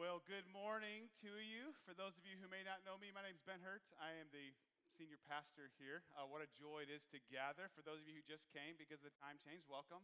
Well, 0.00 0.24
good 0.24 0.48
morning 0.48 1.12
to 1.20 1.28
you. 1.44 1.76
For 1.84 1.92
those 1.92 2.16
of 2.16 2.24
you 2.24 2.40
who 2.40 2.48
may 2.48 2.64
not 2.64 2.80
know 2.88 2.96
me, 2.96 3.12
my 3.12 3.20
name 3.20 3.36
is 3.36 3.44
Ben 3.44 3.60
Hertz. 3.60 3.92
I 4.00 4.16
am 4.16 4.32
the 4.32 4.56
senior 4.96 5.20
pastor 5.28 5.68
here. 5.76 6.08
Uh, 6.16 6.24
what 6.24 6.40
a 6.40 6.48
joy 6.56 6.88
it 6.88 6.88
is 6.88 7.04
to 7.12 7.20
gather. 7.28 7.68
For 7.76 7.84
those 7.84 8.00
of 8.00 8.08
you 8.08 8.16
who 8.16 8.24
just 8.24 8.48
came 8.48 8.80
because 8.80 9.04
the 9.04 9.12
time 9.20 9.36
changed, 9.44 9.68
welcome. 9.68 10.00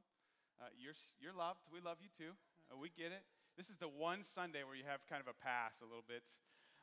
Uh, 0.61 0.69
you're, 0.77 0.93
you're 1.17 1.33
loved. 1.33 1.65
We 1.73 1.81
love 1.81 2.05
you 2.05 2.13
too. 2.13 2.37
Uh, 2.69 2.77
we 2.77 2.93
get 2.93 3.09
it. 3.09 3.25
This 3.57 3.73
is 3.73 3.81
the 3.81 3.89
one 3.89 4.21
Sunday 4.21 4.69
where 4.69 4.77
you 4.77 4.85
have 4.85 5.01
kind 5.09 5.25
of 5.25 5.33
a 5.33 5.39
pass 5.41 5.81
a 5.81 5.89
little 5.89 6.05
bit 6.05 6.29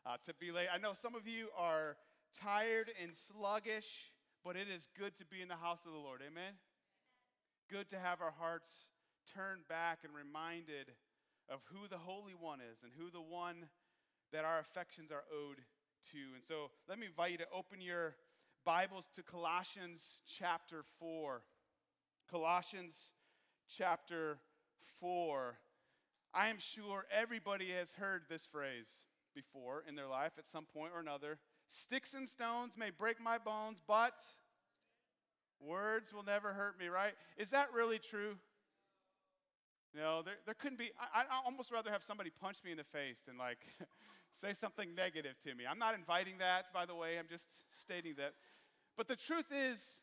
uh, 0.10 0.18
to 0.26 0.34
be 0.34 0.50
late. 0.50 0.74
I 0.74 0.82
know 0.82 0.98
some 0.98 1.14
of 1.14 1.30
you 1.30 1.54
are 1.54 2.02
tired 2.34 2.90
and 2.98 3.14
sluggish, 3.14 4.10
but 4.42 4.58
it 4.58 4.66
is 4.74 4.90
good 4.90 5.14
to 5.22 5.26
be 5.30 5.38
in 5.38 5.54
the 5.54 5.62
house 5.62 5.86
of 5.86 5.94
the 5.94 6.02
Lord. 6.02 6.26
Amen? 6.26 6.58
Good 7.70 7.94
to 7.94 8.02
have 8.02 8.26
our 8.26 8.34
hearts 8.34 8.90
turned 9.30 9.70
back 9.70 10.02
and 10.02 10.18
reminded 10.18 10.98
of 11.50 11.62
who 11.66 11.88
the 11.88 11.98
Holy 11.98 12.34
One 12.34 12.60
is 12.60 12.84
and 12.84 12.92
who 12.98 13.10
the 13.12 13.22
one 13.22 13.68
that 14.32 14.46
our 14.46 14.60
affections 14.60 15.12
are 15.12 15.24
owed 15.32 15.58
to. 16.12 16.18
And 16.34 16.44
so 16.44 16.72
let 16.88 17.00
me 17.00 17.06
invite 17.06 17.32
you 17.32 17.38
to 17.38 17.48
open 17.54 17.82
your 17.82 18.16
Bibles 18.66 19.10
to 19.16 19.24
Colossians 19.24 20.18
chapter 20.26 20.84
4. 21.00 21.42
Colossians 22.30 23.12
chapter 23.70 24.38
4. 25.00 25.58
I 26.34 26.48
am 26.48 26.58
sure 26.58 27.06
everybody 27.12 27.70
has 27.78 27.92
heard 27.92 28.24
this 28.30 28.46
phrase 28.46 29.04
before 29.36 29.84
in 29.88 29.96
their 29.96 30.08
life 30.08 30.34
at 30.38 30.46
some 30.46 30.66
point 30.66 30.92
or 30.96 31.00
another. 31.00 31.40
Sticks 31.68 32.14
and 32.14 32.28
stones 32.28 32.78
may 32.78 32.90
break 32.90 33.22
my 33.22 33.38
bones, 33.38 33.82
but 33.88 34.22
words 35.60 36.14
will 36.14 36.24
never 36.24 36.54
hurt 36.54 36.80
me, 36.80 36.88
right? 36.88 37.14
Is 37.38 37.52
that 37.52 37.74
really 37.74 38.00
true? 38.00 38.38
No, 39.96 40.24
there, 40.24 40.36
there 40.46 40.56
couldn't 40.56 40.80
be. 40.80 40.92
I, 41.00 41.22
I 41.22 41.46
almost 41.46 41.72
rather 41.72 41.92
have 41.92 42.04
somebody 42.04 42.32
punch 42.42 42.64
me 42.64 42.72
in 42.72 42.78
the 42.78 42.84
face 42.84 43.22
than 43.28 43.38
like 43.38 43.60
say 44.34 44.54
something 44.54 44.96
negative 44.96 45.36
to 45.44 45.54
me. 45.54 45.66
I'm 45.70 45.78
not 45.78 45.94
inviting 45.94 46.40
that, 46.40 46.74
by 46.74 46.86
the 46.86 46.96
way, 46.96 47.20
I'm 47.20 47.28
just 47.30 47.50
stating 47.72 48.16
that. 48.18 48.34
But 48.98 49.08
the 49.08 49.16
truth 49.16 49.52
is, 49.52 50.00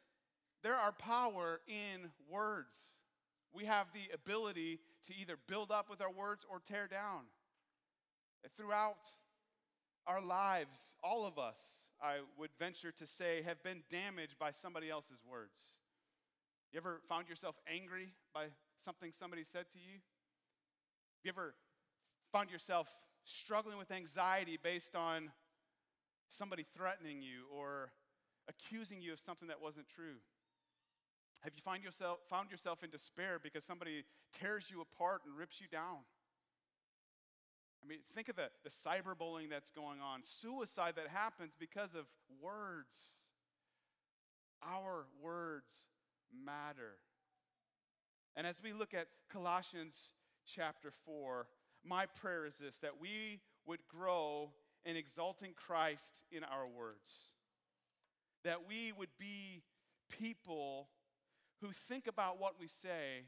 there 0.62 0.74
are 0.74 0.92
power 0.92 1.60
in 1.66 2.10
words. 2.30 2.90
We 3.52 3.64
have 3.64 3.88
the 3.92 4.14
ability 4.14 4.78
to 5.06 5.14
either 5.16 5.36
build 5.48 5.72
up 5.72 5.90
with 5.90 6.00
our 6.00 6.12
words 6.12 6.46
or 6.48 6.60
tear 6.60 6.86
down. 6.86 7.22
Throughout 8.56 9.08
our 10.06 10.20
lives, 10.22 10.94
all 11.02 11.26
of 11.26 11.38
us, 11.38 11.60
I 12.00 12.18
would 12.38 12.50
venture 12.58 12.92
to 12.92 13.06
say, 13.06 13.42
have 13.42 13.62
been 13.62 13.82
damaged 13.90 14.38
by 14.38 14.50
somebody 14.50 14.88
else's 14.88 15.18
words. 15.28 15.76
You 16.72 16.78
ever 16.78 17.00
found 17.08 17.28
yourself 17.28 17.56
angry 17.66 18.14
by 18.32 18.46
something 18.82 19.12
somebody 19.12 19.44
said 19.44 19.70
to 19.72 19.78
you? 19.78 19.94
Have 19.94 21.24
you 21.24 21.30
ever 21.30 21.54
found 22.32 22.50
yourself 22.50 22.88
struggling 23.24 23.78
with 23.78 23.90
anxiety 23.90 24.58
based 24.62 24.96
on 24.96 25.30
somebody 26.28 26.64
threatening 26.76 27.22
you 27.22 27.44
or 27.54 27.92
accusing 28.48 29.02
you 29.02 29.12
of 29.12 29.20
something 29.20 29.48
that 29.48 29.60
wasn't 29.60 29.86
true? 29.88 30.18
Have 31.42 31.54
you 31.54 31.62
find 31.62 31.82
yourself, 31.82 32.18
found 32.28 32.50
yourself 32.50 32.82
in 32.84 32.90
despair 32.90 33.38
because 33.42 33.64
somebody 33.64 34.04
tears 34.38 34.70
you 34.70 34.80
apart 34.80 35.22
and 35.26 35.36
rips 35.36 35.60
you 35.60 35.66
down? 35.68 35.98
I 37.82 37.88
mean, 37.88 38.00
think 38.14 38.28
of 38.28 38.36
the, 38.36 38.50
the 38.62 38.70
cyberbullying 38.70 39.48
that's 39.48 39.70
going 39.70 40.00
on, 40.00 40.20
suicide 40.22 40.94
that 40.96 41.08
happens 41.08 41.54
because 41.58 41.94
of 41.94 42.04
words. 42.42 43.22
Our 44.62 45.06
words 45.22 45.86
matter. 46.44 46.98
And 48.36 48.46
as 48.46 48.62
we 48.62 48.72
look 48.72 48.94
at 48.94 49.08
Colossians 49.32 50.10
chapter 50.46 50.90
4, 51.04 51.46
my 51.84 52.06
prayer 52.06 52.46
is 52.46 52.58
this 52.58 52.78
that 52.80 53.00
we 53.00 53.40
would 53.66 53.80
grow 53.88 54.50
in 54.84 54.96
exalting 54.96 55.52
Christ 55.54 56.22
in 56.30 56.44
our 56.44 56.66
words. 56.66 57.30
That 58.44 58.66
we 58.66 58.92
would 58.92 59.10
be 59.18 59.62
people 60.18 60.88
who 61.60 61.72
think 61.72 62.06
about 62.06 62.40
what 62.40 62.54
we 62.58 62.66
say 62.66 63.26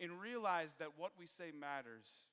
and 0.00 0.20
realize 0.20 0.76
that 0.76 0.96
what 0.96 1.12
we 1.18 1.26
say 1.26 1.52
matters. 1.58 2.26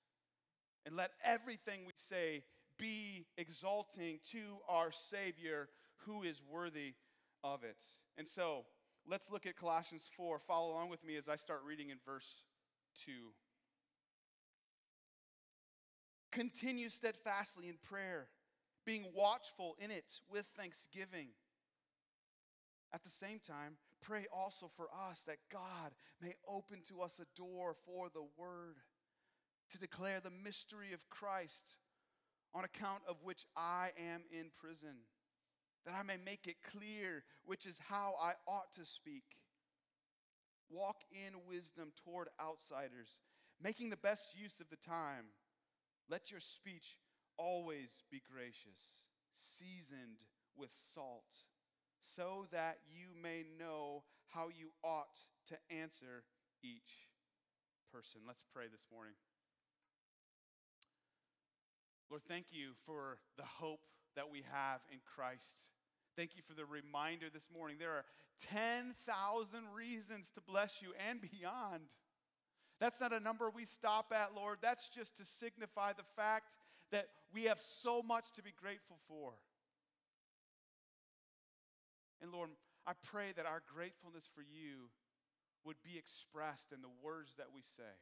And 0.86 0.96
let 0.96 1.12
everything 1.24 1.82
we 1.86 1.92
say 1.98 2.44
be 2.78 3.26
exalting 3.38 4.20
to 4.32 4.40
our 4.70 4.92
Savior 4.92 5.68
who 6.06 6.24
is 6.24 6.42
worthy 6.50 6.94
of 7.44 7.64
it. 7.64 7.84
And 8.18 8.28
so, 8.28 8.66
let's 9.10 9.32
look 9.32 9.46
at 9.46 9.56
Colossians 9.56 10.10
4. 10.16 10.40
Follow 10.40 10.74
along 10.74 10.90
with 10.90 11.04
me 11.06 11.16
as 11.16 11.30
I 11.30 11.38
start 11.38 11.62
reading 11.66 11.90
in 11.90 11.98
verse 12.06 12.44
2. 13.06 13.12
Continue 16.32 16.90
steadfastly 16.90 17.70
in 17.70 17.78
prayer, 17.78 18.28
being 18.86 19.06
watchful 19.16 19.76
in 19.80 19.92
it 19.92 20.20
with 20.30 20.46
thanksgiving. 20.58 21.30
At 22.94 23.04
the 23.04 23.10
same 23.10 23.40
time, 23.40 23.78
pray 24.02 24.28
also 24.34 24.70
for 24.76 24.88
us 25.10 25.24
that 25.28 25.38
God 25.52 25.94
may 26.22 26.34
open 26.48 26.82
to 26.90 27.02
us 27.02 27.20
a 27.20 27.40
door 27.40 27.76
for 27.86 28.10
the 28.10 28.26
word 28.38 28.76
to 29.72 29.80
declare 29.80 30.20
the 30.20 30.32
mystery 30.32 30.94
of 30.94 31.10
Christ, 31.10 31.76
on 32.54 32.64
account 32.64 33.02
of 33.08 33.18
which 33.24 33.46
I 33.56 33.92
am 33.98 34.22
in 34.32 34.52
prison 34.58 34.96
that 35.88 35.96
I 35.98 36.04
may 36.04 36.18
make 36.24 36.48
it 36.48 36.58
clear 36.70 37.24
which 37.46 37.66
is 37.66 37.80
how 37.88 38.16
I 38.22 38.34
ought 38.46 38.74
to 38.74 38.86
speak. 38.86 39.24
Walk 40.70 40.98
in 41.14 41.48
wisdom 41.48 41.94
toward 42.04 42.28
outsiders, 42.42 43.22
making 43.64 43.90
the 43.90 43.96
best 43.96 44.36
use 44.38 44.60
of 44.60 44.70
the 44.70 44.76
time. 44.76 45.32
Let 46.10 46.30
your 46.30 46.42
speech 46.42 46.98
always 47.38 48.04
be 48.12 48.22
gracious, 48.30 49.06
seasoned 49.34 50.28
with 50.58 50.72
salt, 50.94 51.24
so 52.02 52.48
that 52.52 52.80
you 52.94 53.08
may 53.24 53.46
know 53.58 54.04
how 54.28 54.50
you 54.50 54.72
ought 54.84 55.24
to 55.48 55.56
answer 55.72 56.24
each 56.62 57.08
person. 57.94 58.22
Let's 58.28 58.44
pray 58.54 58.66
this 58.70 58.88
morning. 58.92 59.14
Lord, 62.10 62.24
thank 62.28 62.48
you 62.52 62.72
for 62.86 63.20
the 63.38 63.46
hope 63.46 63.88
that 64.18 64.30
we 64.30 64.44
have 64.52 64.82
in 64.92 65.00
Christ. 65.16 65.68
Thank 66.18 66.36
you 66.36 66.42
for 66.42 66.56
the 66.56 66.66
reminder 66.66 67.28
this 67.32 67.48
morning. 67.54 67.78
There 67.80 67.92
are 67.92 68.04
10,000 68.50 68.96
reasons 69.76 70.32
to 70.32 70.42
bless 70.42 70.82
you 70.82 70.90
and 71.08 71.22
beyond. 71.22 71.84
That's 72.80 73.00
not 73.00 73.14
a 73.14 73.20
number 73.20 73.52
we 73.52 73.66
stop 73.66 74.12
at, 74.12 74.34
Lord. 74.36 74.58
That's 74.60 74.90
just 74.90 75.18
to 75.18 75.24
signify 75.24 75.94
the 75.94 76.10
fact 76.16 76.58
that 76.92 77.06
we 77.32 77.44
have 77.44 77.60
so 77.60 78.02
much 78.02 78.32
to 78.34 78.42
be 78.42 78.50
grateful 78.60 78.98
for. 79.08 79.34
And 82.20 82.32
Lord, 82.32 82.50
I 82.88 82.94
pray 83.12 83.34
that 83.36 83.46
our 83.46 83.62
gratefulness 83.72 84.28
for 84.34 84.42
you 84.42 84.90
would 85.66 85.78
be 85.84 86.00
expressed 86.00 86.72
in 86.72 86.82
the 86.82 86.90
words 87.04 87.36
that 87.36 87.54
we 87.54 87.62
say. 87.62 87.94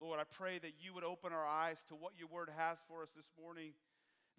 Lord, 0.00 0.20
I 0.20 0.24
pray 0.24 0.60
that 0.60 0.74
you 0.80 0.94
would 0.94 1.04
open 1.04 1.32
our 1.32 1.46
eyes 1.46 1.82
to 1.88 1.94
what 1.94 2.12
your 2.16 2.28
word 2.28 2.50
has 2.56 2.78
for 2.86 3.02
us 3.02 3.10
this 3.10 3.30
morning 3.42 3.72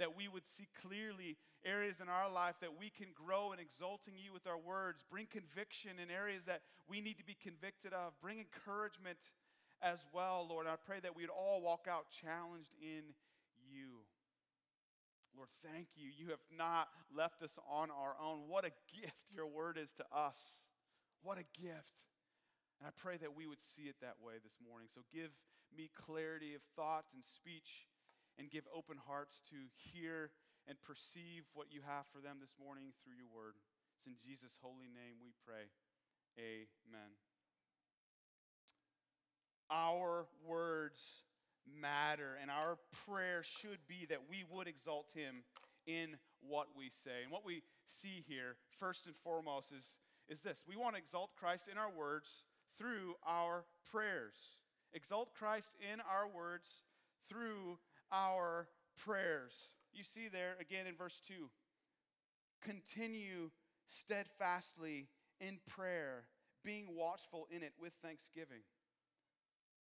that 0.02 0.18
we 0.18 0.28
would 0.28 0.48
see 0.48 0.66
clearly 0.82 1.38
areas 1.64 2.02
in 2.02 2.10
our 2.10 2.26
life 2.26 2.56
that 2.60 2.74
we 2.74 2.90
can 2.90 3.14
grow 3.14 3.54
in 3.54 3.60
exalting 3.60 4.18
you 4.18 4.34
with 4.34 4.48
our 4.48 4.58
words, 4.58 5.06
bring 5.06 5.28
conviction 5.30 5.92
in 6.02 6.10
areas 6.10 6.46
that 6.46 6.62
we 6.90 7.02
need 7.02 7.20
to 7.20 7.24
be 7.24 7.38
convicted 7.38 7.94
of, 7.94 8.18
bring 8.20 8.40
encouragement 8.42 9.30
as 9.80 10.08
well, 10.12 10.48
Lord. 10.50 10.66
I 10.66 10.74
pray 10.76 11.00
that 11.06 11.16
we'd 11.16 11.30
all 11.30 11.62
walk 11.62 11.86
out 11.88 12.10
challenged 12.10 12.74
in 12.82 13.14
you. 13.70 14.02
Lord, 15.38 15.50
thank 15.62 15.88
you. 15.96 16.10
You 16.10 16.32
have 16.32 16.46
not 16.50 16.90
left 17.16 17.44
us 17.44 17.60
on 17.70 17.90
our 17.92 18.16
own. 18.18 18.50
What 18.50 18.66
a 18.66 18.74
gift 18.90 19.30
your 19.32 19.46
word 19.46 19.78
is 19.78 19.94
to 20.02 20.06
us. 20.12 20.42
What 21.22 21.38
a 21.38 21.46
gift. 21.62 22.10
And 22.82 22.88
I 22.88 22.92
pray 22.98 23.18
that 23.18 23.38
we 23.38 23.46
would 23.46 23.62
see 23.62 23.84
it 23.84 24.02
that 24.02 24.18
way 24.18 24.34
this 24.44 24.58
morning. 24.68 24.90
So 24.92 25.02
give 25.14 25.30
me 25.78 25.92
clarity 25.94 26.56
of 26.56 26.62
thought 26.76 27.06
and 27.14 27.24
speech 27.24 27.86
and 28.42 28.50
give 28.50 28.66
open 28.74 28.98
hearts 28.98 29.40
to 29.54 29.70
hear 29.78 30.32
and 30.68 30.82
perceive 30.82 31.46
what 31.54 31.68
you 31.70 31.82
have 31.86 32.10
for 32.10 32.18
them 32.26 32.38
this 32.42 32.58
morning 32.58 32.90
through 33.06 33.14
your 33.14 33.30
word. 33.30 33.54
It's 33.96 34.08
in 34.08 34.18
Jesus' 34.18 34.58
holy 34.58 34.90
name 34.90 35.22
we 35.22 35.30
pray. 35.46 35.70
Amen. 36.42 37.14
Our 39.70 40.26
words 40.44 41.22
matter, 41.70 42.34
and 42.42 42.50
our 42.50 42.80
prayer 43.06 43.44
should 43.44 43.86
be 43.88 44.08
that 44.10 44.26
we 44.28 44.44
would 44.50 44.68
exalt 44.68 45.12
him 45.14 45.44
in 45.86 46.18
what 46.42 46.70
we 46.76 46.90
say. 46.90 47.22
And 47.22 47.32
what 47.32 47.46
we 47.46 47.62
see 47.86 48.26
here, 48.28 48.58
first 48.80 49.06
and 49.06 49.16
foremost, 49.24 49.72
is, 49.72 50.00
is 50.28 50.42
this 50.42 50.66
we 50.68 50.76
want 50.76 50.96
to 50.96 51.00
exalt 51.00 51.36
Christ 51.36 51.70
in 51.72 51.78
our 51.78 51.92
words 51.92 52.42
through 52.76 53.14
our 53.24 53.66
prayers. 53.92 54.58
Exalt 54.94 55.36
Christ 55.36 55.78
in 55.80 56.02
our 56.02 56.28
words 56.28 56.82
through 57.30 57.78
our 58.12 58.68
prayers. 59.06 59.74
You 59.94 60.04
see 60.04 60.28
there 60.32 60.56
again 60.60 60.88
in 60.88 60.96
verse 60.96 61.22
2 61.28 61.50
continue 62.62 63.50
steadfastly 63.88 65.08
in 65.40 65.60
prayer, 65.68 66.26
being 66.64 66.96
watchful 66.96 67.48
in 67.50 67.64
it 67.64 67.74
with 67.82 67.94
thanksgiving. 68.04 68.62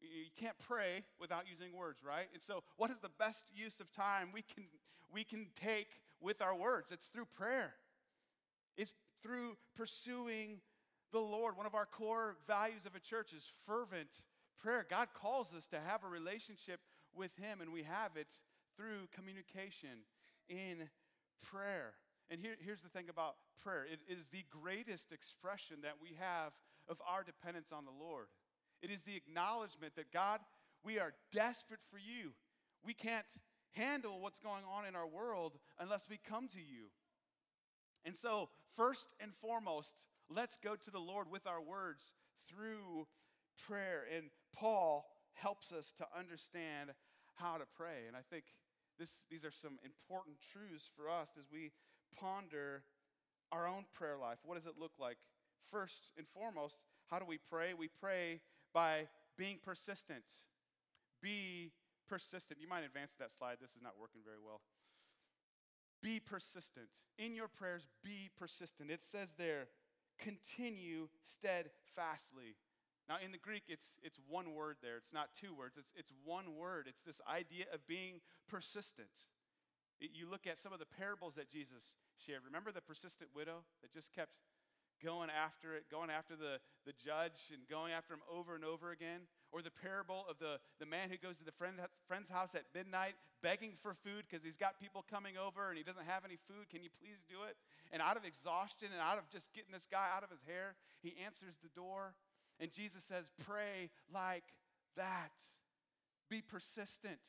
You 0.01 0.31
can't 0.41 0.57
pray 0.59 1.05
without 1.21 1.45
using 1.51 1.77
words, 1.77 2.01
right? 2.03 2.27
And 2.33 2.43
so, 2.43 2.63
what 2.77 2.91
is 2.91 3.01
the 3.01 3.11
best 3.19 3.51
use 3.55 3.81
of 3.81 3.91
time 3.93 4.31
we 4.33 4.43
can, 4.43 4.65
we 5.13 5.25
can 5.25 5.49
take 5.55 5.89
with 6.21 6.41
our 6.41 6.55
words? 6.55 6.91
It's 6.91 7.07
through 7.07 7.27
prayer, 7.27 7.75
it's 8.77 8.95
through 9.23 9.57
pursuing 9.77 10.61
the 11.13 11.21
Lord. 11.21 11.57
One 11.57 11.67
of 11.67 11.75
our 11.75 11.87
core 11.87 12.37
values 12.47 12.87
of 12.87 12.95
a 12.95 13.01
church 13.01 13.35
is 13.35 13.51
fervent 13.67 14.23
prayer. 14.63 14.87
God 14.89 15.09
calls 15.13 15.55
us 15.55 15.67
to 15.69 15.81
have 15.81 16.05
a 16.05 16.09
relationship 16.09 16.81
with 17.15 17.37
Him, 17.37 17.61
and 17.61 17.73
we 17.73 17.83
have 17.83 18.17
it 18.17 18.33
through 18.77 19.09
communication 19.15 20.05
in 20.49 20.89
prayer. 21.43 21.95
And 22.31 22.41
here, 22.41 22.55
here's 22.61 22.83
the 22.83 22.89
thing 22.89 23.09
about 23.09 23.37
prayer 23.63 23.85
it 23.85 24.01
is 24.09 24.29
the 24.29 24.45
greatest 24.51 25.13
expression 25.13 25.79
that 25.83 25.97
we 26.01 26.17
have 26.19 26.53
of 26.89 27.01
our 27.07 27.23
dependence 27.25 27.73
on 27.73 27.85
the 27.85 28.05
Lord. 28.05 28.27
It 28.83 28.91
is 28.91 29.03
the 29.03 29.17
acknowledgement 29.17 29.97
that 29.97 30.13
God, 30.13 30.41
we 30.85 30.99
are 30.99 31.13
desperate 31.33 31.81
for 31.91 31.99
you. 31.99 32.33
We 32.85 32.95
can't 32.95 33.27
handle 33.73 34.21
what's 34.21 34.41
going 34.41 34.65
on 34.71 34.87
in 34.87 34.97
our 34.97 35.07
world 35.07 35.59
unless 35.79 36.07
we 36.09 36.19
come 36.19 36.49
to 36.49 36.59
you. 36.59 36.89
And 38.05 38.17
so, 38.17 38.49
first 38.75 39.13
and 39.21 39.35
foremost, 39.35 40.07
let's 40.29 40.57
go 40.57 40.75
to 40.77 40.91
the 40.91 40.99
Lord 40.99 41.31
with 41.31 41.47
our 41.47 41.61
words 41.61 42.15
through 42.49 43.07
prayer. 43.67 44.05
And 44.17 44.31
Paul 44.55 45.05
helps 45.35 45.73
us 45.73 45.93
to 45.93 46.07
understand 46.17 46.91
how 47.37 47.57
to 47.57 47.65
pray. 47.77 48.07
And 48.07 48.17
I 48.17 48.21
think 48.29 48.45
this, 48.99 49.25
these 49.31 49.45
are 49.45 49.51
some 49.51 49.79
important 49.85 50.37
truths 50.41 50.89
for 50.95 51.09
us 51.09 51.33
as 51.39 51.47
we 51.51 51.73
ponder 52.19 52.83
our 53.53 53.67
own 53.67 53.85
prayer 53.93 54.17
life. 54.17 54.39
What 54.45 54.57
does 54.57 54.67
it 54.67 54.75
look 54.79 54.93
like? 54.99 55.17
First 55.71 56.13
and 56.17 56.27
foremost, 56.29 56.83
how 57.09 57.19
do 57.19 57.25
we 57.27 57.39
pray? 57.39 57.75
We 57.75 57.89
pray 57.89 58.41
by 58.75 59.09
being 59.39 59.59
persistent. 59.63 60.25
Be 61.23 61.73
persistent. 62.09 62.61
You 62.61 62.69
might 62.69 62.85
advance 62.85 63.15
that 63.19 63.31
slide. 63.31 63.57
This 63.61 63.71
is 63.71 63.83
not 63.83 63.95
working 63.99 64.21
very 64.25 64.39
well. 64.45 64.61
Be 66.03 66.19
persistent. 66.19 66.89
In 67.19 67.35
your 67.35 67.49
prayers, 67.49 67.87
be 68.03 68.31
persistent. 68.39 68.91
It 68.91 69.03
says 69.03 69.35
there, 69.39 69.69
continue 70.19 71.09
steadfastly. 71.23 72.57
Now, 73.11 73.19
in 73.19 73.33
the 73.33 73.43
Greek, 73.43 73.65
it's, 73.67 73.99
it's 74.07 74.21
one 74.31 74.55
word 74.55 74.77
there. 74.87 74.97
It's 74.97 75.13
not 75.13 75.35
two 75.35 75.53
words, 75.53 75.77
it's, 75.77 75.93
it's 75.99 76.13
one 76.23 76.55
word. 76.55 76.87
It's 76.87 77.03
this 77.03 77.21
idea 77.27 77.67
of 77.75 77.85
being 77.89 78.23
persistent. 78.47 79.27
It, 80.01 80.11
you 80.15 80.31
look 80.31 80.47
at 80.47 80.63
some 80.63 80.73
of 80.73 80.79
the 80.79 80.87
parables 80.87 81.35
that 81.35 81.51
Jesus 81.51 81.99
shared. 82.15 82.43
Remember 82.47 82.71
the 82.71 82.81
persistent 82.81 83.31
widow 83.35 83.67
that 83.83 83.93
just 83.93 84.15
kept 84.15 84.39
going 85.03 85.27
after 85.27 85.75
it, 85.75 85.91
going 85.91 86.07
after 86.07 86.37
the, 86.37 86.63
the 86.87 86.93
judge 87.03 87.51
and 87.51 87.67
going 87.67 87.91
after 87.91 88.15
him 88.15 88.23
over 88.31 88.55
and 88.55 88.63
over 88.63 88.93
again. 88.93 89.27
Or 89.51 89.59
the 89.59 89.75
parable 89.75 90.23
of 90.31 90.39
the, 90.39 90.63
the 90.79 90.87
man 90.87 91.11
who 91.11 91.19
goes 91.19 91.39
to 91.39 91.45
the 91.45 91.57
friend, 91.59 91.83
friend's 92.07 92.31
house 92.31 92.55
at 92.55 92.63
midnight 92.71 93.19
begging 93.43 93.75
for 93.83 93.99
food 94.07 94.23
because 94.31 94.45
he's 94.45 94.61
got 94.61 94.79
people 94.79 95.03
coming 95.11 95.35
over 95.35 95.67
and 95.67 95.77
he 95.77 95.83
doesn't 95.83 96.07
have 96.07 96.23
any 96.23 96.39
food. 96.47 96.71
Can 96.71 96.85
you 96.87 96.95
please 96.95 97.27
do 97.27 97.43
it? 97.49 97.59
And 97.91 97.99
out 97.99 98.15
of 98.15 98.23
exhaustion 98.23 98.95
and 98.95 99.03
out 99.03 99.19
of 99.19 99.27
just 99.35 99.51
getting 99.51 99.73
this 99.73 99.89
guy 99.91 100.07
out 100.15 100.23
of 100.23 100.31
his 100.31 100.47
hair, 100.47 100.79
he 101.03 101.17
answers 101.27 101.59
the 101.59 101.73
door. 101.75 102.15
And 102.61 102.73
Jesus 102.73 103.03
says, 103.03 103.31
Pray 103.45 103.91
like 104.13 104.45
that. 104.97 105.33
Be 106.29 106.43
persistent. 106.43 107.21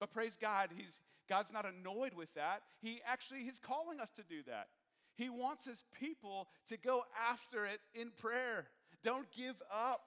But 0.00 0.10
praise 0.10 0.36
God, 0.40 0.70
he's, 0.76 0.98
God's 1.28 1.52
not 1.52 1.66
annoyed 1.66 2.14
with 2.14 2.32
that. 2.34 2.62
He 2.80 3.00
actually, 3.06 3.40
He's 3.40 3.58
calling 3.58 4.00
us 4.00 4.10
to 4.12 4.22
do 4.22 4.42
that. 4.46 4.68
He 5.16 5.28
wants 5.28 5.66
his 5.66 5.84
people 6.00 6.48
to 6.68 6.78
go 6.78 7.04
after 7.30 7.66
it 7.66 7.80
in 7.94 8.10
prayer. 8.10 8.68
Don't 9.04 9.30
give 9.32 9.56
up. 9.70 10.06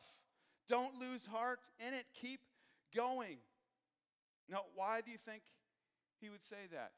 Don't 0.68 1.00
lose 1.00 1.28
heart 1.28 1.60
in 1.86 1.94
it. 1.94 2.06
Keep 2.20 2.40
going. 2.96 3.38
Now, 4.50 4.62
why 4.74 5.02
do 5.02 5.12
you 5.12 5.18
think 5.18 5.44
he 6.20 6.30
would 6.30 6.42
say 6.42 6.66
that? 6.72 6.94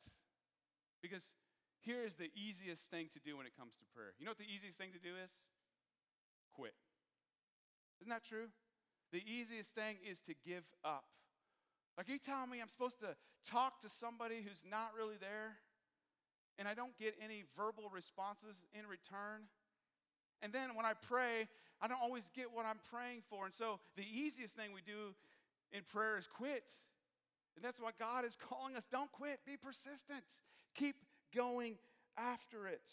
Because 1.02 1.34
here 1.82 2.04
is 2.06 2.16
the 2.16 2.32
easiest 2.36 2.90
thing 2.90 3.08
to 3.14 3.20
do 3.20 3.36
when 3.38 3.46
it 3.46 3.58
comes 3.58 3.76
to 3.76 3.86
prayer. 3.94 4.14
You 4.18 4.26
know 4.26 4.32
what 4.32 4.38
the 4.38 4.46
easiest 4.46 4.78
thing 4.78 4.92
to 4.94 5.00
do 5.00 5.16
is? 5.22 5.32
Quit. 6.56 6.74
Isn't 8.02 8.10
that 8.10 8.24
true? 8.24 8.48
The 9.12 9.22
easiest 9.26 9.74
thing 9.76 9.98
is 10.10 10.22
to 10.24 10.34
give 10.46 10.64
up. 10.84 11.06
Like, 11.98 12.10
are 12.10 12.12
you 12.12 12.20
telling 12.20 12.50
me 12.50 12.60
I'm 12.62 12.68
supposed 12.68 13.00
to 13.00 13.16
talk 13.50 13.80
to 13.82 13.90
somebody 13.90 14.44
who's 14.44 14.64
not 14.70 14.92
really 14.98 15.16
there? 15.20 15.58
and 16.58 16.68
I 16.68 16.74
don't 16.74 16.98
get 16.98 17.16
any 17.24 17.44
verbal 17.56 17.90
responses 17.94 18.64
in 18.74 18.88
return. 18.88 19.48
And 20.42 20.54
then 20.54 20.76
when 20.76 20.86
I 20.86 20.94
pray, 20.94 21.48
I 21.82 21.88
don't 21.88 22.02
always 22.02 22.30
get 22.36 22.48
what 22.54 22.66
I'm 22.66 22.80
praying 22.90 23.24
for. 23.30 23.46
And 23.46 23.54
so 23.54 23.80
the 23.96 24.06
easiest 24.14 24.56
thing 24.56 24.72
we 24.74 24.82
do 24.86 25.16
in 25.72 25.82
prayer 25.84 26.18
is 26.18 26.28
quit. 26.28 26.72
And 27.56 27.64
that's 27.64 27.82
why 27.82 27.92
God 28.00 28.26
is 28.26 28.38
calling 28.50 28.76
us 28.76 28.88
don't 28.92 29.12
quit, 29.12 29.40
be 29.46 29.58
persistent, 29.58 30.24
keep 30.74 30.96
going 31.36 31.78
after 32.18 32.68
it. 32.68 32.90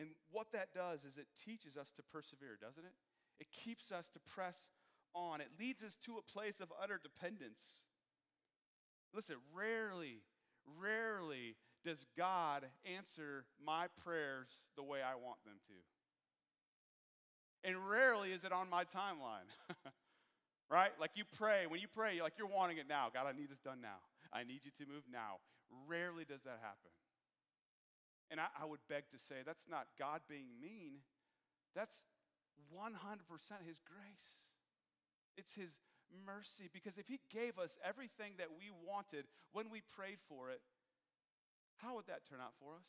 And 0.00 0.10
what 0.32 0.50
that 0.52 0.74
does 0.74 1.04
is 1.04 1.18
it 1.18 1.26
teaches 1.36 1.76
us 1.76 1.92
to 1.92 2.02
persevere, 2.02 2.58
doesn't 2.60 2.84
it? 2.84 2.94
It 3.38 3.48
keeps 3.52 3.92
us 3.92 4.08
to 4.10 4.20
press 4.20 4.70
on. 5.14 5.40
It 5.40 5.48
leads 5.60 5.84
us 5.84 5.96
to 6.06 6.18
a 6.18 6.22
place 6.22 6.60
of 6.60 6.72
utter 6.82 6.98
dependence. 7.02 7.84
Listen, 9.14 9.36
rarely 9.54 10.22
Rarely 10.78 11.56
does 11.84 12.06
God 12.16 12.66
answer 12.96 13.44
my 13.64 13.86
prayers 14.04 14.48
the 14.76 14.82
way 14.82 15.00
I 15.02 15.14
want 15.14 15.42
them 15.44 15.56
to. 15.68 17.68
And 17.68 17.88
rarely 17.88 18.32
is 18.32 18.44
it 18.44 18.52
on 18.52 18.70
my 18.70 18.84
timeline. 18.84 19.48
right? 20.70 20.90
Like 21.00 21.12
you 21.14 21.24
pray, 21.36 21.66
when 21.66 21.80
you 21.80 21.88
pray, 21.88 22.14
you're 22.14 22.24
like 22.24 22.34
you're 22.38 22.48
wanting 22.48 22.78
it 22.78 22.88
now. 22.88 23.08
God, 23.12 23.26
I 23.26 23.36
need 23.36 23.50
this 23.50 23.60
done 23.60 23.80
now. 23.80 24.00
I 24.32 24.44
need 24.44 24.60
you 24.64 24.70
to 24.78 24.90
move 24.90 25.04
now. 25.10 25.38
Rarely 25.88 26.24
does 26.24 26.44
that 26.44 26.60
happen. 26.62 26.90
And 28.30 28.40
I, 28.40 28.46
I 28.60 28.64
would 28.64 28.80
beg 28.88 29.10
to 29.10 29.18
say 29.18 29.36
that's 29.44 29.66
not 29.68 29.86
God 29.98 30.20
being 30.28 30.46
mean. 30.60 31.02
That's 31.74 32.04
100% 32.74 32.86
His 33.66 33.80
grace. 33.80 34.48
It's 35.36 35.54
His 35.54 35.78
mercy 36.26 36.68
because 36.72 36.98
if 36.98 37.08
He 37.08 37.20
gave 37.30 37.58
us 37.58 37.78
everything 37.84 38.34
that 38.38 38.48
we 38.56 38.70
wanted 38.86 39.24
when 39.52 39.70
we 39.70 39.80
prayed 39.96 40.18
for 40.28 40.50
it, 40.50 40.60
how 41.78 41.96
would 41.96 42.06
that 42.06 42.28
turn 42.28 42.40
out 42.40 42.54
for 42.60 42.74
us? 42.74 42.86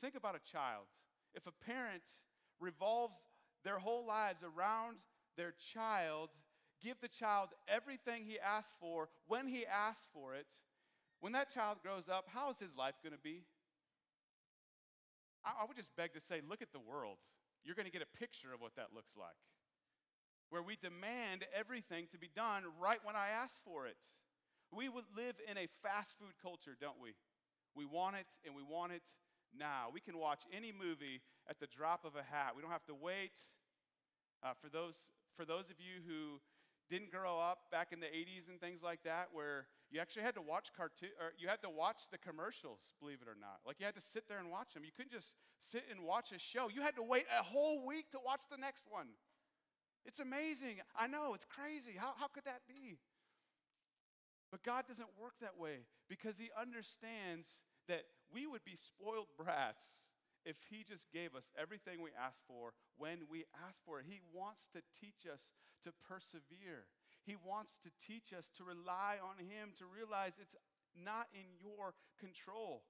Think 0.00 0.14
about 0.14 0.36
a 0.36 0.50
child. 0.50 0.86
If 1.34 1.46
a 1.46 1.52
parent 1.52 2.22
revolves 2.60 3.24
their 3.64 3.78
whole 3.78 4.06
lives 4.06 4.42
around 4.42 4.96
their 5.36 5.52
child, 5.72 6.30
give 6.82 7.00
the 7.00 7.08
child 7.08 7.50
everything 7.68 8.24
he 8.24 8.38
asks 8.38 8.72
for 8.80 9.08
when 9.26 9.46
he 9.46 9.66
asks 9.66 10.06
for 10.12 10.34
it, 10.34 10.52
when 11.20 11.32
that 11.32 11.52
child 11.52 11.78
grows 11.82 12.08
up, 12.08 12.26
how 12.32 12.50
is 12.50 12.58
his 12.58 12.76
life 12.76 12.94
going 13.02 13.14
to 13.14 13.22
be? 13.22 13.42
I, 15.44 15.64
would 15.66 15.76
just 15.76 15.94
beg 15.96 16.12
to 16.14 16.20
say, 16.20 16.40
look 16.46 16.62
at 16.62 16.72
the 16.72 16.80
world. 16.80 17.18
You're 17.64 17.74
going 17.74 17.86
to 17.86 17.92
get 17.92 18.02
a 18.02 18.18
picture 18.18 18.52
of 18.52 18.60
what 18.60 18.76
that 18.76 18.88
looks 18.94 19.14
like 19.16 19.38
where 20.50 20.62
we 20.62 20.76
demand 20.76 21.44
everything 21.54 22.06
to 22.10 22.18
be 22.18 22.28
done 22.34 22.64
right 22.80 22.98
when 23.04 23.16
I 23.16 23.28
ask 23.28 23.62
for 23.64 23.86
it. 23.86 24.00
We 24.72 24.88
would 24.88 25.04
live 25.16 25.36
in 25.48 25.56
a 25.56 25.68
fast 25.82 26.18
food 26.18 26.32
culture, 26.40 26.76
don't 26.78 27.00
we? 27.00 27.14
We 27.74 27.84
want 27.84 28.16
it 28.16 28.28
and 28.44 28.54
we 28.54 28.62
want 28.62 28.92
it 28.92 29.04
now. 29.56 29.88
We 29.92 30.00
can 30.00 30.18
watch 30.18 30.44
any 30.52 30.72
movie 30.72 31.20
at 31.48 31.60
the 31.60 31.66
drop 31.66 32.04
of 32.04 32.16
a 32.16 32.22
hat. 32.22 32.52
We 32.56 32.62
don't 32.62 32.70
have 32.70 32.86
to 32.86 32.94
wait. 32.94 33.38
Uh, 34.42 34.52
for, 34.60 34.68
those, 34.68 34.96
for 35.36 35.44
those 35.44 35.70
of 35.70 35.76
you 35.80 36.00
who 36.06 36.40
didn't 36.90 37.10
grow 37.10 37.38
up 37.38 37.70
back 37.70 37.92
in 37.92 38.00
the 38.00 38.06
80s 38.06 38.48
and 38.48 38.60
things 38.60 38.82
like 38.82 39.02
that, 39.04 39.28
where 39.32 39.66
you 39.90 40.00
actually 40.00 40.22
had 40.22 40.34
to 40.34 40.42
watch 40.42 40.68
cartoon 40.76 41.10
or 41.20 41.32
you 41.38 41.48
had 41.48 41.62
to 41.62 41.70
watch 41.70 42.10
the 42.10 42.18
commercials, 42.18 42.80
believe 43.00 43.18
it 43.22 43.28
or 43.28 43.36
not. 43.40 43.60
Like 43.66 43.80
you 43.80 43.86
had 43.86 43.94
to 43.94 44.00
sit 44.00 44.28
there 44.28 44.38
and 44.38 44.50
watch 44.50 44.74
them. 44.74 44.84
You 44.84 44.92
couldn't 44.94 45.12
just 45.12 45.32
sit 45.60 45.84
and 45.90 46.04
watch 46.04 46.32
a 46.32 46.38
show. 46.38 46.68
You 46.68 46.82
had 46.82 46.96
to 46.96 47.02
wait 47.02 47.24
a 47.32 47.42
whole 47.42 47.86
week 47.86 48.10
to 48.12 48.18
watch 48.24 48.42
the 48.50 48.58
next 48.58 48.84
one. 48.88 49.08
It's 50.04 50.20
amazing. 50.20 50.80
I 50.96 51.06
know, 51.06 51.34
it's 51.34 51.44
crazy. 51.44 51.96
How, 51.98 52.12
how 52.18 52.28
could 52.28 52.44
that 52.44 52.62
be? 52.68 52.98
But 54.50 54.62
God 54.62 54.86
doesn't 54.86 55.08
work 55.20 55.34
that 55.40 55.58
way 55.58 55.84
because 56.08 56.38
He 56.38 56.48
understands 56.58 57.64
that 57.88 58.04
we 58.32 58.46
would 58.46 58.64
be 58.64 58.76
spoiled 58.76 59.28
brats 59.36 60.08
if 60.44 60.56
He 60.70 60.84
just 60.84 61.12
gave 61.12 61.34
us 61.34 61.52
everything 61.60 62.00
we 62.00 62.10
asked 62.16 62.42
for 62.46 62.72
when 62.96 63.28
we 63.30 63.44
asked 63.68 63.82
for 63.84 64.00
it. 64.00 64.06
He 64.08 64.20
wants 64.32 64.68
to 64.72 64.80
teach 64.98 65.28
us 65.30 65.52
to 65.84 65.92
persevere, 66.08 66.88
He 67.28 67.36
wants 67.44 67.78
to 67.80 67.90
teach 68.00 68.32
us 68.32 68.48
to 68.56 68.64
rely 68.64 69.20
on 69.20 69.36
Him, 69.36 69.76
to 69.76 69.84
realize 69.84 70.40
it's 70.40 70.56
not 70.96 71.28
in 71.34 71.44
your 71.60 71.92
control. 72.18 72.84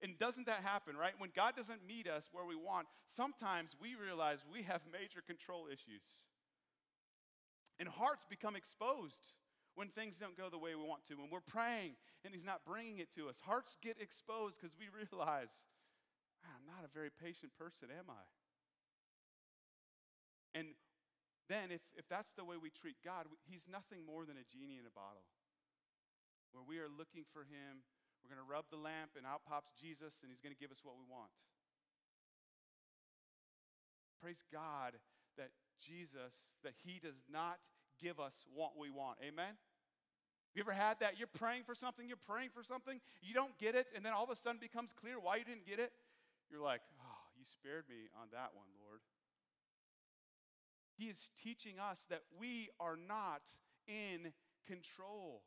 And 0.00 0.16
doesn't 0.16 0.46
that 0.46 0.62
happen, 0.62 0.96
right? 0.96 1.12
When 1.18 1.30
God 1.34 1.56
doesn't 1.56 1.84
meet 1.84 2.06
us 2.06 2.30
where 2.30 2.44
we 2.46 2.54
want, 2.54 2.86
sometimes 3.06 3.76
we 3.82 3.96
realize 3.98 4.38
we 4.46 4.62
have 4.62 4.82
major 4.92 5.20
control 5.26 5.66
issues. 5.66 6.06
And 7.80 7.88
hearts 7.88 8.24
become 8.30 8.54
exposed 8.54 9.32
when 9.74 9.88
things 9.88 10.18
don't 10.18 10.36
go 10.36 10.48
the 10.48 10.58
way 10.58 10.76
we 10.76 10.86
want 10.86 11.04
to. 11.06 11.14
When 11.16 11.28
we're 11.28 11.40
praying 11.40 11.96
and 12.24 12.32
He's 12.32 12.46
not 12.46 12.64
bringing 12.64 12.98
it 12.98 13.12
to 13.16 13.28
us, 13.28 13.40
hearts 13.44 13.76
get 13.82 13.96
exposed 14.00 14.60
because 14.60 14.76
we 14.78 14.86
realize, 14.86 15.66
ah, 16.44 16.54
I'm 16.54 16.66
not 16.66 16.86
a 16.86 16.94
very 16.94 17.10
patient 17.10 17.50
person, 17.58 17.88
am 17.90 18.06
I? 18.08 18.22
And 20.54 20.68
then 21.50 21.74
if, 21.74 21.82
if 21.98 22.06
that's 22.06 22.32
the 22.38 22.46
way 22.46 22.54
we 22.54 22.70
treat 22.70 23.02
God, 23.02 23.26
He's 23.42 23.66
nothing 23.66 24.06
more 24.06 24.22
than 24.22 24.38
a 24.38 24.46
genie 24.46 24.78
in 24.78 24.86
a 24.86 24.94
bottle. 24.94 25.26
Where 26.54 26.62
we 26.62 26.78
are 26.78 26.86
looking 26.86 27.26
for 27.34 27.42
Him, 27.42 27.82
we're 28.22 28.30
going 28.30 28.42
to 28.42 28.46
rub 28.46 28.70
the 28.70 28.78
lamp, 28.78 29.18
and 29.18 29.26
out 29.26 29.42
pops 29.42 29.74
Jesus, 29.74 30.22
and 30.22 30.30
He's 30.30 30.38
going 30.38 30.54
to 30.54 30.62
give 30.62 30.70
us 30.70 30.86
what 30.86 30.94
we 30.94 31.04
want. 31.10 31.34
Praise 34.22 34.46
God 34.54 34.94
that 35.34 35.50
Jesus, 35.82 36.46
that 36.62 36.78
He 36.86 37.02
does 37.02 37.18
not 37.26 37.58
give 37.98 38.22
us 38.22 38.46
what 38.54 38.78
we 38.78 38.90
want. 38.90 39.18
Amen? 39.18 39.58
You 40.54 40.62
ever 40.62 40.72
had 40.72 40.98
that? 41.00 41.18
You're 41.18 41.30
praying 41.30 41.62
for 41.66 41.74
something, 41.74 42.06
you're 42.06 42.20
praying 42.30 42.50
for 42.54 42.62
something, 42.62 43.00
you 43.22 43.34
don't 43.34 43.56
get 43.58 43.74
it, 43.74 43.86
and 43.94 44.04
then 44.04 44.12
all 44.12 44.24
of 44.24 44.30
a 44.30 44.36
sudden 44.36 44.58
becomes 44.60 44.92
clear 44.92 45.18
why 45.18 45.36
you 45.36 45.44
didn't 45.44 45.66
get 45.66 45.78
it. 45.78 45.92
You're 46.50 46.62
like, 46.62 46.82
oh, 47.02 47.22
you 47.38 47.44
spared 47.46 47.86
me 47.88 48.10
on 48.18 48.28
that 48.34 48.50
one, 48.54 48.66
Lord. 48.82 49.00
He 51.00 51.06
is 51.06 51.30
teaching 51.42 51.76
us 51.80 52.06
that 52.10 52.20
we 52.38 52.68
are 52.78 52.94
not 52.94 53.40
in 53.88 54.34
control. 54.66 55.40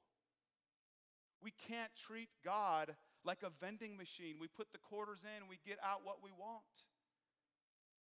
We 1.44 1.54
can't 1.68 1.92
treat 1.96 2.30
God 2.44 2.96
like 3.24 3.44
a 3.44 3.52
vending 3.64 3.96
machine. 3.96 4.38
We 4.42 4.48
put 4.48 4.72
the 4.72 4.80
quarters 4.80 5.20
in, 5.24 5.48
we 5.48 5.60
get 5.64 5.78
out 5.86 6.00
what 6.04 6.24
we 6.24 6.32
want. 6.32 6.64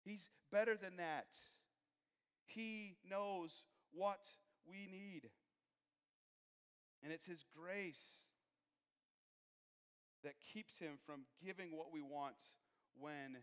He's 0.04 0.28
better 0.50 0.76
than 0.76 0.96
that. 0.96 1.26
He 2.46 2.96
knows 3.08 3.62
what 3.92 4.26
we 4.68 4.88
need. 4.90 5.30
And 7.04 7.12
it's 7.12 7.26
His 7.26 7.44
grace 7.56 8.24
that 10.24 10.34
keeps 10.52 10.80
Him 10.80 10.98
from 11.06 11.26
giving 11.44 11.76
what 11.76 11.92
we 11.92 12.00
want 12.02 12.42
when 12.98 13.36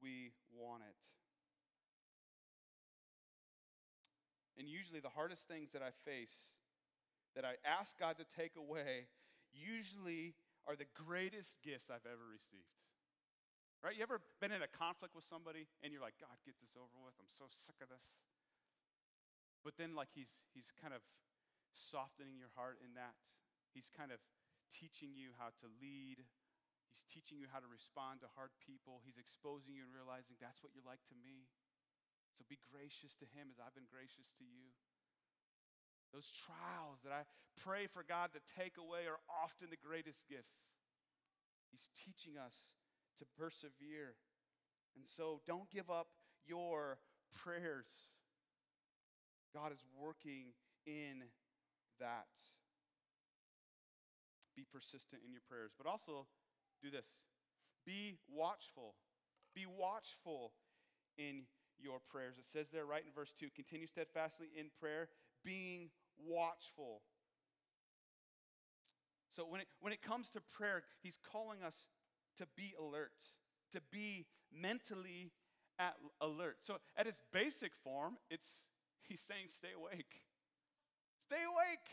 we 0.00 0.30
want 0.56 0.82
it. 0.88 1.23
And 4.58 4.68
usually, 4.68 5.00
the 5.00 5.12
hardest 5.12 5.48
things 5.48 5.72
that 5.72 5.82
I 5.82 5.90
face, 6.08 6.54
that 7.34 7.44
I 7.44 7.58
ask 7.66 7.98
God 7.98 8.16
to 8.18 8.24
take 8.24 8.54
away, 8.54 9.10
usually 9.50 10.34
are 10.66 10.76
the 10.76 10.88
greatest 10.94 11.58
gifts 11.62 11.90
I've 11.90 12.06
ever 12.06 12.22
received. 12.30 12.70
Right? 13.84 13.92
You 13.92 14.06
ever 14.06 14.22
been 14.40 14.54
in 14.54 14.64
a 14.64 14.70
conflict 14.70 15.12
with 15.12 15.28
somebody 15.28 15.68
and 15.84 15.92
you're 15.92 16.00
like, 16.00 16.16
God, 16.16 16.32
get 16.48 16.56
this 16.56 16.72
over 16.72 16.96
with. 17.04 17.12
I'm 17.20 17.28
so 17.28 17.44
sick 17.52 17.76
of 17.84 17.92
this. 17.92 18.22
But 19.60 19.76
then, 19.76 19.92
like, 19.92 20.08
he's, 20.16 20.44
he's 20.56 20.72
kind 20.72 20.96
of 20.96 21.04
softening 21.68 22.40
your 22.40 22.52
heart 22.56 22.80
in 22.80 22.96
that. 22.96 23.12
He's 23.76 23.92
kind 23.92 24.08
of 24.08 24.24
teaching 24.72 25.12
you 25.12 25.36
how 25.36 25.52
to 25.60 25.66
lead. 25.82 26.24
He's 26.88 27.04
teaching 27.04 27.36
you 27.36 27.50
how 27.50 27.60
to 27.60 27.68
respond 27.68 28.22
to 28.22 28.28
hard 28.38 28.54
people. 28.62 29.04
He's 29.04 29.18
exposing 29.18 29.76
you 29.76 29.84
and 29.84 29.92
realizing 29.92 30.38
that's 30.40 30.62
what 30.62 30.72
you're 30.72 30.86
like 30.86 31.02
to 31.12 31.16
me. 31.20 31.50
So 32.36 32.44
be 32.48 32.58
gracious 32.70 33.14
to 33.22 33.26
Him 33.30 33.48
as 33.50 33.62
I've 33.62 33.74
been 33.74 33.90
gracious 33.90 34.34
to 34.38 34.44
you. 34.44 34.74
Those 36.12 36.30
trials 36.30 37.02
that 37.02 37.10
I 37.10 37.26
pray 37.58 37.86
for 37.86 38.04
God 38.06 38.30
to 38.34 38.42
take 38.54 38.78
away 38.78 39.06
are 39.10 39.18
often 39.26 39.70
the 39.70 39.80
greatest 39.80 40.28
gifts. 40.28 40.70
He's 41.70 41.90
teaching 41.94 42.38
us 42.38 42.70
to 43.18 43.24
persevere. 43.38 44.14
And 44.94 45.06
so 45.06 45.42
don't 45.46 45.70
give 45.70 45.90
up 45.90 46.06
your 46.46 46.98
prayers. 47.34 48.14
God 49.54 49.72
is 49.72 49.82
working 49.98 50.54
in 50.86 51.26
that. 51.98 52.30
Be 54.54 54.64
persistent 54.70 55.22
in 55.26 55.32
your 55.32 55.42
prayers. 55.48 55.72
But 55.76 55.90
also 55.90 56.26
do 56.82 56.90
this 56.90 57.22
be 57.84 58.16
watchful. 58.28 58.94
Be 59.54 59.66
watchful 59.66 60.52
in 61.18 61.42
your 61.82 61.98
prayers. 62.10 62.34
It 62.38 62.44
says 62.44 62.70
there 62.70 62.84
right 62.84 63.02
in 63.04 63.12
verse 63.12 63.32
2 63.32 63.48
continue 63.54 63.86
steadfastly 63.86 64.48
in 64.56 64.66
prayer, 64.80 65.08
being 65.44 65.90
watchful. 66.26 67.02
So 69.30 69.44
when 69.44 69.60
it, 69.60 69.66
when 69.80 69.92
it 69.92 70.02
comes 70.02 70.30
to 70.30 70.40
prayer, 70.40 70.82
he's 71.02 71.18
calling 71.32 71.62
us 71.62 71.88
to 72.38 72.46
be 72.56 72.74
alert, 72.78 73.20
to 73.72 73.80
be 73.90 74.26
mentally 74.52 75.32
at 75.78 75.94
alert. 76.20 76.56
So 76.60 76.76
at 76.96 77.06
its 77.06 77.20
basic 77.32 77.74
form, 77.82 78.16
it's 78.30 78.64
he's 79.02 79.20
saying 79.20 79.46
stay 79.48 79.74
awake. 79.76 80.22
Stay 81.20 81.42
awake. 81.42 81.88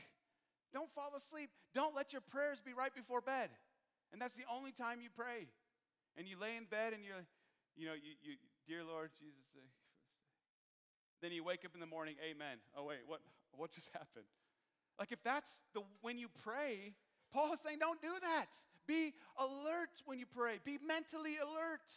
Don't 0.74 0.92
fall 0.94 1.14
asleep. 1.16 1.50
Don't 1.74 1.96
let 1.96 2.14
your 2.14 2.22
prayers 2.22 2.62
be 2.62 2.74
right 2.74 2.94
before 2.94 3.22
bed. 3.22 3.50
And 4.14 4.22
that's 4.22 4.36
the 4.36 4.46
only 4.52 4.72
time 4.72 5.00
you 5.02 5.10
pray. 5.10 5.48
And 6.18 6.28
you 6.28 6.38
lay 6.40 6.56
in 6.58 6.66
bed 6.66 6.94
and 6.94 7.04
you're, 7.04 7.26
you 7.76 7.88
know, 7.88 7.94
you, 7.94 8.16
you 8.22 8.36
dear 8.68 8.84
Lord 8.84 9.12
Jesus, 9.20 9.42
then 11.22 11.32
you 11.32 11.44
wake 11.44 11.64
up 11.66 11.72
in 11.74 11.80
the 11.80 11.86
morning, 11.86 12.16
amen. 12.24 12.58
Oh, 12.76 12.86
wait, 12.86 13.00
what, 13.06 13.20
what 13.52 13.72
just 13.72 13.90
happened? 13.94 14.26
Like, 15.00 15.12
if 15.12 15.24
that's 15.24 15.60
the 15.74 15.82
when 16.02 16.18
you 16.18 16.28
pray, 16.44 16.94
Paul 17.32 17.54
is 17.54 17.60
saying, 17.60 17.78
don't 17.80 18.02
do 18.02 18.14
that. 18.22 18.48
Be 18.88 19.14
alert 19.38 20.02
when 20.06 20.20
you 20.20 20.26
pray, 20.26 20.60
be 20.66 20.80
mentally 20.86 21.38
alert. 21.38 21.92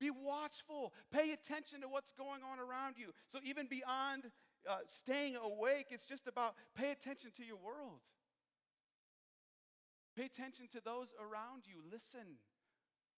Be 0.00 0.10
watchful. 0.10 0.92
Pay 1.12 1.32
attention 1.32 1.80
to 1.80 1.88
what's 1.88 2.12
going 2.12 2.40
on 2.42 2.58
around 2.58 2.96
you. 2.98 3.12
So, 3.26 3.38
even 3.44 3.66
beyond 3.66 4.30
uh, 4.68 4.78
staying 4.86 5.36
awake, 5.36 5.86
it's 5.90 6.04
just 6.04 6.26
about 6.26 6.54
pay 6.76 6.90
attention 6.90 7.30
to 7.36 7.44
your 7.44 7.56
world. 7.56 8.00
Pay 10.16 10.24
attention 10.24 10.66
to 10.72 10.80
those 10.84 11.12
around 11.18 11.64
you. 11.66 11.76
Listen. 11.90 12.38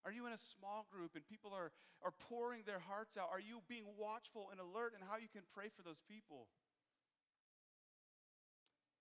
Are 0.06 0.14
you 0.14 0.30
in 0.30 0.32
a 0.32 0.38
small 0.38 0.86
group 0.86 1.18
and 1.18 1.26
people 1.26 1.50
are, 1.50 1.74
are 2.06 2.14
pouring 2.30 2.62
their 2.62 2.78
hearts 2.78 3.18
out? 3.18 3.26
Are 3.34 3.42
you 3.42 3.58
being 3.66 3.90
watchful 3.98 4.54
and 4.54 4.62
alert 4.62 4.94
in 4.94 5.02
how 5.02 5.18
you 5.18 5.26
can 5.26 5.42
pray 5.50 5.66
for 5.66 5.82
those 5.82 5.98
people? 6.06 6.46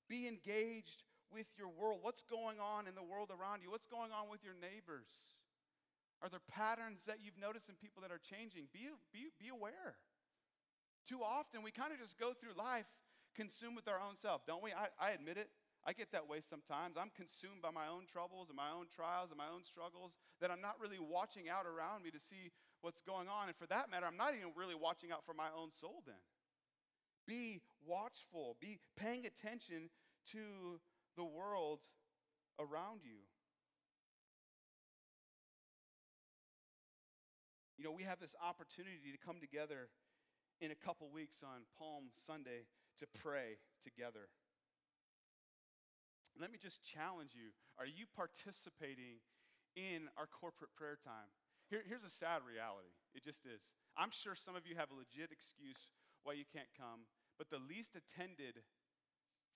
Be 0.09 0.25
engaged 0.25 1.05
with 1.29 1.45
your 1.61 1.69
world. 1.69 1.99
What's 2.01 2.25
going 2.25 2.57
on 2.57 2.89
in 2.89 2.97
the 2.97 3.05
world 3.05 3.29
around 3.29 3.61
you? 3.61 3.69
What's 3.69 3.85
going 3.85 4.09
on 4.09 4.33
with 4.33 4.41
your 4.41 4.57
neighbors? 4.57 5.37
Are 6.25 6.29
there 6.29 6.41
patterns 6.49 7.05
that 7.05 7.21
you've 7.21 7.37
noticed 7.37 7.69
in 7.69 7.75
people 7.75 8.01
that 8.01 8.09
are 8.09 8.17
changing? 8.17 8.65
Be, 8.73 8.89
be, 9.13 9.29
be 9.37 9.49
aware. 9.53 10.01
Too 11.05 11.21
often, 11.21 11.61
we 11.61 11.69
kind 11.69 11.93
of 11.93 12.01
just 12.01 12.17
go 12.17 12.33
through 12.33 12.57
life 12.57 12.89
consumed 13.35 13.75
with 13.75 13.87
our 13.87 14.01
own 14.01 14.15
self, 14.15 14.45
don't 14.47 14.63
we? 14.63 14.73
I, 14.73 14.89
I 14.97 15.11
admit 15.11 15.37
it. 15.37 15.49
I 15.85 15.93
get 15.93 16.11
that 16.13 16.27
way 16.27 16.41
sometimes. 16.41 16.97
I'm 16.97 17.11
consumed 17.15 17.61
by 17.61 17.69
my 17.69 17.87
own 17.87 18.09
troubles 18.11 18.49
and 18.49 18.57
my 18.57 18.73
own 18.73 18.87
trials 18.89 19.29
and 19.29 19.37
my 19.37 19.49
own 19.53 19.63
struggles 19.63 20.17
that 20.41 20.49
I'm 20.49 20.61
not 20.61 20.81
really 20.81 20.97
watching 20.97 21.47
out 21.47 21.65
around 21.69 22.03
me 22.03 22.09
to 22.09 22.19
see 22.19 22.49
what's 22.81 23.01
going 23.01 23.27
on. 23.27 23.47
And 23.47 23.55
for 23.55 23.67
that 23.67 23.91
matter, 23.91 24.07
I'm 24.07 24.17
not 24.17 24.33
even 24.33 24.49
really 24.55 24.73
watching 24.73 25.11
out 25.11 25.23
for 25.23 25.33
my 25.33 25.53
own 25.55 25.69
soul 25.69 26.01
then. 26.05 26.21
Be 27.27 27.61
watchful, 27.85 28.57
be 28.59 28.79
paying 28.97 29.25
attention 29.25 29.89
to 30.31 30.81
the 31.15 31.23
world 31.23 31.79
around 32.59 33.01
you. 33.03 33.21
You 37.77 37.83
know, 37.83 37.91
we 37.91 38.03
have 38.03 38.19
this 38.19 38.35
opportunity 38.41 39.11
to 39.11 39.17
come 39.23 39.39
together 39.39 39.89
in 40.61 40.71
a 40.71 40.75
couple 40.75 41.09
weeks 41.11 41.43
on 41.43 41.61
Palm 41.77 42.05
Sunday 42.15 42.65
to 42.97 43.05
pray 43.21 43.57
together. 43.83 44.29
Let 46.39 46.51
me 46.51 46.59
just 46.61 46.83
challenge 46.83 47.31
you. 47.33 47.55
Are 47.79 47.87
you 47.87 48.05
participating 48.15 49.23
in 49.75 50.11
our 50.17 50.27
corporate 50.27 50.75
prayer 50.75 50.97
time? 50.99 51.31
Here, 51.69 51.81
here's 51.87 52.03
a 52.03 52.11
sad 52.11 52.43
reality. 52.45 52.93
It 53.15 53.23
just 53.23 53.45
is. 53.45 53.73
I'm 53.97 54.11
sure 54.11 54.35
some 54.35 54.55
of 54.55 54.67
you 54.67 54.75
have 54.75 54.91
a 54.91 54.95
legit 54.95 55.31
excuse 55.31 55.89
why 56.23 56.33
you 56.33 56.45
can't 56.51 56.69
come, 56.77 57.07
but 57.37 57.49
the 57.49 57.61
least 57.69 57.95
attended 57.95 58.61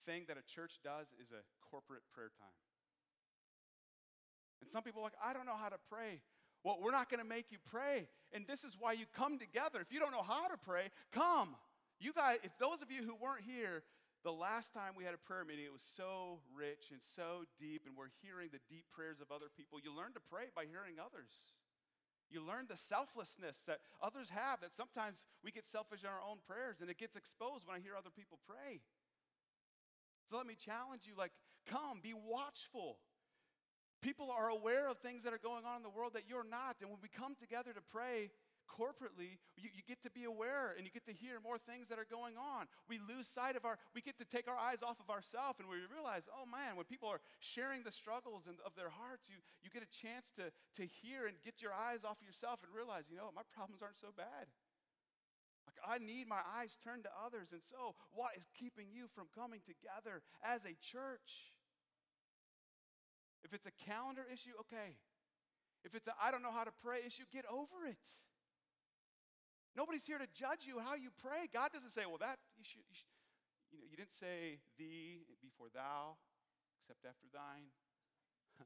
thing 0.06 0.26
that 0.28 0.38
a 0.38 0.46
church 0.46 0.80
does 0.84 1.14
is 1.22 1.32
a 1.32 1.44
corporate 1.70 2.04
prayer 2.14 2.32
time. 2.38 2.58
And 4.62 4.70
some 4.70 4.84
people 4.84 5.02
are 5.02 5.06
like, 5.06 5.20
I 5.24 5.34
don't 5.34 5.46
know 5.46 5.58
how 5.60 5.70
to 5.70 5.80
pray. 5.90 6.22
Well, 6.64 6.78
we're 6.82 6.92
not 6.92 7.10
going 7.10 7.22
to 7.24 7.28
make 7.28 7.52
you 7.52 7.58
pray. 7.72 8.08
And 8.34 8.46
this 8.48 8.64
is 8.64 8.76
why 8.80 8.94
you 8.94 9.06
come 9.16 9.40
together. 9.40 9.80
If 9.80 9.92
you 9.92 10.00
don't 10.00 10.12
know 10.12 10.24
how 10.24 10.48
to 10.48 10.58
pray, 10.58 10.90
come. 11.12 11.56
You 12.00 12.14
guys, 12.14 12.40
if 12.44 12.52
those 12.60 12.82
of 12.82 12.92
you 12.92 13.04
who 13.04 13.16
weren't 13.16 13.44
here, 13.46 13.84
the 14.24 14.32
last 14.32 14.74
time 14.74 14.94
we 14.98 15.06
had 15.06 15.14
a 15.14 15.22
prayer 15.22 15.46
meeting, 15.46 15.66
it 15.66 15.72
was 15.72 15.86
so 15.86 16.40
rich 16.52 16.92
and 16.92 17.00
so 17.02 17.46
deep, 17.58 17.84
and 17.88 17.96
we're 17.96 18.12
hearing 18.22 18.50
the 18.52 18.60
deep 18.68 18.86
prayers 18.92 19.22
of 19.22 19.32
other 19.32 19.48
people. 19.56 19.80
You 19.80 19.96
learn 19.96 20.12
to 20.14 20.20
pray 20.20 20.52
by 20.56 20.66
hearing 20.68 21.00
others. 21.00 21.56
You 22.30 22.46
learn 22.46 22.68
the 22.70 22.78
selflessness 22.78 23.64
that 23.66 23.80
others 24.04 24.30
have, 24.30 24.62
that 24.62 24.74
sometimes 24.74 25.26
we 25.44 25.52
get 25.52 25.66
selfish 25.66 26.04
in 26.04 26.10
our 26.10 26.22
own 26.22 26.38
prayers, 26.46 26.78
and 26.82 26.90
it 26.90 26.98
gets 26.98 27.16
exposed 27.16 27.66
when 27.66 27.76
I 27.76 27.80
hear 27.80 27.96
other 27.98 28.14
people 28.14 28.38
pray. 28.46 28.82
So 30.30 30.38
let 30.38 30.46
me 30.46 30.54
challenge 30.54 31.08
you 31.08 31.16
like, 31.18 31.32
come, 31.66 32.02
be 32.04 32.14
watchful. 32.14 33.00
People 34.02 34.32
are 34.32 34.50
aware 34.50 34.88
of 34.88 35.00
things 35.00 35.24
that 35.24 35.34
are 35.34 35.42
going 35.42 35.66
on 35.66 35.78
in 35.78 35.84
the 35.84 35.90
world 35.90 36.14
that 36.14 36.24
you're 36.30 36.46
not. 36.46 36.78
And 36.82 36.90
when 36.90 37.00
we 37.02 37.10
come 37.10 37.36
together 37.36 37.74
to 37.74 37.82
pray, 37.92 38.32
corporately, 38.70 39.42
you, 39.58 39.74
you, 39.74 39.82
get 39.84 40.02
to 40.06 40.12
be 40.14 40.24
aware 40.30 40.78
and 40.78 40.86
you 40.86 40.94
get 40.94 41.06
to 41.10 41.14
hear 41.14 41.42
more 41.42 41.58
things 41.58 41.90
that 41.90 41.98
are 41.98 42.08
going 42.08 42.38
on. 42.38 42.70
We 42.88 43.02
lose 43.02 43.28
sight 43.28 43.58
of 43.58 43.66
our, 43.66 43.82
we 43.98 44.02
get 44.06 44.22
to 44.22 44.28
take 44.30 44.48
our 44.48 44.56
eyes 44.58 44.86
off 44.86 45.02
of 45.02 45.10
ourselves 45.10 45.60
and 45.60 45.68
we 45.68 45.82
realize, 45.90 46.30
oh 46.30 46.46
man, 46.46 46.78
when 46.78 46.86
people 46.86 47.10
are 47.10 47.20
sharing 47.42 47.84
the 47.84 47.92
struggles 47.92 48.46
and, 48.48 48.62
of 48.62 48.78
their 48.78 48.94
hearts, 48.94 49.28
you, 49.28 49.42
you 49.66 49.74
get 49.74 49.82
a 49.82 49.92
chance 49.92 50.32
to, 50.38 50.54
to 50.78 50.88
hear 51.02 51.26
and 51.26 51.36
get 51.42 51.62
your 51.62 51.74
eyes 51.74 52.06
off 52.06 52.22
of 52.22 52.26
yourself 52.26 52.62
and 52.62 52.70
realize, 52.70 53.10
you 53.10 53.18
know, 53.18 53.34
my 53.34 53.44
problems 53.52 53.82
aren't 53.82 54.00
so 54.00 54.14
bad. 54.16 54.48
Like, 55.66 55.78
I 55.86 55.98
need 55.98 56.26
my 56.26 56.42
eyes 56.58 56.78
turned 56.82 57.04
to 57.04 57.14
others. 57.14 57.54
And 57.54 57.62
so, 57.62 57.94
what 58.14 58.34
is 58.38 58.48
keeping 58.58 58.88
you 58.90 59.06
from 59.14 59.28
coming 59.34 59.62
together 59.66 60.22
as 60.42 60.66
a 60.66 60.74
church? 60.82 61.54
If 63.44 63.54
it's 63.54 63.68
a 63.68 63.76
calendar 63.86 64.26
issue, 64.32 64.52
okay. 64.62 64.98
If 65.84 65.96
it's 65.96 66.08
a 66.08 66.14
I 66.22 66.32
don't 66.32 66.44
know 66.44 66.52
how 66.52 66.64
to 66.64 66.74
pray 66.84 67.00
issue, 67.06 67.24
get 67.32 67.46
over 67.46 67.88
it. 67.88 67.98
Nobody's 69.76 70.06
here 70.06 70.18
to 70.18 70.28
judge 70.34 70.66
you 70.66 70.80
how 70.80 70.96
you 70.96 71.10
pray. 71.22 71.48
God 71.54 71.70
doesn't 71.72 71.92
say, 71.92 72.06
well, 72.06 72.20
that 72.20 72.40
you 72.58 72.66
should, 72.66 72.84
you, 72.90 72.96
should, 72.96 73.10
you 73.72 73.78
know, 73.78 73.86
you 73.90 73.96
didn't 73.96 74.14
say 74.14 74.60
thee 74.78 75.24
before 75.42 75.68
thou, 75.74 76.18
except 76.82 77.06
after 77.06 77.28
thine. 77.32 77.70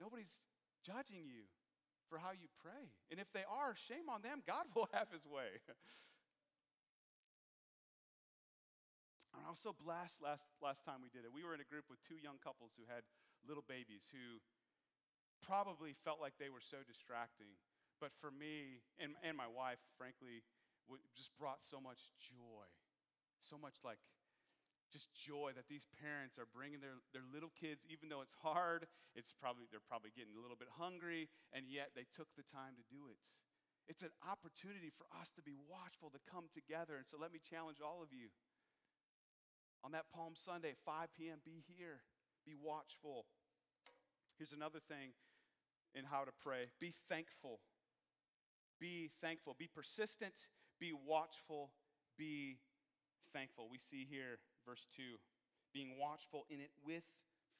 Nobody's 0.00 0.40
judging 0.84 1.24
you 1.24 1.48
for 2.08 2.18
how 2.18 2.30
you 2.30 2.46
pray. 2.60 2.92
And 3.10 3.18
if 3.18 3.32
they 3.32 3.42
are, 3.48 3.74
shame 3.74 4.12
on 4.12 4.22
them. 4.22 4.44
God 4.46 4.68
will 4.76 4.88
have 4.96 5.08
his 5.10 5.24
way. 5.26 5.64
And 9.34 9.42
I 9.42 9.50
was 9.50 9.58
so 9.58 9.74
blessed 9.74 10.22
last, 10.22 10.46
last 10.62 10.86
time 10.86 11.02
we 11.02 11.10
did 11.10 11.26
it. 11.26 11.34
We 11.34 11.42
were 11.42 11.58
in 11.58 11.60
a 11.60 11.66
group 11.66 11.90
with 11.90 11.98
two 12.06 12.14
young 12.22 12.38
couples 12.38 12.70
who 12.78 12.86
had 12.86 13.02
little 13.42 13.66
babies 13.66 14.06
who 14.14 14.38
probably 15.42 15.92
felt 16.06 16.22
like 16.22 16.38
they 16.38 16.48
were 16.48 16.62
so 16.62 16.86
distracting. 16.86 17.58
But 18.00 18.12
for 18.20 18.30
me 18.30 18.82
and, 18.98 19.14
and 19.22 19.36
my 19.36 19.48
wife, 19.48 19.80
frankly, 19.96 20.42
just 21.16 21.32
brought 21.38 21.62
so 21.62 21.80
much 21.80 22.10
joy. 22.20 22.68
So 23.40 23.56
much 23.56 23.80
like 23.84 23.98
just 24.94 25.10
joy 25.10 25.50
that 25.58 25.66
these 25.66 25.90
parents 25.98 26.38
are 26.38 26.46
bringing 26.46 26.78
their, 26.78 27.02
their 27.10 27.26
little 27.26 27.50
kids, 27.58 27.82
even 27.90 28.06
though 28.06 28.22
it's 28.22 28.38
hard, 28.46 28.86
it's 29.18 29.34
probably, 29.34 29.66
they're 29.66 29.82
probably 29.82 30.14
getting 30.14 30.38
a 30.38 30.42
little 30.42 30.56
bit 30.56 30.70
hungry, 30.70 31.26
and 31.50 31.66
yet 31.66 31.90
they 31.98 32.06
took 32.14 32.30
the 32.38 32.46
time 32.46 32.78
to 32.78 32.84
do 32.86 33.10
it. 33.10 33.18
It's 33.90 34.06
an 34.06 34.14
opportunity 34.22 34.94
for 34.94 35.04
us 35.18 35.34
to 35.34 35.42
be 35.42 35.58
watchful, 35.58 36.14
to 36.14 36.22
come 36.30 36.46
together. 36.54 36.94
And 36.96 37.04
so 37.10 37.18
let 37.18 37.34
me 37.34 37.42
challenge 37.42 37.82
all 37.82 38.06
of 38.06 38.14
you 38.14 38.30
on 39.84 39.92
that 39.92 40.08
Palm 40.14 40.32
Sunday 40.38 40.72
5 40.86 41.10
p.m., 41.12 41.42
be 41.44 41.60
here, 41.66 42.06
be 42.46 42.54
watchful. 42.54 43.26
Here's 44.38 44.54
another 44.54 44.80
thing 44.80 45.12
in 45.94 46.06
how 46.06 46.24
to 46.24 46.32
pray 46.42 46.70
be 46.80 46.94
thankful. 47.08 47.60
Be 48.84 49.08
thankful. 49.18 49.56
Be 49.58 49.66
persistent. 49.66 50.48
Be 50.78 50.92
watchful. 50.92 51.70
Be 52.18 52.58
thankful. 53.32 53.66
We 53.70 53.78
see 53.78 54.06
here, 54.10 54.36
verse 54.68 54.86
2, 54.94 55.02
being 55.72 55.96
watchful 55.98 56.44
in 56.50 56.60
it 56.60 56.68
with 56.84 57.04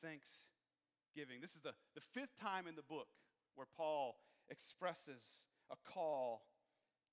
thanksgiving. 0.02 1.40
This 1.40 1.54
is 1.54 1.62
the, 1.62 1.73
the 1.95 2.02
fifth 2.02 2.38
time 2.38 2.66
in 2.66 2.76
the 2.76 2.83
book 2.83 3.07
where 3.54 3.66
Paul 3.75 4.16
expresses 4.50 5.45
a 5.71 5.76
call 5.90 6.43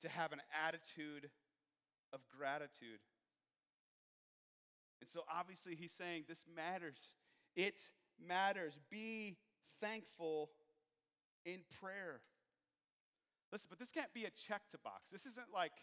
to 0.01 0.10
have 0.10 0.34
an 0.34 0.41
attitude 0.68 1.30
of 2.12 2.20
gratitude. 2.38 3.00
And 5.00 5.10
so 5.10 5.22
obviously 5.34 5.75
he's 5.75 5.94
saying 5.94 6.25
this 6.27 6.44
matters. 6.53 7.15
It 7.56 7.80
matters. 8.20 8.77
Be 8.89 9.38
thankful 9.82 10.50
in 11.46 11.62
prayer. 11.80 12.20
Listen, 13.51 13.67
but 13.70 13.79
this 13.79 13.91
can't 13.91 14.13
be 14.13 14.25
a 14.25 14.31
check 14.31 14.62
to 14.72 14.77
box. 14.79 15.10
This 15.12 15.25
isn't 15.25 15.51
like, 15.53 15.75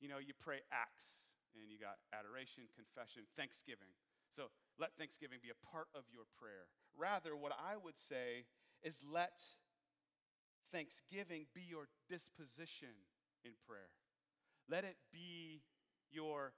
you 0.00 0.08
know, 0.08 0.18
you 0.18 0.34
pray 0.38 0.60
acts 0.70 1.32
and 1.54 1.70
you 1.70 1.78
got 1.78 1.96
adoration, 2.12 2.64
confession, 2.76 3.24
thanksgiving. 3.36 3.88
So 4.28 4.52
let 4.78 4.92
thanksgiving 4.98 5.38
be 5.40 5.48
a 5.48 5.66
part 5.66 5.88
of 5.94 6.04
your 6.12 6.28
prayer. 6.38 6.68
Rather, 6.96 7.34
what 7.36 7.52
I 7.52 7.76
would 7.76 7.96
say 7.96 8.44
is 8.82 9.00
let 9.00 9.40
thanksgiving 10.72 11.46
be 11.54 11.62
your 11.62 11.88
disposition 12.08 13.08
in 13.44 13.52
prayer. 13.66 13.88
Let 14.68 14.84
it 14.84 14.96
be 15.12 15.62
your 16.10 16.52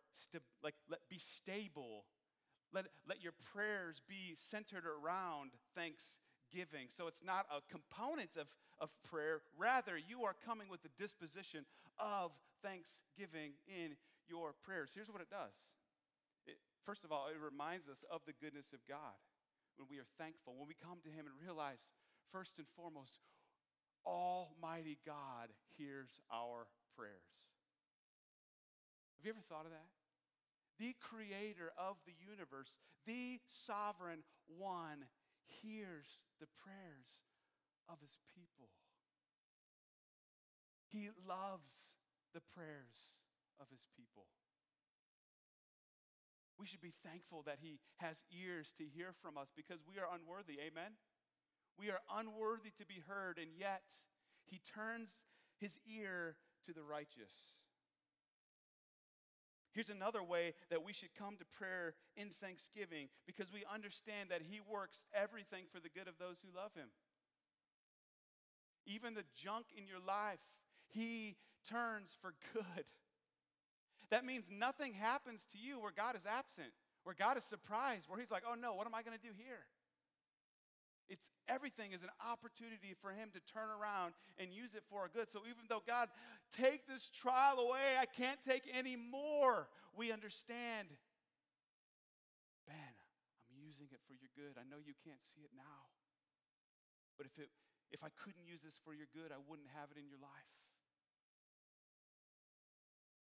like 0.62 0.74
let 0.88 1.00
be 1.08 1.18
stable 1.18 2.04
let, 2.72 2.86
let 3.08 3.22
your 3.22 3.32
prayers 3.52 4.02
be 4.06 4.34
centered 4.36 4.84
around 4.84 5.52
thanksgiving 5.74 6.88
so 6.88 7.06
it's 7.06 7.24
not 7.24 7.46
a 7.50 7.60
component 7.70 8.36
of, 8.36 8.52
of 8.80 8.90
prayer. 9.02 9.42
Rather 9.56 9.96
you 9.96 10.24
are 10.24 10.34
coming 10.46 10.68
with 10.68 10.82
the 10.82 10.94
disposition 10.98 11.64
of 11.98 12.32
thanksgiving 12.62 13.52
in 13.66 13.96
your 14.28 14.54
prayers. 14.62 14.92
Here's 14.94 15.10
what 15.10 15.22
it 15.22 15.30
does. 15.30 15.70
It, 16.46 16.58
first 16.84 17.04
of 17.04 17.12
all 17.12 17.28
it 17.28 17.38
reminds 17.38 17.88
us 17.88 18.04
of 18.10 18.22
the 18.26 18.34
goodness 18.40 18.72
of 18.72 18.80
god 18.88 19.18
when 19.76 19.88
we 19.90 19.98
are 19.98 20.10
thankful 20.18 20.54
when 20.58 20.68
we 20.68 20.74
come 20.74 20.98
to 21.04 21.10
him 21.10 21.26
and 21.26 21.34
realize 21.38 21.92
first 22.32 22.58
and 22.58 22.66
foremost 22.76 23.20
almighty 24.06 24.98
god 25.06 25.50
hears 25.76 26.20
our 26.32 26.66
prayers. 26.96 27.38
Have 29.18 29.26
you 29.26 29.32
ever 29.32 29.44
thought 29.48 29.66
of 29.66 29.72
that? 29.72 29.90
The 30.78 30.94
creator 31.02 31.74
of 31.74 31.96
the 32.06 32.14
universe, 32.14 32.78
the 33.06 33.40
sovereign 33.46 34.22
one, 34.46 35.10
hears 35.62 36.22
the 36.38 36.46
prayers 36.62 37.18
of 37.88 38.00
his 38.00 38.16
people. 38.34 38.68
He 40.88 41.10
loves 41.26 41.96
the 42.34 42.40
prayers 42.40 43.20
of 43.60 43.68
his 43.70 43.86
people. 43.96 44.26
We 46.58 46.66
should 46.66 46.80
be 46.80 46.94
thankful 47.04 47.42
that 47.46 47.58
he 47.60 47.78
has 47.98 48.24
ears 48.32 48.72
to 48.78 48.84
hear 48.84 49.14
from 49.22 49.38
us 49.38 49.52
because 49.54 49.78
we 49.86 49.98
are 50.00 50.08
unworthy. 50.12 50.58
Amen? 50.58 50.98
We 51.78 51.90
are 51.90 52.00
unworthy 52.12 52.70
to 52.78 52.86
be 52.86 53.02
heard, 53.06 53.38
and 53.38 53.50
yet 53.56 53.84
he 54.44 54.58
turns 54.58 55.22
his 55.60 55.78
ear 55.86 56.36
to 56.66 56.72
the 56.72 56.82
righteous. 56.82 57.54
Here's 59.72 59.90
another 59.90 60.24
way 60.24 60.54
that 60.70 60.82
we 60.82 60.92
should 60.92 61.14
come 61.14 61.36
to 61.38 61.44
prayer 61.44 61.94
in 62.16 62.30
thanksgiving 62.30 63.08
because 63.26 63.52
we 63.52 63.62
understand 63.72 64.30
that 64.30 64.42
He 64.42 64.58
works 64.58 65.04
everything 65.14 65.64
for 65.70 65.78
the 65.78 65.88
good 65.88 66.08
of 66.08 66.18
those 66.18 66.42
who 66.42 66.50
love 66.56 66.74
Him. 66.74 66.88
Even 68.88 69.14
the 69.14 69.24
junk 69.36 69.66
in 69.76 69.86
your 69.86 70.00
life, 70.04 70.40
He 70.88 71.36
turns 71.68 72.16
for 72.20 72.34
good. 72.52 72.84
That 74.10 74.24
means 74.24 74.50
nothing 74.50 74.94
happens 74.94 75.46
to 75.52 75.58
you 75.58 75.78
where 75.78 75.92
God 75.94 76.16
is 76.16 76.26
absent, 76.26 76.72
where 77.04 77.14
God 77.14 77.36
is 77.36 77.44
surprised, 77.44 78.08
where 78.08 78.18
He's 78.18 78.30
like, 78.30 78.42
oh 78.48 78.54
no, 78.54 78.74
what 78.74 78.86
am 78.86 78.94
I 78.94 79.02
going 79.02 79.16
to 79.16 79.22
do 79.22 79.34
here? 79.36 79.68
It's 81.08 81.30
everything 81.48 81.92
is 81.92 82.02
an 82.02 82.12
opportunity 82.20 82.92
for 83.00 83.10
him 83.10 83.32
to 83.32 83.40
turn 83.40 83.72
around 83.72 84.12
and 84.36 84.52
use 84.52 84.76
it 84.76 84.84
for 84.92 85.00
our 85.00 85.08
good. 85.08 85.30
So 85.32 85.40
even 85.48 85.64
though 85.68 85.82
God, 85.86 86.08
take 86.52 86.86
this 86.86 87.08
trial 87.08 87.58
away, 87.58 87.96
I 87.98 88.04
can't 88.04 88.40
take 88.42 88.68
any 88.68 88.94
more. 88.94 89.68
We 89.96 90.12
understand, 90.12 90.88
Ben, 92.68 92.92
I'm 93.48 93.56
using 93.56 93.88
it 93.90 94.04
for 94.04 94.12
your 94.20 94.28
good. 94.36 94.60
I 94.60 94.68
know 94.68 94.84
you 94.84 94.92
can't 95.00 95.24
see 95.24 95.40
it 95.40 95.50
now. 95.56 95.88
But 97.16 97.24
if 97.24 97.40
it 97.40 97.48
if 97.92 98.04
I 98.04 98.12
couldn't 98.14 98.44
use 98.44 98.62
this 98.62 98.76
for 98.82 98.92
your 98.92 99.08
good, 99.10 99.32
I 99.32 99.40
wouldn't 99.40 99.68
have 99.74 99.88
it 99.92 99.98
in 99.98 100.06
your 100.08 100.20
life. 100.20 100.52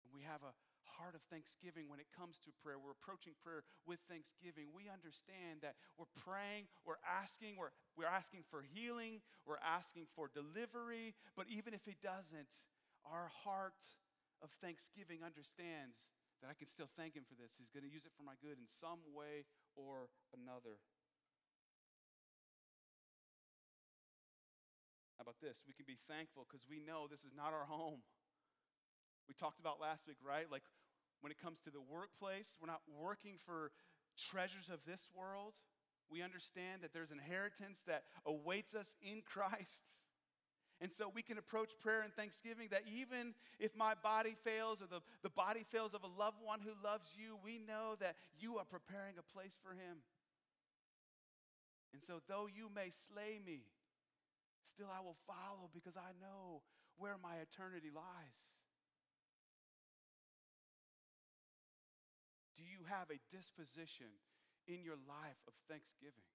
And 0.03 0.13
we 0.13 0.25
have 0.25 0.41
a 0.41 0.53
heart 0.97 1.13
of 1.13 1.21
thanksgiving 1.29 1.85
when 1.85 2.01
it 2.01 2.09
comes 2.09 2.41
to 2.41 2.49
prayer. 2.65 2.81
We're 2.81 2.97
approaching 2.97 3.37
prayer 3.39 3.61
with 3.85 4.01
thanksgiving. 4.09 4.73
We 4.73 4.89
understand 4.89 5.61
that 5.61 5.77
we're 5.95 6.09
praying, 6.17 6.65
we're 6.81 7.01
asking, 7.05 7.61
we're, 7.61 7.71
we're 7.93 8.09
asking 8.09 8.43
for 8.49 8.65
healing, 8.65 9.21
we're 9.45 9.61
asking 9.61 10.09
for 10.17 10.27
delivery, 10.33 11.13
but 11.37 11.45
even 11.47 11.77
if 11.77 11.85
it 11.85 12.01
doesn't, 12.01 12.65
our 13.05 13.29
heart 13.45 13.79
of 14.41 14.49
thanksgiving 14.59 15.21
understands 15.21 16.09
that 16.41 16.47
I 16.49 16.55
can 16.55 16.67
still 16.67 16.87
thank 16.87 17.15
Him 17.15 17.27
for 17.27 17.35
this. 17.35 17.55
He's 17.59 17.69
going 17.71 17.83
to 17.83 17.91
use 17.91 18.07
it 18.07 18.15
for 18.15 18.23
my 18.23 18.39
good 18.39 18.55
in 18.55 18.67
some 18.67 19.03
way 19.11 19.43
or 19.75 20.07
another. 20.31 20.79
About 25.29 25.45
this? 25.45 25.61
We 25.67 25.73
can 25.73 25.85
be 25.85 25.97
thankful 26.09 26.47
because 26.49 26.65
we 26.65 26.81
know 26.81 27.05
this 27.05 27.21
is 27.21 27.37
not 27.37 27.53
our 27.53 27.65
home. 27.65 28.01
We 29.27 29.35
talked 29.35 29.59
about 29.59 29.79
last 29.79 30.07
week, 30.07 30.17
right? 30.25 30.49
Like 30.51 30.63
when 31.21 31.31
it 31.31 31.37
comes 31.37 31.61
to 31.61 31.69
the 31.69 31.81
workplace, 31.81 32.57
we're 32.59 32.67
not 32.67 32.81
working 32.89 33.37
for 33.45 33.69
treasures 34.17 34.69
of 34.73 34.79
this 34.89 35.09
world. 35.13 35.53
We 36.09 36.23
understand 36.23 36.81
that 36.81 36.93
there's 36.93 37.11
inheritance 37.11 37.83
that 37.85 38.05
awaits 38.25 38.73
us 38.73 38.95
in 39.03 39.21
Christ. 39.21 39.85
And 40.81 40.91
so 40.91 41.11
we 41.13 41.21
can 41.21 41.37
approach 41.37 41.77
prayer 41.79 42.01
and 42.01 42.11
thanksgiving 42.11 42.69
that 42.71 42.81
even 42.89 43.35
if 43.59 43.75
my 43.77 43.93
body 44.01 44.35
fails 44.41 44.81
or 44.81 44.87
the, 44.87 45.01
the 45.21 45.29
body 45.29 45.63
fails 45.69 45.93
of 45.93 46.01
a 46.01 46.09
loved 46.19 46.41
one 46.41 46.61
who 46.61 46.71
loves 46.83 47.11
you, 47.15 47.37
we 47.43 47.59
know 47.59 47.97
that 47.99 48.15
you 48.39 48.57
are 48.57 48.65
preparing 48.65 49.13
a 49.19 49.33
place 49.33 49.59
for 49.61 49.73
him. 49.73 50.01
And 51.93 52.01
so, 52.01 52.21
though 52.27 52.47
you 52.47 52.69
may 52.73 52.89
slay 52.89 53.39
me, 53.45 53.65
still 54.63 54.91
I 54.91 55.03
will 55.03 55.17
follow 55.27 55.69
because 55.73 55.95
I 55.95 56.11
know 56.19 56.61
where 56.97 57.15
my 57.21 57.39
eternity 57.39 57.91
lies. 57.93 58.59
Do 62.59 62.67
you 62.67 62.83
have 62.91 63.07
a 63.07 63.23
disposition 63.31 64.11
in 64.67 64.83
your 64.83 64.99
life 65.07 65.39
of 65.47 65.55
thanksgiving? 65.71 66.27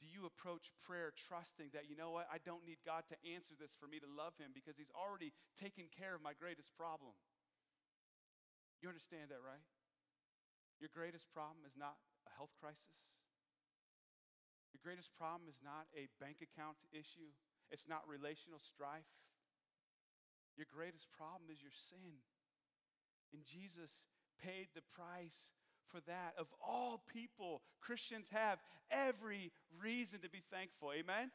Do 0.00 0.06
you 0.06 0.24
approach 0.24 0.70
prayer 0.86 1.10
trusting 1.12 1.74
that, 1.74 1.90
you 1.90 1.98
know 1.98 2.14
what, 2.14 2.30
I 2.30 2.38
don't 2.38 2.64
need 2.64 2.78
God 2.86 3.04
to 3.10 3.18
answer 3.34 3.58
this 3.58 3.74
for 3.74 3.90
me 3.90 3.98
to 3.98 4.06
love 4.06 4.38
Him 4.38 4.54
because 4.54 4.78
He's 4.78 4.94
already 4.94 5.34
taken 5.58 5.90
care 5.90 6.14
of 6.14 6.22
my 6.22 6.32
greatest 6.38 6.70
problem? 6.78 7.18
You 8.78 8.86
understand 8.86 9.34
that, 9.34 9.42
right? 9.42 9.66
Your 10.78 10.88
greatest 10.94 11.26
problem 11.34 11.66
is 11.66 11.74
not 11.74 11.98
a 12.24 12.32
health 12.38 12.54
crisis. 12.62 13.17
Your 14.72 14.80
greatest 14.84 15.14
problem 15.16 15.48
is 15.48 15.60
not 15.64 15.86
a 15.96 16.08
bank 16.22 16.38
account 16.44 16.76
issue. 16.92 17.32
It's 17.70 17.88
not 17.88 18.08
relational 18.08 18.58
strife. 18.58 19.08
Your 20.56 20.66
greatest 20.72 21.10
problem 21.12 21.50
is 21.52 21.62
your 21.62 21.74
sin. 21.74 22.20
And 23.32 23.44
Jesus 23.44 24.04
paid 24.42 24.68
the 24.74 24.82
price 24.94 25.48
for 25.88 26.00
that. 26.06 26.34
Of 26.38 26.46
all 26.60 27.02
people, 27.12 27.62
Christians 27.80 28.28
have 28.32 28.58
every 28.90 29.52
reason 29.82 30.20
to 30.20 30.30
be 30.30 30.42
thankful. 30.50 30.92
Amen? 30.92 31.30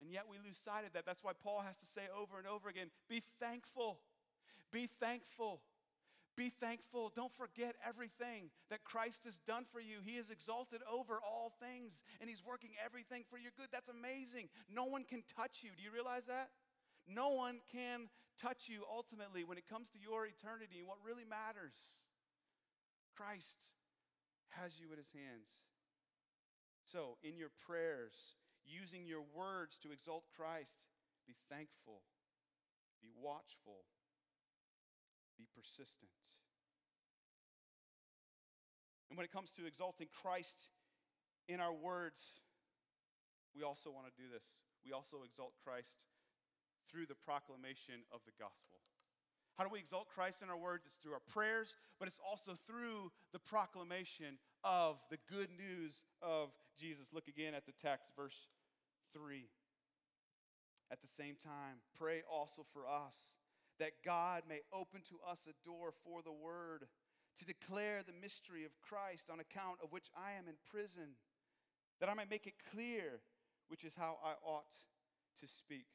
And 0.00 0.10
yet 0.10 0.24
we 0.30 0.36
lose 0.38 0.58
sight 0.58 0.86
of 0.86 0.92
that. 0.92 1.04
That's 1.06 1.24
why 1.24 1.32
Paul 1.42 1.62
has 1.66 1.78
to 1.80 1.86
say 1.86 2.02
over 2.16 2.38
and 2.38 2.46
over 2.46 2.68
again 2.68 2.90
be 3.08 3.22
thankful. 3.40 3.98
Be 4.70 4.88
thankful. 5.00 5.60
Be 6.38 6.54
thankful. 6.60 7.10
Don't 7.16 7.34
forget 7.34 7.74
everything 7.82 8.54
that 8.70 8.84
Christ 8.84 9.24
has 9.24 9.38
done 9.42 9.66
for 9.72 9.80
you. 9.80 9.98
He 10.04 10.14
is 10.14 10.30
exalted 10.30 10.78
over 10.86 11.18
all 11.18 11.52
things, 11.58 12.04
and 12.20 12.30
He's 12.30 12.46
working 12.46 12.70
everything 12.78 13.24
for 13.28 13.38
your 13.42 13.50
good. 13.58 13.66
That's 13.72 13.90
amazing. 13.90 14.46
No 14.70 14.86
one 14.86 15.02
can 15.02 15.24
touch 15.34 15.66
you. 15.66 15.70
Do 15.76 15.82
you 15.82 15.90
realize 15.90 16.26
that? 16.26 16.50
No 17.10 17.30
one 17.30 17.58
can 17.74 18.06
touch 18.40 18.70
you 18.70 18.86
ultimately 18.86 19.42
when 19.42 19.58
it 19.58 19.66
comes 19.66 19.90
to 19.90 19.98
your 19.98 20.30
eternity 20.30 20.78
and 20.78 20.86
what 20.86 21.02
really 21.02 21.26
matters. 21.26 22.06
Christ 23.16 23.74
has 24.54 24.78
you 24.78 24.94
in 24.94 24.98
His 25.02 25.10
hands. 25.10 25.66
So, 26.86 27.18
in 27.26 27.36
your 27.36 27.50
prayers, 27.66 28.38
using 28.62 29.10
your 29.10 29.26
words 29.34 29.76
to 29.82 29.90
exalt 29.90 30.22
Christ, 30.38 30.86
be 31.26 31.34
thankful, 31.50 32.06
be 33.02 33.10
watchful, 33.10 33.82
be 35.38 35.46
persistent. 35.54 36.10
And 39.08 39.16
when 39.16 39.24
it 39.24 39.32
comes 39.32 39.52
to 39.52 39.66
exalting 39.66 40.08
Christ 40.10 40.68
in 41.48 41.60
our 41.60 41.72
words, 41.72 42.40
we 43.56 43.62
also 43.62 43.90
want 43.90 44.06
to 44.06 44.12
do 44.20 44.28
this. 44.28 44.44
We 44.84 44.92
also 44.92 45.24
exalt 45.24 45.54
Christ 45.64 45.96
through 46.90 47.06
the 47.06 47.14
proclamation 47.14 48.04
of 48.12 48.20
the 48.26 48.32
gospel. 48.38 48.78
How 49.56 49.64
do 49.64 49.70
we 49.72 49.80
exalt 49.80 50.08
Christ 50.08 50.42
in 50.42 50.50
our 50.50 50.56
words? 50.56 50.84
It's 50.86 50.96
through 50.96 51.14
our 51.14 51.26
prayers, 51.32 51.74
but 51.98 52.06
it's 52.06 52.20
also 52.22 52.54
through 52.54 53.10
the 53.32 53.40
proclamation 53.40 54.38
of 54.62 55.00
the 55.10 55.18
good 55.28 55.48
news 55.50 56.04
of 56.22 56.50
Jesus. 56.78 57.08
Look 57.12 57.26
again 57.26 57.54
at 57.54 57.66
the 57.66 57.72
text, 57.72 58.12
verse 58.14 58.46
3. 59.12 59.48
At 60.92 61.00
the 61.00 61.08
same 61.08 61.34
time, 61.34 61.82
pray 61.98 62.22
also 62.30 62.64
for 62.72 62.86
us 62.86 63.34
that 63.78 64.02
God 64.04 64.42
may 64.48 64.60
open 64.72 65.02
to 65.08 65.18
us 65.28 65.46
a 65.48 65.68
door 65.68 65.92
for 66.04 66.22
the 66.22 66.32
word 66.32 66.86
to 67.38 67.44
declare 67.44 68.02
the 68.02 68.20
mystery 68.20 68.64
of 68.64 68.80
Christ 68.80 69.30
on 69.30 69.40
account 69.40 69.78
of 69.82 69.92
which 69.92 70.08
I 70.16 70.32
am 70.38 70.48
in 70.48 70.54
prison, 70.70 71.16
that 72.00 72.08
I 72.08 72.14
might 72.14 72.30
make 72.30 72.46
it 72.46 72.54
clear 72.72 73.20
which 73.68 73.84
is 73.84 73.94
how 73.94 74.18
I 74.24 74.32
ought 74.44 74.74
to 75.40 75.46
speak. 75.46 75.86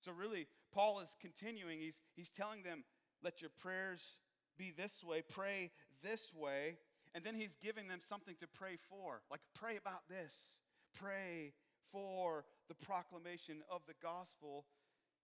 So, 0.00 0.12
really, 0.12 0.46
Paul 0.72 1.00
is 1.00 1.16
continuing. 1.20 1.80
He's, 1.80 2.00
he's 2.16 2.30
telling 2.30 2.62
them, 2.62 2.84
let 3.22 3.42
your 3.42 3.50
prayers 3.50 4.16
be 4.56 4.72
this 4.74 5.04
way, 5.04 5.22
pray 5.28 5.72
this 6.02 6.32
way. 6.34 6.78
And 7.14 7.24
then 7.24 7.34
he's 7.34 7.56
giving 7.56 7.88
them 7.88 7.98
something 8.00 8.36
to 8.38 8.46
pray 8.46 8.76
for. 8.88 9.20
Like, 9.30 9.40
pray 9.52 9.76
about 9.76 10.08
this. 10.08 10.56
Pray 10.94 11.52
for 11.90 12.44
the 12.68 12.74
proclamation 12.76 13.62
of 13.70 13.82
the 13.86 13.94
gospel 14.00 14.64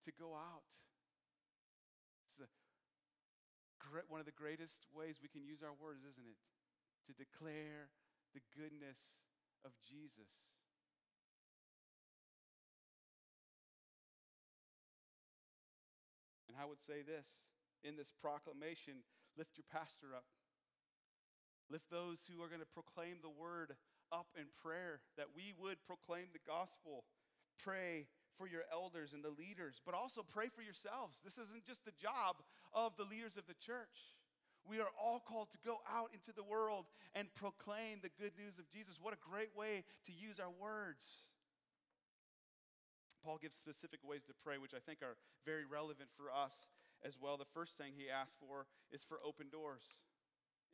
to 0.05 0.11
go 0.19 0.35
out 0.35 0.77
one 4.09 4.21
of 4.21 4.27
the 4.27 4.35
greatest 4.35 4.87
ways 4.95 5.19
we 5.23 5.29
can 5.29 5.45
use 5.45 5.63
our 5.63 5.75
words, 5.77 6.03
isn't 6.05 6.27
it? 6.27 6.41
To 7.07 7.13
declare 7.15 7.91
the 8.35 8.43
goodness 8.55 9.23
of 9.65 9.73
Jesus. 9.83 10.51
And 16.49 16.57
I 16.59 16.65
would 16.65 16.81
say 16.81 17.03
this 17.03 17.45
in 17.85 17.97
this 17.97 18.11
proclamation 18.11 19.05
lift 19.37 19.57
your 19.57 19.69
pastor 19.71 20.17
up. 20.17 20.25
Lift 21.69 21.91
those 21.91 22.25
who 22.25 22.41
are 22.43 22.49
going 22.49 22.65
to 22.65 22.77
proclaim 22.77 23.19
the 23.21 23.33
word 23.33 23.75
up 24.13 24.27
in 24.39 24.47
prayer, 24.63 25.01
that 25.17 25.35
we 25.35 25.53
would 25.59 25.83
proclaim 25.85 26.31
the 26.33 26.43
gospel. 26.47 27.05
Pray 27.59 28.07
for 28.39 28.47
your 28.47 28.63
elders 28.73 29.13
and 29.13 29.25
the 29.25 29.35
leaders, 29.35 29.81
but 29.85 29.95
also 29.95 30.23
pray 30.23 30.49
for 30.49 30.63
yourselves. 30.63 31.21
This 31.25 31.39
isn't 31.39 31.65
just 31.65 31.85
the 31.85 31.97
job 32.01 32.37
of 32.73 32.97
the 32.97 33.05
leaders 33.05 33.37
of 33.37 33.47
the 33.47 33.59
church. 33.59 34.17
We 34.69 34.81
are 34.81 34.91
all 34.99 35.21
called 35.21 35.51
to 35.53 35.59
go 35.65 35.79
out 35.87 36.11
into 36.13 36.33
the 36.33 36.43
world 36.43 36.87
and 37.15 37.33
proclaim 37.35 38.01
the 38.03 38.11
good 38.21 38.33
news 38.37 38.59
of 38.59 38.69
Jesus. 38.69 38.99
What 39.01 39.15
a 39.15 39.31
great 39.31 39.55
way 39.57 39.85
to 40.05 40.13
use 40.13 40.41
our 40.41 40.51
words. 40.51 41.31
Paul 43.25 43.39
gives 43.41 43.57
specific 43.57 44.01
ways 44.05 44.25
to 44.25 44.35
pray, 44.45 44.59
which 44.59 44.75
I 44.75 44.79
think 44.79 45.03
are 45.03 45.17
very 45.45 45.65
relevant 45.65 46.11
for 46.17 46.31
us 46.31 46.69
as 47.05 47.19
well. 47.21 47.37
The 47.37 47.51
first 47.55 47.79
thing 47.79 47.93
he 47.97 48.11
asks 48.11 48.37
for 48.39 48.67
is 48.91 49.03
for 49.03 49.19
open 49.25 49.51
doors. 49.51 49.83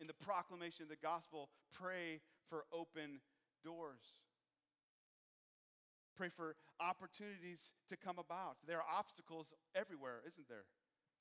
In 0.00 0.06
the 0.06 0.16
proclamation 0.16 0.84
of 0.84 0.88
the 0.88 0.96
gospel, 0.96 1.48
pray 1.72 2.20
for 2.48 2.64
open 2.72 3.20
doors. 3.64 4.00
Pray 6.16 6.28
for 6.28 6.56
opportunities 6.80 7.72
to 7.88 7.96
come 7.96 8.18
about. 8.18 8.60
There 8.66 8.78
are 8.78 8.88
obstacles 8.88 9.54
everywhere, 9.74 10.20
isn't 10.28 10.48
there? 10.48 10.68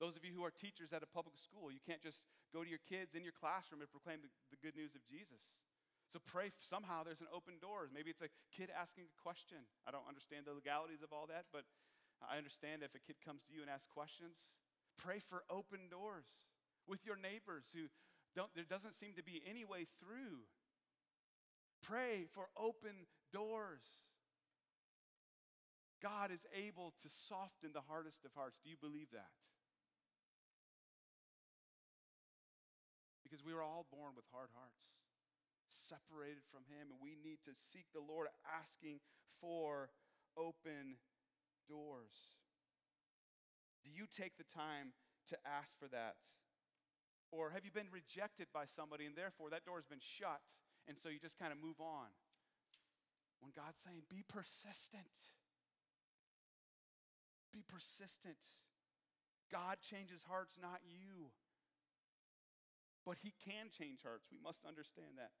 Those 0.00 0.16
of 0.16 0.24
you 0.24 0.32
who 0.34 0.44
are 0.44 0.50
teachers 0.50 0.92
at 0.92 1.02
a 1.02 1.08
public 1.08 1.38
school, 1.38 1.70
you 1.70 1.80
can't 1.80 2.02
just 2.02 2.22
go 2.52 2.64
to 2.64 2.68
your 2.68 2.82
kids 2.84 3.14
in 3.14 3.22
your 3.22 3.32
classroom 3.32 3.80
and 3.80 3.90
proclaim 3.90 4.20
the, 4.20 4.28
the 4.50 4.60
good 4.60 4.76
news 4.76 4.98
of 4.98 5.04
Jesus. 5.06 5.62
So 6.12 6.20
pray 6.20 6.52
somehow 6.60 7.04
there's 7.04 7.24
an 7.24 7.32
open 7.32 7.56
door. 7.56 7.88
Maybe 7.88 8.10
it's 8.10 8.20
a 8.20 8.28
kid 8.52 8.68
asking 8.68 9.08
a 9.08 9.16
question. 9.16 9.64
I 9.88 9.90
don't 9.94 10.04
understand 10.04 10.44
the 10.44 10.52
legalities 10.52 11.00
of 11.00 11.08
all 11.08 11.24
that, 11.32 11.48
but 11.48 11.64
I 12.20 12.36
understand 12.36 12.82
if 12.84 12.92
a 12.92 13.00
kid 13.00 13.16
comes 13.24 13.48
to 13.48 13.54
you 13.54 13.64
and 13.64 13.70
asks 13.70 13.88
questions. 13.88 14.52
Pray 15.00 15.18
for 15.24 15.46
open 15.48 15.88
doors 15.88 16.28
with 16.84 17.06
your 17.06 17.16
neighbors 17.16 17.72
who 17.72 17.88
don't, 18.36 18.52
there 18.54 18.68
doesn't 18.68 18.92
seem 18.92 19.14
to 19.16 19.24
be 19.24 19.40
any 19.48 19.64
way 19.64 19.86
through. 20.00 20.44
Pray 21.82 22.26
for 22.32 22.48
open 22.56 23.08
doors. 23.32 24.04
God 26.02 26.34
is 26.34 26.44
able 26.50 26.92
to 27.02 27.08
soften 27.08 27.70
the 27.72 27.86
hardest 27.86 28.26
of 28.26 28.34
hearts. 28.34 28.58
Do 28.58 28.68
you 28.68 28.76
believe 28.76 29.14
that? 29.14 29.38
Because 33.22 33.46
we 33.46 33.54
were 33.54 33.62
all 33.62 33.86
born 33.88 34.12
with 34.18 34.26
hard 34.34 34.50
hearts, 34.52 34.98
separated 35.70 36.42
from 36.50 36.66
Him, 36.66 36.90
and 36.90 36.98
we 36.98 37.14
need 37.16 37.38
to 37.46 37.54
seek 37.54 37.86
the 37.94 38.02
Lord 38.02 38.26
asking 38.44 38.98
for 39.40 39.88
open 40.36 40.98
doors. 41.70 42.34
Do 43.86 43.90
you 43.90 44.04
take 44.10 44.36
the 44.36 44.44
time 44.44 44.92
to 45.28 45.38
ask 45.46 45.78
for 45.78 45.88
that? 45.88 46.18
Or 47.30 47.50
have 47.50 47.64
you 47.64 47.70
been 47.70 47.88
rejected 47.90 48.48
by 48.52 48.66
somebody 48.66 49.06
and 49.06 49.16
therefore 49.16 49.48
that 49.50 49.64
door 49.64 49.78
has 49.78 49.86
been 49.86 50.02
shut 50.02 50.44
and 50.86 50.98
so 50.98 51.08
you 51.08 51.18
just 51.18 51.38
kind 51.38 51.52
of 51.52 51.58
move 51.58 51.80
on? 51.80 52.12
When 53.40 53.52
God's 53.56 53.80
saying, 53.80 54.02
be 54.10 54.22
persistent. 54.28 55.32
Be 57.52 57.62
persistent. 57.66 58.38
God 59.50 59.76
changes 59.82 60.24
hearts, 60.28 60.56
not 60.60 60.80
you. 60.84 61.30
But 63.04 63.18
He 63.22 63.34
can 63.44 63.68
change 63.70 64.02
hearts. 64.02 64.26
We 64.30 64.38
must 64.42 64.64
understand 64.64 65.18
that. 65.18 65.32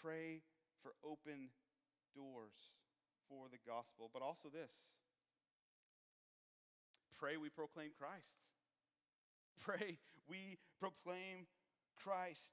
Pray 0.00 0.42
for 0.82 0.92
open 1.02 1.48
doors 2.14 2.74
for 3.28 3.46
the 3.50 3.58
gospel, 3.66 4.10
but 4.12 4.22
also 4.22 4.48
this 4.48 4.84
pray 7.18 7.36
we 7.36 7.48
proclaim 7.48 7.90
Christ. 7.98 8.36
Pray 9.60 9.98
we 10.28 10.58
proclaim 10.80 11.46
Christ. 11.96 12.52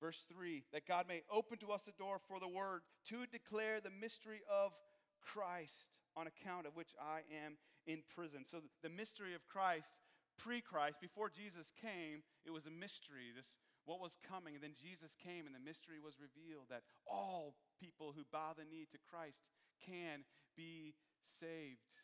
Verse 0.00 0.26
3 0.32 0.64
that 0.72 0.86
God 0.88 1.06
may 1.06 1.22
open 1.30 1.58
to 1.58 1.70
us 1.70 1.86
a 1.86 1.92
door 1.92 2.18
for 2.26 2.40
the 2.40 2.48
word 2.48 2.82
to 3.06 3.26
declare 3.30 3.80
the 3.80 3.90
mystery 3.90 4.40
of 4.50 4.72
Christ 5.20 5.90
on 6.16 6.26
account 6.26 6.66
of 6.66 6.76
which 6.76 6.94
I 7.00 7.22
am 7.44 7.56
in 7.86 8.02
prison. 8.14 8.44
So 8.44 8.58
the 8.82 8.88
mystery 8.88 9.34
of 9.34 9.46
Christ, 9.46 9.98
pre 10.38 10.60
Christ, 10.60 11.00
before 11.00 11.28
Jesus 11.28 11.72
came, 11.72 12.22
it 12.44 12.52
was 12.52 12.66
a 12.66 12.70
mystery. 12.70 13.32
This 13.34 13.56
what 13.84 13.98
was 13.98 14.14
coming, 14.22 14.54
and 14.54 14.62
then 14.62 14.78
Jesus 14.78 15.18
came, 15.18 15.42
and 15.42 15.54
the 15.54 15.62
mystery 15.62 15.98
was 15.98 16.22
revealed 16.22 16.70
that 16.70 16.86
all 17.02 17.58
people 17.82 18.14
who 18.14 18.22
bow 18.30 18.54
the 18.54 18.62
knee 18.62 18.86
to 18.86 18.98
Christ 19.10 19.42
can 19.82 20.22
be 20.54 20.94
saved. 21.26 21.98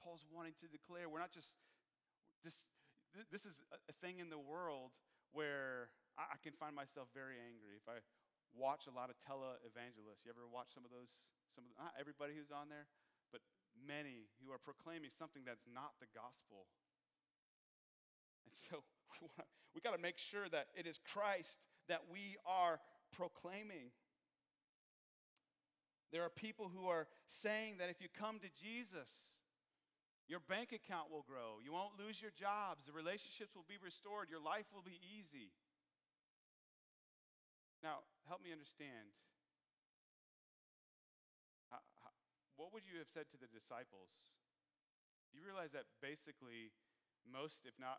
Paul's 0.00 0.24
wanting 0.32 0.56
to 0.64 0.66
declare 0.68 1.12
we're 1.12 1.20
not 1.20 1.32
just 1.32 1.60
this. 2.40 2.72
This 3.28 3.44
is 3.44 3.60
a 3.90 3.94
thing 4.00 4.22
in 4.22 4.30
the 4.30 4.38
world 4.38 4.96
where 5.34 5.90
I, 6.14 6.38
can 6.38 6.54
find 6.54 6.78
myself 6.78 7.10
very 7.10 7.42
angry 7.42 7.74
if 7.74 7.84
I 7.90 7.98
watch 8.54 8.86
a 8.86 8.94
lot 8.94 9.10
of 9.10 9.18
tele-evangelists. 9.18 10.22
You 10.22 10.30
ever 10.30 10.46
watch 10.46 10.70
some 10.70 10.86
of 10.86 10.94
those? 10.94 11.26
Some 11.50 11.66
of 11.66 11.74
the, 11.74 11.76
not 11.82 11.98
everybody 11.98 12.38
who's 12.38 12.54
on 12.54 12.70
there, 12.70 12.86
many 13.86 14.28
who 14.42 14.52
are 14.52 14.58
proclaiming 14.58 15.10
something 15.10 15.42
that's 15.44 15.66
not 15.72 15.92
the 16.00 16.06
gospel. 16.14 16.66
And 18.46 18.54
so 18.54 18.82
we, 19.20 19.28
we 19.74 19.80
got 19.80 19.94
to 19.94 20.02
make 20.02 20.18
sure 20.18 20.48
that 20.48 20.68
it 20.74 20.86
is 20.86 20.98
Christ 20.98 21.58
that 21.88 22.02
we 22.10 22.36
are 22.46 22.80
proclaiming. 23.12 23.90
There 26.12 26.22
are 26.22 26.30
people 26.30 26.70
who 26.74 26.88
are 26.88 27.06
saying 27.28 27.76
that 27.78 27.90
if 27.90 28.00
you 28.00 28.08
come 28.10 28.38
to 28.40 28.50
Jesus, 28.58 29.10
your 30.26 30.40
bank 30.46 30.70
account 30.70 31.10
will 31.10 31.26
grow. 31.26 31.58
You 31.62 31.72
won't 31.72 31.98
lose 31.98 32.22
your 32.22 32.30
jobs. 32.30 32.86
The 32.86 32.92
relationships 32.92 33.54
will 33.54 33.66
be 33.66 33.78
restored. 33.82 34.30
Your 34.30 34.42
life 34.42 34.66
will 34.74 34.86
be 34.86 34.98
easy. 35.02 35.50
Now, 37.82 38.06
help 38.28 38.42
me 38.42 38.52
understand. 38.52 39.10
What 42.70 42.86
would 42.86 42.86
you 42.86 43.02
have 43.02 43.10
said 43.10 43.26
to 43.34 43.38
the 43.38 43.50
disciples? 43.50 44.14
You 45.34 45.42
realize 45.42 45.74
that 45.74 45.90
basically, 45.98 46.70
most, 47.26 47.66
if 47.66 47.74
not 47.82 47.98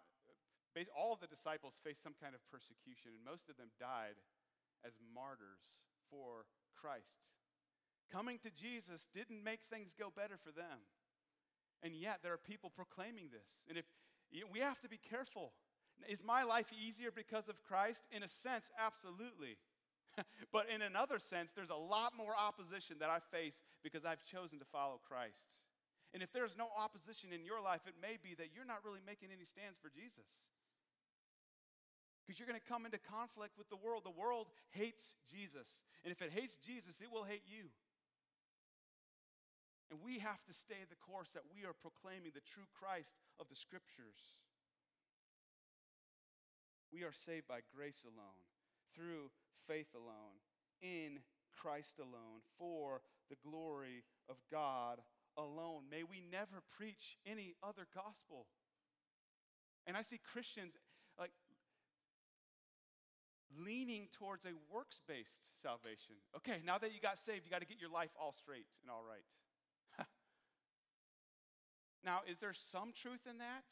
all 0.96 1.12
of 1.12 1.20
the 1.20 1.28
disciples 1.28 1.76
faced 1.84 2.00
some 2.00 2.16
kind 2.16 2.32
of 2.32 2.40
persecution, 2.48 3.12
and 3.12 3.20
most 3.20 3.52
of 3.52 3.60
them 3.60 3.76
died 3.76 4.16
as 4.88 4.96
martyrs 5.12 5.76
for 6.08 6.48
Christ. 6.80 7.28
Coming 8.08 8.40
to 8.48 8.50
Jesus 8.56 9.12
didn't 9.12 9.44
make 9.44 9.68
things 9.68 9.92
go 9.92 10.08
better 10.08 10.40
for 10.40 10.56
them. 10.56 10.88
And 11.84 11.92
yet 11.92 12.24
there 12.24 12.32
are 12.32 12.40
people 12.40 12.72
proclaiming 12.72 13.28
this. 13.28 13.68
And 13.68 13.76
if 13.76 13.84
we 14.48 14.64
have 14.64 14.80
to 14.82 14.90
be 14.90 14.98
careful. 14.98 15.52
Is 16.08 16.24
my 16.24 16.44
life 16.44 16.72
easier 16.72 17.12
because 17.12 17.50
of 17.50 17.62
Christ? 17.62 18.08
In 18.16 18.24
a 18.24 18.28
sense, 18.28 18.72
absolutely. 18.80 19.58
but 20.54 20.68
in 20.74 20.82
another 20.82 21.20
sense, 21.20 21.52
there's 21.52 21.70
a 21.70 21.76
lot 21.76 22.14
more 22.18 22.34
opposition 22.36 22.98
that 23.00 23.10
I 23.10 23.20
face 23.20 23.64
because 23.84 24.06
I've 24.06 24.24
chosen 24.24 24.60
to 24.60 24.66
follow 24.66 25.00
Christ. 25.08 25.62
And 26.14 26.22
if 26.22 26.34
there's 26.34 26.58
no 26.58 26.68
opposition 26.78 27.32
in 27.32 27.46
your 27.46 27.62
life, 27.64 27.82
it 27.88 27.96
may 28.02 28.20
be 28.20 28.36
that 28.36 28.52
you're 28.54 28.68
not 28.68 28.84
really 28.84 29.00
making 29.06 29.30
any 29.32 29.46
stands 29.46 29.80
for 29.80 29.90
Jesus. 29.90 30.52
Because 32.26 32.40
you're 32.40 32.48
going 32.48 32.60
to 32.60 32.70
come 32.70 32.86
into 32.86 33.00
conflict 33.00 33.58
with 33.58 33.70
the 33.70 33.80
world. 33.80 34.04
The 34.04 34.20
world 34.20 34.48
hates 34.72 35.16
Jesus. 35.32 35.84
And 36.04 36.12
if 36.12 36.22
it 36.22 36.32
hates 36.36 36.58
Jesus, 36.60 37.00
it 37.00 37.12
will 37.12 37.24
hate 37.24 37.48
you. 37.48 37.72
And 39.92 40.00
we 40.00 40.20
have 40.20 40.44
to 40.48 40.54
stay 40.54 40.88
the 40.88 41.00
course 41.00 41.32
that 41.32 41.44
we 41.52 41.68
are 41.68 41.76
proclaiming 41.76 42.32
the 42.32 42.48
true 42.48 42.68
Christ 42.72 43.16
of 43.40 43.48
the 43.52 43.60
Scriptures. 43.60 44.40
We 46.92 47.04
are 47.04 47.12
saved 47.12 47.48
by 47.48 47.60
grace 47.76 48.04
alone, 48.04 48.40
through 48.96 49.32
faith 49.68 49.94
alone, 49.96 50.42
in 50.82 51.20
Christ 51.56 52.00
alone, 52.00 52.42
for 52.58 53.02
the 53.30 53.38
glory 53.48 54.04
of 54.30 54.38
God 54.52 55.00
alone. 55.38 55.84
May 55.90 56.04
we 56.04 56.22
never 56.32 56.62
preach 56.78 57.18
any 57.26 57.56
other 57.64 57.88
gospel. 57.94 58.48
And 59.88 59.98
I 59.98 60.02
see 60.02 60.20
Christians 60.32 60.78
like 61.20 61.32
leaning 63.58 64.08
towards 64.12 64.46
a 64.46 64.54
works 64.74 65.02
based 65.08 65.62
salvation. 65.62 66.16
Okay, 66.38 66.62
now 66.66 66.78
that 66.78 66.94
you 66.94 67.00
got 67.00 67.18
saved, 67.18 67.46
you 67.46 67.52
got 67.52 67.62
to 67.62 67.68
get 67.68 67.80
your 67.80 67.90
life 67.90 68.12
all 68.20 68.32
straight 68.32 68.68
and 68.82 68.92
all 68.92 69.04
right. 69.08 70.08
Now, 72.04 72.22
is 72.28 72.40
there 72.40 72.54
some 72.54 72.92
truth 72.94 73.28
in 73.30 73.38
that? 73.38 73.66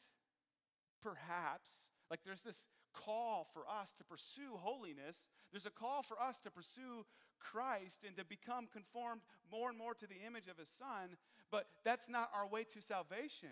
Perhaps. 1.02 1.88
Like 2.08 2.20
there's 2.24 2.42
this 2.42 2.66
call 2.92 3.46
for 3.52 3.62
us 3.68 3.94
to 3.98 4.04
pursue 4.04 4.56
holiness. 4.56 5.26
There's 5.50 5.66
a 5.66 5.70
call 5.70 6.02
for 6.02 6.20
us 6.20 6.40
to 6.40 6.50
pursue 6.50 7.04
Christ 7.38 8.04
and 8.06 8.16
to 8.16 8.24
become 8.24 8.68
conformed 8.72 9.22
more 9.50 9.68
and 9.68 9.78
more 9.78 9.94
to 9.94 10.06
the 10.06 10.26
image 10.26 10.48
of 10.48 10.58
his 10.58 10.68
son, 10.68 11.16
but 11.50 11.66
that's 11.84 12.08
not 12.08 12.30
our 12.34 12.46
way 12.46 12.64
to 12.64 12.82
salvation. 12.82 13.50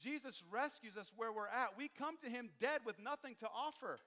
Jesus 0.00 0.44
rescues 0.50 0.96
us 0.96 1.12
where 1.16 1.32
we're 1.32 1.48
at. 1.48 1.76
We 1.76 1.88
come 1.88 2.16
to 2.18 2.30
him 2.30 2.50
dead 2.60 2.80
with 2.84 3.00
nothing 3.00 3.34
to 3.36 3.48
offer. 3.54 3.98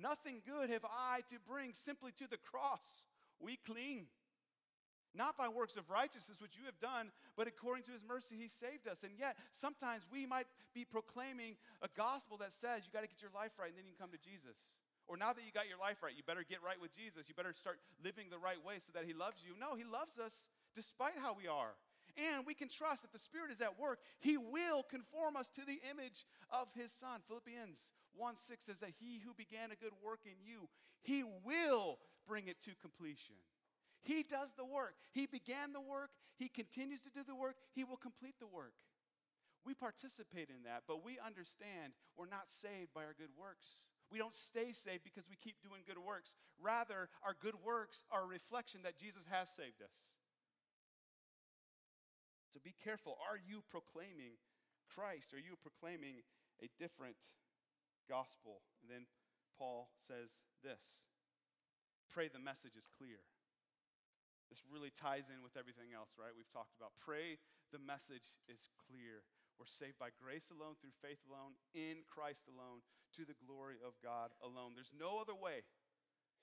Nothing 0.00 0.42
good 0.46 0.70
have 0.70 0.84
I 0.84 1.20
to 1.28 1.36
bring, 1.48 1.72
simply 1.72 2.12
to 2.12 2.28
the 2.28 2.36
cross. 2.36 3.06
We 3.40 3.58
cling. 3.66 4.06
Not 5.18 5.36
by 5.36 5.48
works 5.50 5.74
of 5.74 5.90
righteousness, 5.90 6.38
which 6.38 6.54
you 6.54 6.62
have 6.70 6.78
done, 6.78 7.10
but 7.34 7.50
according 7.50 7.82
to 7.90 7.90
his 7.90 8.06
mercy, 8.06 8.38
he 8.38 8.46
saved 8.46 8.86
us. 8.86 9.02
And 9.02 9.10
yet, 9.18 9.34
sometimes 9.50 10.06
we 10.06 10.30
might 10.30 10.46
be 10.72 10.86
proclaiming 10.86 11.58
a 11.82 11.90
gospel 11.98 12.38
that 12.38 12.54
says 12.54 12.86
you 12.86 12.94
got 12.94 13.02
to 13.02 13.10
get 13.10 13.18
your 13.18 13.34
life 13.34 13.58
right 13.58 13.66
and 13.66 13.74
then 13.74 13.82
you 13.82 13.98
can 13.98 14.06
come 14.06 14.14
to 14.14 14.22
Jesus. 14.22 14.70
Or 15.10 15.18
now 15.18 15.34
that 15.34 15.42
you 15.42 15.50
got 15.50 15.66
your 15.66 15.82
life 15.82 16.06
right, 16.06 16.14
you 16.14 16.22
better 16.22 16.46
get 16.46 16.62
right 16.62 16.78
with 16.78 16.94
Jesus. 16.94 17.26
You 17.26 17.34
better 17.34 17.50
start 17.50 17.82
living 17.98 18.30
the 18.30 18.38
right 18.38 18.62
way 18.62 18.78
so 18.78 18.94
that 18.94 19.02
he 19.02 19.12
loves 19.12 19.42
you. 19.42 19.58
No, 19.58 19.74
he 19.74 19.82
loves 19.82 20.22
us 20.22 20.46
despite 20.78 21.18
how 21.18 21.34
we 21.34 21.50
are. 21.50 21.74
And 22.14 22.46
we 22.46 22.54
can 22.54 22.68
trust 22.68 23.02
that 23.02 23.12
the 23.12 23.18
Spirit 23.18 23.50
is 23.50 23.60
at 23.60 23.78
work, 23.78 24.00
He 24.18 24.36
will 24.36 24.82
conform 24.82 25.36
us 25.36 25.48
to 25.50 25.62
the 25.62 25.78
image 25.88 26.26
of 26.50 26.66
His 26.74 26.90
Son. 26.90 27.20
Philippians 27.28 27.92
1 28.16 28.36
6 28.36 28.64
says 28.64 28.80
that 28.80 28.90
He 28.98 29.20
who 29.24 29.34
began 29.34 29.70
a 29.70 29.76
good 29.76 29.92
work 30.02 30.20
in 30.26 30.34
you, 30.42 30.68
He 31.02 31.22
will 31.22 31.98
bring 32.26 32.48
it 32.48 32.60
to 32.62 32.70
completion. 32.82 33.36
He 34.08 34.24
does 34.24 34.56
the 34.56 34.64
work. 34.64 34.96
He 35.12 35.26
began 35.26 35.76
the 35.76 35.84
work. 35.84 36.08
He 36.40 36.48
continues 36.48 37.04
to 37.04 37.12
do 37.12 37.20
the 37.20 37.36
work. 37.36 37.56
He 37.76 37.84
will 37.84 38.00
complete 38.00 38.40
the 38.40 38.48
work. 38.48 38.72
We 39.66 39.74
participate 39.74 40.48
in 40.48 40.64
that, 40.64 40.88
but 40.88 41.04
we 41.04 41.20
understand 41.20 41.92
we're 42.16 42.32
not 42.32 42.48
saved 42.48 42.96
by 42.96 43.04
our 43.04 43.12
good 43.12 43.36
works. 43.36 43.84
We 44.08 44.16
don't 44.16 44.32
stay 44.32 44.72
saved 44.72 45.04
because 45.04 45.28
we 45.28 45.36
keep 45.36 45.60
doing 45.60 45.84
good 45.84 46.00
works. 46.00 46.32
Rather, 46.56 47.12
our 47.20 47.36
good 47.36 47.60
works 47.60 48.08
are 48.08 48.24
a 48.24 48.32
reflection 48.32 48.80
that 48.88 48.96
Jesus 48.96 49.28
has 49.28 49.52
saved 49.52 49.84
us. 49.84 50.08
So 52.48 52.64
be 52.64 52.72
careful. 52.72 53.20
Are 53.28 53.36
you 53.36 53.60
proclaiming 53.68 54.40
Christ? 54.88 55.36
Are 55.36 55.44
you 55.44 55.60
proclaiming 55.60 56.24
a 56.64 56.72
different 56.80 57.20
gospel? 58.08 58.64
And 58.80 58.88
then 58.88 59.04
Paul 59.60 59.92
says 60.00 60.48
this 60.64 61.04
pray 62.08 62.32
the 62.32 62.40
message 62.40 62.72
is 62.72 62.88
clear. 62.96 63.20
This 64.48 64.64
really 64.64 64.88
ties 64.88 65.28
in 65.28 65.44
with 65.44 65.60
everything 65.60 65.92
else, 65.92 66.16
right? 66.16 66.32
We've 66.32 66.48
talked 66.48 66.72
about. 66.72 66.96
Pray 66.96 67.36
the 67.72 67.80
message 67.80 68.40
is 68.48 68.68
clear. 68.88 69.24
We're 69.60 69.68
saved 69.68 69.98
by 69.98 70.14
grace 70.16 70.48
alone, 70.48 70.78
through 70.80 70.96
faith 71.02 71.20
alone, 71.28 71.58
in 71.74 72.06
Christ 72.06 72.48
alone, 72.48 72.80
to 73.18 73.26
the 73.26 73.36
glory 73.36 73.76
of 73.84 73.98
God 74.00 74.30
alone. 74.40 74.72
There's 74.72 74.94
no 74.94 75.18
other 75.20 75.34
way. 75.34 75.66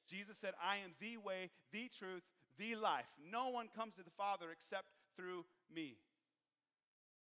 Jesus 0.05 0.37
said, 0.37 0.53
I 0.61 0.77
am 0.85 0.93
the 0.99 1.17
way, 1.17 1.49
the 1.71 1.89
truth, 1.89 2.23
the 2.59 2.75
life. 2.75 3.09
No 3.17 3.49
one 3.49 3.69
comes 3.73 3.95
to 3.95 4.03
the 4.03 4.13
Father 4.13 4.51
except 4.51 4.91
through 5.17 5.45
me. 5.73 5.97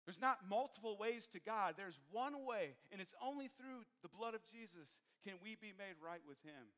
There's 0.06 0.20
not 0.20 0.50
multiple 0.50 0.98
ways 1.00 1.28
to 1.32 1.40
God. 1.40 1.76
There's 1.78 2.00
one 2.12 2.44
way, 2.44 2.76
and 2.92 3.00
it's 3.00 3.16
only 3.24 3.48
through 3.48 3.88
the 4.02 4.12
blood 4.12 4.36
of 4.36 4.44
Jesus 4.44 5.00
can 5.24 5.40
we 5.42 5.56
be 5.56 5.72
made 5.78 5.96
right 6.04 6.20
with 6.28 6.42
Him. 6.44 6.76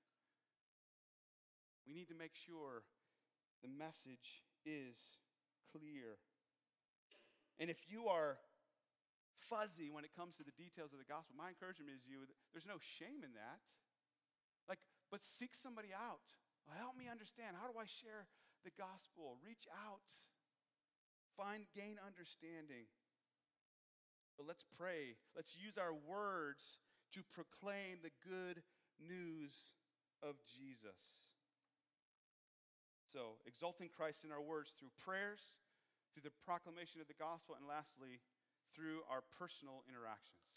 We 1.88 1.94
need 1.94 2.10
to 2.10 2.16
make 2.16 2.36
sure 2.36 2.86
the 3.66 3.74
message 3.74 4.46
is 4.62 5.18
clear. 5.74 6.22
And 7.58 7.74
if 7.74 7.90
you 7.90 8.06
are 8.06 8.38
fuzzy 9.50 9.90
when 9.90 10.06
it 10.06 10.14
comes 10.14 10.38
to 10.38 10.46
the 10.46 10.54
details 10.54 10.94
of 10.94 11.02
the 11.02 11.10
gospel, 11.10 11.34
my 11.34 11.50
encouragement 11.50 11.90
is 11.90 12.06
you 12.06 12.30
there's 12.54 12.70
no 12.70 12.78
shame 12.78 13.26
in 13.26 13.34
that. 13.34 13.66
Like, 14.70 14.86
but 15.10 15.26
seek 15.26 15.58
somebody 15.58 15.90
out. 15.98 16.30
Help 16.78 16.94
me 16.94 17.10
understand. 17.10 17.58
How 17.58 17.66
do 17.66 17.78
I 17.78 17.90
share 17.90 18.30
the 18.62 18.74
gospel? 18.78 19.42
Reach 19.42 19.66
out. 19.74 20.14
Find 21.34 21.66
gain 21.74 21.98
understanding. 22.02 22.86
But 24.38 24.46
let's 24.46 24.66
pray. 24.78 25.18
Let's 25.34 25.58
use 25.58 25.78
our 25.78 25.94
words 25.94 26.78
to 27.14 27.22
proclaim 27.34 28.02
the 28.02 28.14
good 28.22 28.62
news 29.02 29.74
of 30.22 30.36
Jesus. 30.50 31.26
So, 33.16 33.40
exalting 33.48 33.88
Christ 33.96 34.26
in 34.26 34.32
our 34.36 34.44
words 34.44 34.76
through 34.76 34.92
prayers, 35.00 35.40
through 36.12 36.28
the 36.28 36.36
proclamation 36.44 37.00
of 37.00 37.08
the 37.08 37.16
gospel, 37.16 37.56
and 37.56 37.64
lastly, 37.64 38.20
through 38.76 39.08
our 39.08 39.24
personal 39.40 39.88
interactions. 39.88 40.52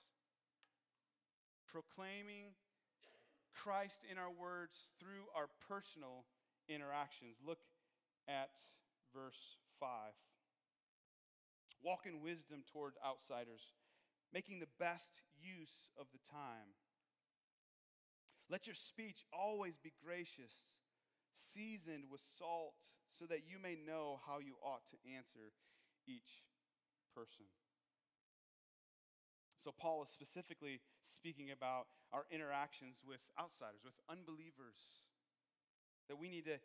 Proclaiming 1.71 2.59
Christ 3.55 4.03
in 4.11 4.19
our 4.19 4.35
words 4.35 4.91
through 4.99 5.31
our 5.39 5.47
personal 5.71 6.27
interactions. 6.67 7.39
Look 7.47 7.63
at 8.27 8.59
verse 9.15 9.63
5. 9.79 10.19
Walk 11.85 12.11
in 12.11 12.21
wisdom 12.21 12.67
toward 12.67 12.95
outsiders, 13.07 13.71
making 14.35 14.59
the 14.59 14.75
best 14.83 15.23
use 15.39 15.95
of 15.95 16.11
the 16.11 16.19
time. 16.27 16.75
Let 18.51 18.67
your 18.67 18.75
speech 18.75 19.23
always 19.31 19.79
be 19.79 19.93
gracious 20.03 20.75
seasoned 21.39 22.05
with 22.11 22.21
salt, 22.39 22.83
so 23.11 23.25
that 23.27 23.47
you 23.47 23.59
may 23.63 23.77
know 23.79 24.21
how 24.27 24.39
you 24.39 24.55
ought 24.63 24.87
to 24.91 24.97
answer 25.17 25.55
each 26.07 26.43
person. 27.15 27.47
So, 29.59 29.73
Paul 29.73 30.03
is 30.03 30.09
specifically 30.09 30.81
speaking 31.03 31.51
about 31.51 31.87
our 32.13 32.25
interactions 32.31 32.99
with 33.07 33.21
outsiders, 33.39 33.83
with 33.85 33.95
unbelievers, 34.09 35.03
that 36.09 36.17
we 36.17 36.29
need 36.29 36.45
to 36.47 36.59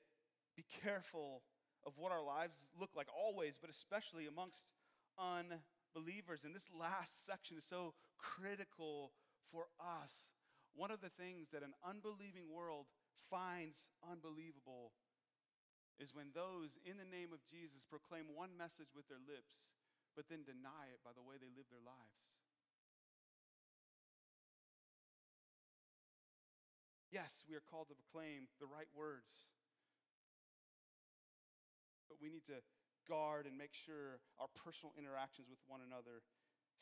be 0.55 0.65
careful 0.83 1.41
of 1.85 1.93
what 1.97 2.11
our 2.11 2.23
lives 2.23 2.55
look 2.79 2.91
like 2.95 3.07
always, 3.13 3.57
but 3.59 3.69
especially 3.69 4.27
amongst 4.27 4.69
unbelievers. 5.17 6.43
And 6.43 6.55
this 6.55 6.69
last 6.77 7.25
section 7.25 7.57
is 7.57 7.65
so 7.65 7.93
critical 8.17 9.11
for 9.51 9.65
us. 9.79 10.29
One 10.75 10.91
of 10.91 11.01
the 11.01 11.09
things 11.09 11.51
that 11.51 11.63
an 11.63 11.73
unbelieving 11.87 12.49
world 12.53 12.85
finds 13.29 13.89
unbelievable 14.03 14.93
is 16.01 16.13
when 16.13 16.33
those 16.33 16.77
in 16.85 16.97
the 16.97 17.07
name 17.07 17.29
of 17.31 17.45
Jesus 17.45 17.85
proclaim 17.85 18.33
one 18.33 18.57
message 18.57 18.91
with 18.97 19.05
their 19.09 19.21
lips, 19.21 19.77
but 20.17 20.25
then 20.29 20.45
deny 20.45 20.89
it 20.89 21.01
by 21.05 21.13
the 21.13 21.21
way 21.21 21.37
they 21.37 21.53
live 21.53 21.69
their 21.69 21.83
lives. 21.83 22.33
Yes, 27.13 27.45
we 27.45 27.53
are 27.53 27.61
called 27.61 27.93
to 27.93 27.97
proclaim 27.97 28.49
the 28.57 28.65
right 28.65 28.89
words, 28.97 29.45
but 32.09 32.17
we 32.17 32.33
need 32.33 32.49
to 32.49 32.57
guard 33.05 33.45
and 33.45 33.53
make 33.53 33.77
sure 33.77 34.17
our 34.41 34.49
personal 34.57 34.97
interactions 34.97 35.45
with 35.45 35.61
one 35.69 35.85
another 35.85 36.25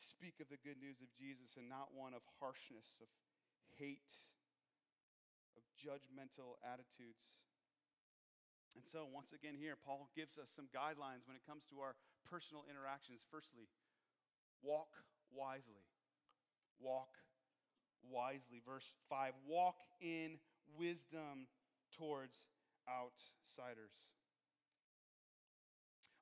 speak 0.00 0.40
of 0.40 0.48
the 0.48 0.56
good 0.64 0.80
news 0.80 1.04
of 1.04 1.12
Jesus 1.12 1.60
and 1.60 1.68
not 1.68 1.92
one 1.92 2.16
of 2.16 2.24
harshness, 2.40 2.96
of 3.04 3.12
hate, 3.76 4.24
of 5.56 5.62
judgmental 5.76 6.58
attitudes. 6.62 7.34
And 8.76 8.86
so, 8.86 9.04
once 9.04 9.32
again, 9.36 9.54
here, 9.54 9.76
Paul 9.76 10.08
gives 10.16 10.38
us 10.38 10.48
some 10.48 10.66
guidelines 10.72 11.28
when 11.28 11.36
it 11.36 11.44
comes 11.44 11.68
to 11.68 11.80
our 11.84 11.94
personal 12.24 12.64
interactions. 12.68 13.20
Firstly, 13.30 13.68
walk 14.62 14.96
wisely. 15.28 15.84
Walk 16.80 17.12
wisely. 18.00 18.62
Verse 18.64 18.96
5 19.08 19.32
walk 19.46 19.76
in 20.00 20.38
wisdom 20.78 21.46
towards 21.96 22.48
outsiders. 22.88 23.92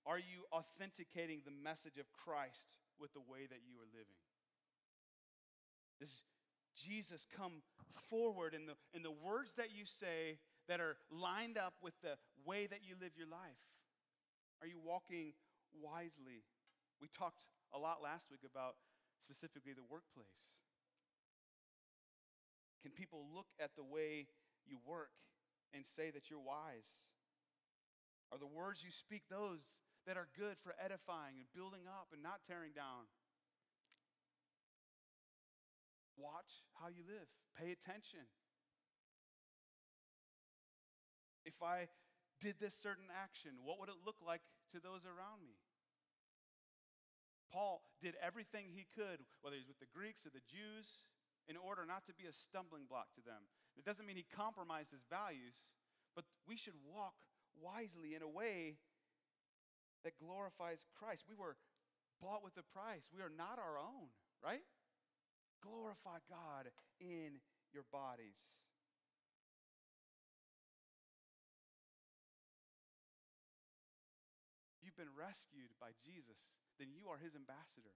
Are 0.07 0.19
you 0.19 0.49
authenticating 0.53 1.43
the 1.45 1.55
message 1.55 1.99
of 1.99 2.11
Christ 2.13 2.75
with 2.99 3.13
the 3.13 3.21
way 3.21 3.47
that 3.47 3.63
you 3.63 3.79
are 3.79 3.89
living? 3.93 4.19
Jesus 6.77 7.27
come 7.27 7.63
forward 8.09 8.55
in 8.55 8.67
the, 8.67 8.75
in 8.95 9.03
the 9.03 9.11
words 9.11 9.55
that 9.55 9.71
you 9.75 9.85
say 9.85 10.39
that 10.69 10.81
are 10.81 10.97
lined 11.11 11.59
up 11.59 11.75
with 11.83 11.95
the 12.03 12.17
way 12.47 12.67
that 12.67 12.81
you 12.83 12.95
live 13.01 13.13
your 13.17 13.29
life? 13.29 13.61
Are 14.63 14.67
you 14.67 14.79
walking 14.79 15.33
wisely? 15.75 16.45
We 17.01 17.09
talked 17.09 17.47
a 17.75 17.79
lot 17.79 18.03
last 18.03 18.31
week 18.31 18.45
about 18.45 18.77
specifically 19.21 19.73
the 19.73 19.87
workplace. 19.89 20.55
Can 22.83 22.93
people 22.93 23.27
look 23.35 23.49
at 23.61 23.77
the 23.77 23.85
way 23.85 24.27
you 24.67 24.79
work 24.87 25.13
and 25.75 25.87
say 25.87 26.11
that 26.11 26.31
you're 26.31 26.41
wise? 26.41 27.13
Are 28.33 28.39
the 28.39 28.47
words 28.47 28.85
you 28.85 28.91
speak 28.91 29.23
those 29.29 29.61
that 30.07 30.17
are 30.17 30.29
good 30.39 30.57
for 30.63 30.75
edifying 30.83 31.37
and 31.37 31.47
building 31.55 31.85
up 31.87 32.09
and 32.13 32.23
not 32.23 32.41
tearing 32.47 32.73
down? 32.73 33.11
Watch 36.21 36.69
how 36.77 36.93
you 36.93 37.01
live, 37.09 37.27
pay 37.57 37.73
attention. 37.73 38.29
If 41.49 41.63
I 41.65 41.89
did 42.41 42.61
this 42.61 42.77
certain 42.77 43.09
action, 43.09 43.57
what 43.65 43.81
would 43.81 43.89
it 43.89 44.05
look 44.05 44.21
like 44.21 44.45
to 44.73 44.81
those 44.81 45.09
around 45.09 45.41
me? 45.49 45.57
Paul 47.53 47.83
did 48.01 48.15
everything 48.23 48.69
he 48.69 48.87
could, 48.95 49.25
whether 49.41 49.57
he's 49.57 49.67
with 49.67 49.81
the 49.81 49.91
Greeks 49.91 50.25
or 50.25 50.31
the 50.31 50.45
Jews, 50.47 51.09
in 51.49 51.57
order 51.57 51.83
not 51.89 52.05
to 52.07 52.15
be 52.15 52.29
a 52.29 52.33
stumbling 52.33 52.85
block 52.87 53.11
to 53.17 53.25
them. 53.25 53.49
It 53.77 53.85
doesn't 53.85 54.07
mean 54.07 54.17
he 54.17 54.29
compromised 54.29 54.93
his 54.93 55.03
values, 55.09 55.73
but 56.15 56.25
we 56.47 56.57
should 56.57 56.79
walk 56.87 57.15
wisely 57.59 58.15
in 58.15 58.23
a 58.23 58.29
way 58.29 58.79
that 60.05 60.19
glorifies 60.21 60.87
Christ. 60.95 61.25
We 61.29 61.35
were 61.35 61.57
bought 62.23 62.45
with 62.45 62.57
a 62.57 62.63
price, 62.63 63.09
we 63.15 63.23
are 63.23 63.33
not 63.33 63.59
our 63.59 63.79
own, 63.81 64.13
right? 64.45 64.63
Glorify 65.63 66.19
God 66.29 66.73
in 67.01 67.41
your 67.73 67.85
bodies. 67.93 68.61
you've 74.91 74.99
been 74.99 75.15
rescued 75.15 75.71
by 75.79 75.95
Jesus, 76.03 76.51
then 76.75 76.91
you 76.91 77.07
are 77.07 77.23
his 77.23 77.39
ambassador. 77.39 77.95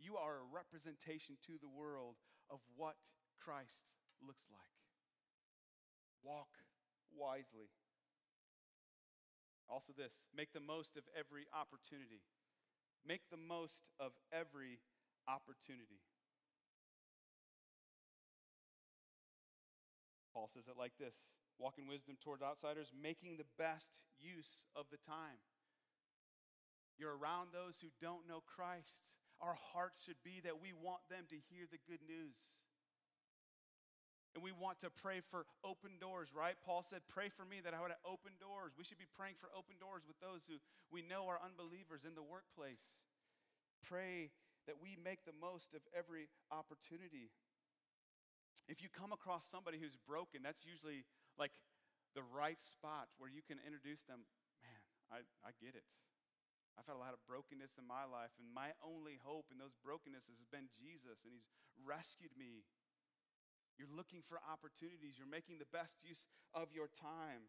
You 0.00 0.16
are 0.16 0.40
a 0.40 0.48
representation 0.48 1.36
to 1.44 1.60
the 1.60 1.68
world 1.68 2.16
of 2.48 2.64
what 2.80 2.96
Christ 3.36 3.92
looks 4.24 4.48
like. 4.48 4.80
Walk 6.24 6.48
wisely. 7.12 7.68
Also, 9.68 9.92
this 9.92 10.32
make 10.32 10.56
the 10.56 10.64
most 10.64 10.96
of 10.96 11.04
every 11.12 11.44
opportunity. 11.52 12.24
Make 13.04 13.28
the 13.28 13.36
most 13.36 13.92
of 14.00 14.16
every 14.32 14.80
opportunity. 15.28 16.00
Paul 20.36 20.52
says 20.52 20.68
it 20.68 20.76
like 20.76 20.92
this 21.00 21.32
walk 21.56 21.80
in 21.80 21.88
wisdom 21.88 22.20
toward 22.20 22.44
outsiders, 22.44 22.92
making 22.92 23.40
the 23.40 23.48
best 23.56 24.04
use 24.20 24.60
of 24.76 24.84
the 24.92 25.00
time. 25.00 25.40
You're 27.00 27.16
around 27.16 27.56
those 27.56 27.80
who 27.80 27.88
don't 28.04 28.28
know 28.28 28.44
Christ. 28.44 29.16
Our 29.40 29.56
hearts 29.72 30.04
should 30.04 30.20
be 30.20 30.44
that 30.44 30.60
we 30.60 30.76
want 30.76 31.00
them 31.08 31.24
to 31.32 31.40
hear 31.48 31.64
the 31.64 31.80
good 31.88 32.04
news. 32.04 32.36
And 34.36 34.44
we 34.44 34.52
want 34.52 34.84
to 34.84 34.92
pray 34.92 35.24
for 35.24 35.48
open 35.64 35.96
doors, 35.96 36.36
right? 36.36 36.60
Paul 36.60 36.84
said, 36.84 37.08
Pray 37.08 37.32
for 37.32 37.48
me 37.48 37.64
that 37.64 37.72
I 37.72 37.80
would 37.80 37.88
have 37.88 38.04
open 38.04 38.36
doors. 38.36 38.76
We 38.76 38.84
should 38.84 39.00
be 39.00 39.08
praying 39.16 39.40
for 39.40 39.48
open 39.56 39.80
doors 39.80 40.04
with 40.04 40.20
those 40.20 40.44
who 40.44 40.60
we 40.92 41.00
know 41.00 41.24
are 41.32 41.40
unbelievers 41.40 42.04
in 42.04 42.12
the 42.12 42.20
workplace. 42.20 43.00
Pray 43.80 44.36
that 44.68 44.76
we 44.76 45.00
make 45.00 45.24
the 45.24 45.36
most 45.40 45.72
of 45.72 45.80
every 45.96 46.28
opportunity. 46.52 47.32
If 48.66 48.82
you 48.82 48.90
come 48.90 49.14
across 49.14 49.46
somebody 49.46 49.78
who's 49.78 49.94
broken, 49.94 50.42
that's 50.42 50.66
usually 50.66 51.06
like 51.38 51.54
the 52.18 52.26
right 52.26 52.58
spot 52.58 53.08
where 53.18 53.30
you 53.30 53.40
can 53.46 53.62
introduce 53.62 54.02
them. 54.02 54.26
Man, 54.58 54.82
I, 55.10 55.18
I 55.46 55.54
get 55.62 55.78
it. 55.78 55.86
I've 56.76 56.84
had 56.84 56.98
a 56.98 57.00
lot 57.00 57.16
of 57.16 57.24
brokenness 57.24 57.80
in 57.80 57.88
my 57.88 58.04
life, 58.04 58.36
and 58.36 58.44
my 58.52 58.76
only 58.84 59.16
hope 59.24 59.48
in 59.48 59.56
those 59.56 59.72
brokennesses 59.80 60.42
has 60.42 60.50
been 60.50 60.68
Jesus, 60.76 61.24
and 61.24 61.32
He's 61.32 61.48
rescued 61.80 62.36
me. 62.36 62.68
You're 63.80 63.92
looking 63.92 64.20
for 64.20 64.40
opportunities, 64.44 65.16
you're 65.16 65.28
making 65.28 65.56
the 65.56 65.68
best 65.68 66.04
use 66.04 66.28
of 66.52 66.72
your 66.72 66.88
time. 66.88 67.48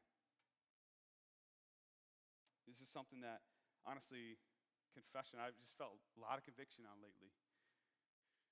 This 2.67 2.83
is 2.83 2.91
something 2.91 3.23
that, 3.23 3.43
honestly, 3.87 4.39
confession, 4.91 5.39
I've 5.39 5.55
just 5.55 5.75
felt 5.79 5.99
a 6.15 6.19
lot 6.19 6.35
of 6.35 6.43
conviction 6.43 6.83
on 6.83 6.99
lately. 6.99 7.31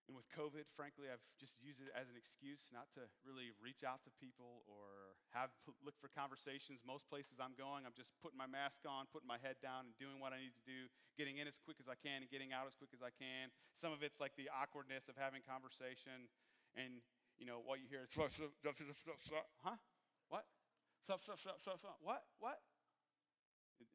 And 0.05 0.13
with 0.13 0.29
COVID, 0.29 0.69
frankly, 0.77 1.09
I've 1.09 1.25
just 1.41 1.57
used 1.57 1.81
it 1.81 1.89
as 1.97 2.13
an 2.13 2.17
excuse 2.17 2.69
not 2.69 2.93
to 2.93 3.09
really 3.25 3.49
reach 3.57 3.81
out 3.81 4.05
to 4.05 4.13
people 4.13 4.61
or 4.69 5.17
have 5.33 5.49
look 5.81 5.97
for 5.97 6.13
conversations. 6.13 6.85
Most 6.85 7.09
places 7.09 7.41
I'm 7.41 7.57
going, 7.57 7.89
I'm 7.89 7.97
just 7.97 8.13
putting 8.21 8.37
my 8.37 8.45
mask 8.45 8.85
on, 8.85 9.09
putting 9.09 9.25
my 9.25 9.41
head 9.41 9.57
down, 9.65 9.89
and 9.89 9.97
doing 9.97 10.21
what 10.21 10.29
I 10.29 10.37
need 10.37 10.53
to 10.53 10.65
do, 10.65 10.85
getting 11.17 11.41
in 11.41 11.49
as 11.49 11.57
quick 11.57 11.81
as 11.81 11.89
I 11.89 11.97
can 11.97 12.21
and 12.21 12.29
getting 12.29 12.53
out 12.53 12.69
as 12.69 12.77
quick 12.77 12.93
as 12.93 13.01
I 13.01 13.09
can. 13.09 13.49
Some 13.73 13.89
of 13.89 14.05
it's 14.05 14.21
like 14.21 14.37
the 14.37 14.45
awkwardness 14.53 15.09
of 15.09 15.17
having 15.17 15.41
conversation, 15.41 16.29
and 16.77 17.01
you 17.41 17.49
know 17.49 17.65
what 17.65 17.81
you 17.81 17.89
hear 17.89 18.05
is 18.05 18.13
huh? 19.65 19.81
What? 20.29 20.45
What? 22.05 22.21
What? 22.37 22.61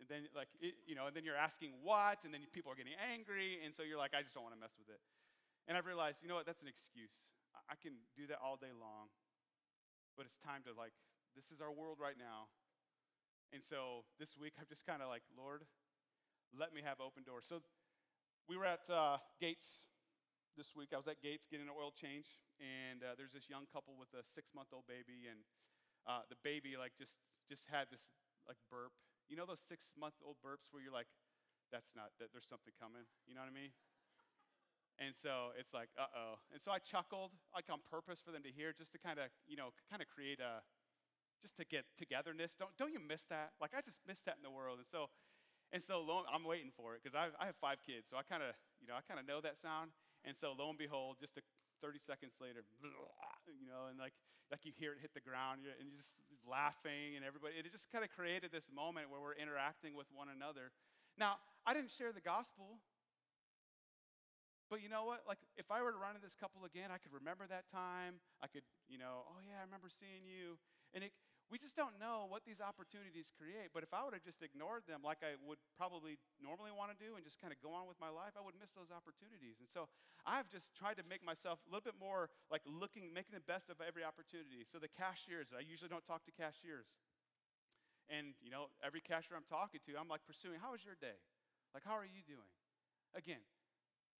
And 0.03 0.11
then 0.11 0.27
like 0.35 0.51
it, 0.59 0.75
you 0.90 0.99
know, 0.99 1.07
and 1.07 1.14
then 1.14 1.23
you're 1.23 1.38
asking 1.38 1.70
what, 1.87 2.27
and 2.27 2.35
then 2.35 2.42
people 2.51 2.75
are 2.75 2.79
getting 2.79 2.99
angry, 2.99 3.62
and 3.62 3.70
so 3.70 3.87
you're 3.87 3.99
like, 3.99 4.11
I 4.11 4.27
just 4.27 4.35
don't 4.35 4.42
want 4.42 4.59
to 4.59 4.61
mess 4.61 4.75
with 4.75 4.90
it. 4.90 4.99
And 5.71 5.79
I've 5.79 5.87
realized, 5.87 6.19
you 6.19 6.27
know 6.27 6.35
what, 6.35 6.51
that's 6.51 6.67
an 6.67 6.69
excuse. 6.69 7.15
I 7.71 7.79
can 7.79 8.03
do 8.19 8.27
that 8.27 8.43
all 8.43 8.59
day 8.59 8.75
long, 8.75 9.15
but 10.19 10.27
it's 10.27 10.35
time 10.35 10.66
to, 10.66 10.75
like, 10.75 10.91
this 11.39 11.55
is 11.55 11.62
our 11.62 11.71
world 11.71 12.03
right 12.03 12.18
now. 12.18 12.51
And 13.55 13.62
so 13.62 14.03
this 14.18 14.35
week, 14.35 14.59
I've 14.59 14.66
just 14.66 14.83
kind 14.83 14.99
of 14.99 15.07
like, 15.07 15.23
Lord, 15.31 15.62
let 16.51 16.75
me 16.75 16.83
have 16.83 16.99
open 16.99 17.23
doors. 17.23 17.47
So 17.47 17.62
we 18.51 18.59
were 18.59 18.66
at 18.66 18.91
uh, 18.91 19.23
Gates 19.39 19.87
this 20.59 20.75
week. 20.75 20.91
I 20.91 20.99
was 20.99 21.07
at 21.07 21.23
Gates 21.23 21.47
getting 21.47 21.71
an 21.71 21.75
oil 21.79 21.95
change, 21.95 22.43
and 22.59 23.07
uh, 23.07 23.14
there's 23.14 23.31
this 23.31 23.47
young 23.47 23.71
couple 23.71 23.95
with 23.95 24.11
a 24.18 24.27
six 24.27 24.51
month 24.51 24.75
old 24.75 24.91
baby, 24.91 25.31
and 25.31 25.47
uh, 26.03 26.27
the 26.27 26.39
baby, 26.43 26.75
like, 26.75 26.99
just, 26.99 27.23
just 27.47 27.71
had 27.71 27.87
this, 27.95 28.11
like, 28.51 28.59
burp. 28.75 28.91
You 29.31 29.39
know 29.39 29.47
those 29.47 29.62
six 29.62 29.95
month 29.95 30.18
old 30.18 30.43
burps 30.43 30.75
where 30.75 30.83
you're 30.83 30.91
like, 30.91 31.14
that's 31.71 31.95
not, 31.95 32.11
that 32.18 32.35
there's 32.35 32.51
something 32.51 32.75
coming? 32.75 33.07
You 33.31 33.39
know 33.39 33.47
what 33.47 33.55
I 33.55 33.55
mean? 33.55 33.71
And 35.01 35.16
so 35.16 35.57
it's 35.57 35.72
like, 35.72 35.88
uh 35.96 36.12
oh. 36.12 36.34
And 36.53 36.61
so 36.61 36.70
I 36.70 36.78
chuckled, 36.78 37.32
like 37.57 37.72
on 37.72 37.80
purpose 37.88 38.20
for 38.20 38.30
them 38.30 38.44
to 38.44 38.53
hear, 38.53 38.76
just 38.76 38.92
to 38.92 38.98
kind 39.01 39.18
of, 39.18 39.32
you 39.48 39.57
know, 39.57 39.72
kind 39.88 40.05
of 40.05 40.09
create 40.12 40.38
a, 40.38 40.61
just 41.40 41.57
to 41.57 41.64
get 41.64 41.88
togetherness. 41.96 42.55
Don't, 42.55 42.76
don't 42.76 42.92
you 42.92 43.01
miss 43.01 43.24
that? 43.32 43.57
Like 43.61 43.72
I 43.72 43.80
just 43.80 44.05
miss 44.07 44.20
that 44.28 44.36
in 44.36 44.44
the 44.44 44.53
world. 44.53 44.76
And 44.76 44.86
so, 44.86 45.09
and 45.72 45.80
so 45.80 46.05
long, 46.05 46.28
I'm 46.28 46.44
waiting 46.44 46.68
for 46.68 46.94
it 46.94 47.01
because 47.03 47.16
I, 47.16 47.32
I 47.40 47.48
have 47.48 47.57
five 47.57 47.80
kids. 47.80 48.12
So 48.12 48.20
I 48.20 48.22
kind 48.28 48.44
of, 48.44 48.53
you 48.76 48.86
know, 48.86 48.94
I 48.94 49.01
kind 49.01 49.16
of 49.16 49.24
know 49.24 49.40
that 49.40 49.57
sound. 49.57 49.96
And 50.28 50.36
so 50.36 50.53
lo 50.53 50.68
and 50.68 50.76
behold, 50.76 51.16
just 51.16 51.40
a 51.40 51.42
30 51.80 51.96
seconds 52.05 52.36
later, 52.44 52.61
you 53.48 53.64
know, 53.64 53.88
and 53.88 53.96
like, 53.96 54.12
like 54.53 54.68
you 54.68 54.72
hear 54.76 54.92
it 54.92 55.01
hit 55.01 55.16
the 55.16 55.24
ground 55.24 55.64
and 55.64 55.88
you're 55.88 55.96
just 55.96 56.20
laughing 56.44 57.16
and 57.16 57.24
everybody, 57.24 57.57
it 57.57 57.64
just 57.72 57.88
kind 57.88 58.05
of 58.05 58.12
created 58.12 58.53
this 58.53 58.68
moment 58.68 59.09
where 59.09 59.22
we're 59.22 59.38
interacting 59.38 59.96
with 59.96 60.11
one 60.12 60.28
another. 60.28 60.74
Now, 61.16 61.40
I 61.64 61.72
didn't 61.72 61.94
share 61.94 62.12
the 62.12 62.20
gospel, 62.20 62.82
but 64.71 64.79
you 64.79 64.89
know 64.89 65.03
what? 65.03 65.27
Like, 65.27 65.43
if 65.59 65.66
I 65.68 65.83
were 65.83 65.91
to 65.91 65.99
run 65.99 66.14
into 66.14 66.23
this 66.23 66.39
couple 66.39 66.62
again, 66.62 66.95
I 66.95 67.03
could 67.03 67.11
remember 67.11 67.45
that 67.51 67.66
time. 67.66 68.23
I 68.39 68.47
could, 68.47 68.62
you 68.87 69.03
know, 69.03 69.27
oh 69.27 69.43
yeah, 69.43 69.59
I 69.59 69.66
remember 69.66 69.91
seeing 69.91 70.23
you. 70.23 70.62
And 70.95 71.03
it, 71.03 71.11
we 71.51 71.59
just 71.59 71.75
don't 71.75 71.99
know 71.99 72.31
what 72.31 72.47
these 72.47 72.62
opportunities 72.62 73.35
create. 73.35 73.75
But 73.75 73.83
if 73.83 73.91
I 73.91 74.07
would 74.07 74.14
have 74.14 74.23
just 74.23 74.39
ignored 74.47 74.87
them 74.87 75.03
like 75.03 75.27
I 75.27 75.35
would 75.43 75.59
probably 75.75 76.23
normally 76.39 76.71
want 76.71 76.95
to 76.95 76.99
do 76.99 77.18
and 77.18 77.27
just 77.27 77.43
kind 77.43 77.51
of 77.51 77.59
go 77.59 77.75
on 77.75 77.91
with 77.91 77.99
my 77.99 78.09
life, 78.09 78.39
I 78.39 78.43
would 78.47 78.55
miss 78.55 78.71
those 78.71 78.95
opportunities. 78.95 79.59
And 79.59 79.66
so 79.66 79.91
I've 80.23 80.47
just 80.47 80.71
tried 80.79 81.03
to 81.03 81.05
make 81.11 81.27
myself 81.27 81.59
a 81.66 81.75
little 81.75 81.83
bit 81.83 81.99
more 81.99 82.31
like 82.47 82.62
looking, 82.62 83.11
making 83.11 83.35
the 83.35 83.43
best 83.43 83.66
of 83.66 83.83
every 83.83 84.07
opportunity. 84.07 84.62
So 84.62 84.79
the 84.79 84.91
cashiers, 84.95 85.51
I 85.51 85.66
usually 85.66 85.91
don't 85.91 86.07
talk 86.07 86.23
to 86.31 86.33
cashiers. 86.33 86.87
And, 88.07 88.39
you 88.39 88.55
know, 88.55 88.71
every 88.83 89.03
cashier 89.03 89.35
I'm 89.35 89.47
talking 89.47 89.83
to, 89.91 89.99
I'm 89.99 90.11
like 90.11 90.23
pursuing, 90.23 90.62
how 90.62 90.79
was 90.79 90.87
your 90.87 90.99
day? 90.99 91.18
Like, 91.75 91.83
how 91.83 91.99
are 91.99 92.07
you 92.07 92.23
doing? 92.27 92.51
Again, 93.14 93.43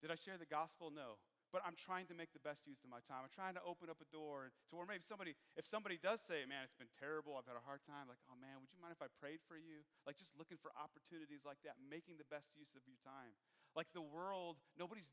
did 0.01 0.11
I 0.11 0.15
share 0.15 0.37
the 0.37 0.49
gospel? 0.49 0.91
No 0.93 1.21
but 1.51 1.59
I'm 1.67 1.75
trying 1.75 2.07
to 2.07 2.15
make 2.15 2.31
the 2.31 2.39
best 2.39 2.63
use 2.63 2.79
of 2.81 2.89
my 2.89 3.03
time. 3.03 3.27
I'm 3.27 3.35
trying 3.35 3.59
to 3.59 3.63
open 3.67 3.91
up 3.91 3.99
a 3.99 4.07
door 4.07 4.55
to 4.71 4.79
where 4.79 4.87
maybe 4.87 5.03
somebody, 5.03 5.35
if 5.59 5.67
somebody 5.67 5.99
does 5.99 6.23
say, 6.23 6.47
man, 6.47 6.63
it's 6.63 6.79
been 6.79 6.91
terrible, 6.95 7.35
I've 7.35 7.45
had 7.45 7.59
a 7.59 7.67
hard 7.67 7.83
time, 7.83 8.07
like, 8.07 8.23
oh 8.31 8.39
man, 8.39 8.63
would 8.63 8.71
you 8.71 8.79
mind 8.79 8.95
if 8.95 9.03
I 9.03 9.11
prayed 9.19 9.43
for 9.43 9.59
you? 9.59 9.83
Like 10.07 10.15
just 10.15 10.31
looking 10.39 10.55
for 10.55 10.71
opportunities 10.79 11.43
like 11.43 11.59
that, 11.67 11.75
making 11.83 12.15
the 12.15 12.27
best 12.31 12.55
use 12.55 12.71
of 12.71 12.87
your 12.87 12.97
time. 13.03 13.35
Like 13.75 13.91
the 13.91 14.03
world, 14.03 14.63
nobody's, 14.79 15.11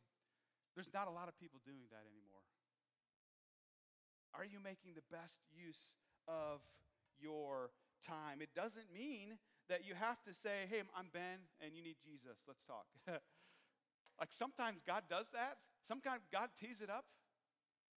there's 0.79 0.95
not 0.95 1.11
a 1.11 1.15
lot 1.15 1.27
of 1.27 1.35
people 1.35 1.59
doing 1.67 1.91
that 1.91 2.07
anymore. 2.07 2.47
Are 4.31 4.47
you 4.47 4.63
making 4.63 4.95
the 4.95 5.07
best 5.11 5.43
use 5.51 5.99
of 6.31 6.63
your 7.19 7.75
time? 7.99 8.39
It 8.39 8.55
doesn't 8.55 8.95
mean 8.95 9.43
that 9.67 9.83
you 9.83 9.99
have 9.99 10.23
to 10.23 10.31
say, 10.31 10.71
hey, 10.71 10.87
I'm 10.95 11.11
Ben 11.11 11.51
and 11.59 11.75
you 11.75 11.83
need 11.83 11.99
Jesus. 11.99 12.47
Let's 12.47 12.63
talk. 12.63 12.87
like 14.19 14.35
sometimes 14.35 14.83
God 14.87 15.07
does 15.09 15.31
that. 15.31 15.63
Sometimes 15.83 16.27
God 16.35 16.51
tees 16.59 16.83
it 16.83 16.91
up, 16.91 17.07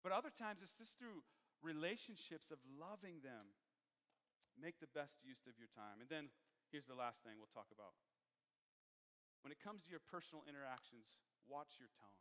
but 0.03 0.11
other 0.11 0.29
times 0.29 0.59
it's 0.61 0.77
just 0.77 0.99
through 0.99 1.23
relationships 1.63 2.51
of 2.51 2.59
loving 2.75 3.23
them. 3.23 3.55
Make 4.59 4.83
the 4.83 4.91
best 4.91 5.23
use 5.23 5.47
of 5.47 5.55
your 5.55 5.71
time. 5.71 6.03
And 6.03 6.11
then 6.11 6.27
here's 6.67 6.91
the 6.91 6.97
last 6.97 7.23
thing 7.23 7.39
we'll 7.39 7.51
talk 7.55 7.71
about. 7.71 7.95
When 9.39 9.55
it 9.55 9.63
comes 9.63 9.87
to 9.87 9.91
your 9.91 10.03
personal 10.03 10.43
interactions, 10.43 11.15
watch 11.47 11.79
your 11.79 11.87
tone. 11.95 12.19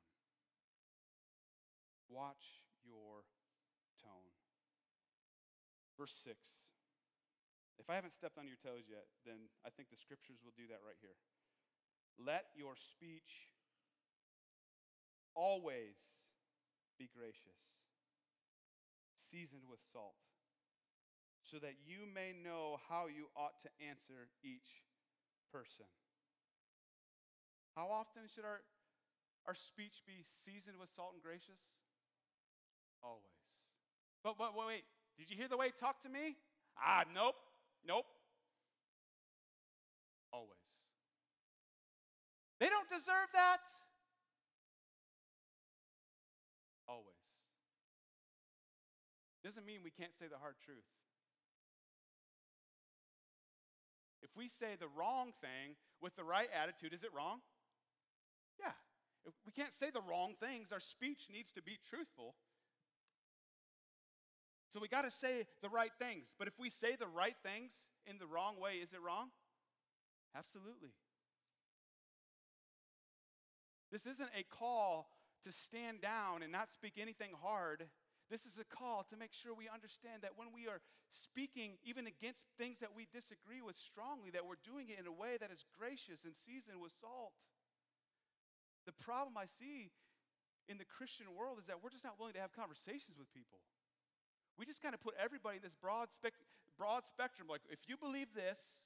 Watch 2.06 2.62
your 2.86 3.26
tone. 3.98 4.30
Verse 5.98 6.14
6. 6.22 6.38
If 7.82 7.90
I 7.90 7.98
haven't 7.98 8.14
stepped 8.14 8.38
on 8.38 8.46
your 8.46 8.58
toes 8.62 8.86
yet, 8.86 9.10
then 9.26 9.50
I 9.66 9.70
think 9.74 9.90
the 9.90 9.98
scriptures 9.98 10.38
will 10.46 10.54
do 10.54 10.70
that 10.70 10.82
right 10.86 10.98
here. 11.02 11.18
Let 12.18 12.46
your 12.54 12.78
speech 12.78 13.57
Always 15.34 16.28
be 16.98 17.08
gracious, 17.14 17.78
seasoned 19.14 19.62
with 19.70 19.80
salt, 19.80 20.18
so 21.42 21.58
that 21.58 21.74
you 21.86 22.06
may 22.12 22.32
know 22.32 22.78
how 22.88 23.06
you 23.06 23.28
ought 23.36 23.58
to 23.62 23.68
answer 23.88 24.28
each 24.42 24.82
person. 25.52 25.86
How 27.76 27.88
often 27.88 28.22
should 28.34 28.44
our, 28.44 28.60
our 29.46 29.54
speech 29.54 30.02
be 30.06 30.24
seasoned 30.24 30.78
with 30.80 30.90
salt 30.90 31.12
and 31.14 31.22
gracious? 31.22 31.60
Always. 33.02 33.38
But, 34.24 34.36
but 34.36 34.52
wait, 34.56 34.82
did 35.16 35.30
you 35.30 35.36
hear 35.36 35.48
the 35.48 35.56
way 35.56 35.66
he 35.66 35.72
talked 35.72 36.02
to 36.02 36.08
me? 36.08 36.36
Ah, 36.76 37.04
nope, 37.14 37.36
nope. 37.86 38.06
Always. 40.32 40.58
They 42.60 42.68
don't 42.68 42.88
deserve 42.88 43.30
that. 43.34 43.70
Doesn't 49.48 49.64
mean 49.64 49.80
we 49.82 49.90
can't 49.90 50.14
say 50.14 50.26
the 50.30 50.36
hard 50.36 50.56
truth. 50.62 50.84
If 54.22 54.28
we 54.36 54.46
say 54.46 54.76
the 54.78 54.88
wrong 54.94 55.32
thing 55.40 55.76
with 56.02 56.14
the 56.16 56.22
right 56.22 56.50
attitude, 56.52 56.92
is 56.92 57.02
it 57.02 57.08
wrong? 57.16 57.40
Yeah. 58.60 58.76
If 59.24 59.32
we 59.46 59.52
can't 59.52 59.72
say 59.72 59.88
the 59.88 60.02
wrong 60.02 60.34
things, 60.38 60.70
our 60.70 60.80
speech 60.80 61.28
needs 61.32 61.50
to 61.52 61.62
be 61.62 61.78
truthful. 61.88 62.34
So 64.68 64.80
we 64.80 64.88
got 64.88 65.06
to 65.06 65.10
say 65.10 65.46
the 65.62 65.70
right 65.70 65.92
things. 65.98 66.34
But 66.38 66.46
if 66.46 66.60
we 66.60 66.68
say 66.68 66.96
the 66.96 67.06
right 67.06 67.36
things 67.42 67.88
in 68.06 68.18
the 68.18 68.26
wrong 68.26 68.60
way, 68.60 68.72
is 68.82 68.92
it 68.92 69.00
wrong? 69.00 69.30
Absolutely. 70.36 70.90
This 73.90 74.04
isn't 74.04 74.28
a 74.38 74.42
call 74.42 75.08
to 75.42 75.52
stand 75.52 76.02
down 76.02 76.42
and 76.42 76.52
not 76.52 76.70
speak 76.70 76.98
anything 77.00 77.30
hard. 77.42 77.84
This 78.30 78.44
is 78.44 78.60
a 78.60 78.64
call 78.68 79.08
to 79.08 79.16
make 79.16 79.32
sure 79.32 79.56
we 79.56 79.72
understand 79.72 80.20
that 80.20 80.36
when 80.36 80.52
we 80.52 80.68
are 80.68 80.84
speaking 81.08 81.80
even 81.80 82.04
against 82.04 82.44
things 82.60 82.80
that 82.84 82.92
we 82.92 83.08
disagree 83.08 83.64
with 83.64 83.76
strongly, 83.76 84.28
that 84.36 84.44
we're 84.44 84.60
doing 84.60 84.92
it 84.92 85.00
in 85.00 85.08
a 85.08 85.12
way 85.12 85.40
that 85.40 85.48
is 85.48 85.64
gracious 85.72 86.28
and 86.28 86.36
seasoned 86.36 86.76
with 86.76 86.92
salt. 87.00 87.32
The 88.84 88.92
problem 88.92 89.40
I 89.40 89.48
see 89.48 89.88
in 90.68 90.76
the 90.76 90.84
Christian 90.84 91.32
world 91.32 91.56
is 91.56 91.72
that 91.72 91.80
we're 91.80 91.88
just 91.88 92.04
not 92.04 92.20
willing 92.20 92.36
to 92.36 92.44
have 92.44 92.52
conversations 92.52 93.16
with 93.16 93.32
people. 93.32 93.64
We 94.60 94.68
just 94.68 94.84
kind 94.84 94.92
of 94.92 95.00
put 95.00 95.16
everybody 95.16 95.56
in 95.56 95.64
this 95.64 95.74
broad, 95.74 96.12
spec- 96.12 96.36
broad 96.76 97.08
spectrum. 97.08 97.48
Like, 97.48 97.64
if 97.72 97.88
you 97.88 97.96
believe 97.96 98.28
this, 98.36 98.84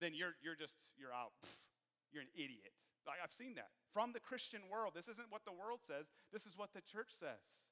then 0.00 0.16
you're, 0.16 0.32
you're 0.40 0.56
just, 0.56 0.76
you're 0.96 1.12
out. 1.12 1.36
Pfft, 1.44 1.68
you're 2.12 2.24
an 2.24 2.32
idiot. 2.34 2.72
Like, 3.06 3.20
I've 3.22 3.32
seen 3.32 3.54
that 3.56 3.68
from 3.92 4.12
the 4.12 4.20
Christian 4.20 4.60
world. 4.70 4.92
This 4.94 5.08
isn't 5.08 5.28
what 5.28 5.44
the 5.44 5.52
world 5.52 5.80
says, 5.82 6.08
this 6.32 6.46
is 6.46 6.56
what 6.56 6.72
the 6.72 6.80
church 6.80 7.12
says. 7.12 7.71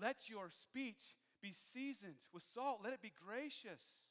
Let 0.00 0.28
your 0.28 0.50
speech 0.50 1.16
be 1.42 1.52
seasoned 1.52 2.18
with 2.32 2.42
salt, 2.42 2.80
let 2.82 2.92
it 2.92 3.02
be 3.02 3.12
gracious. 3.26 4.10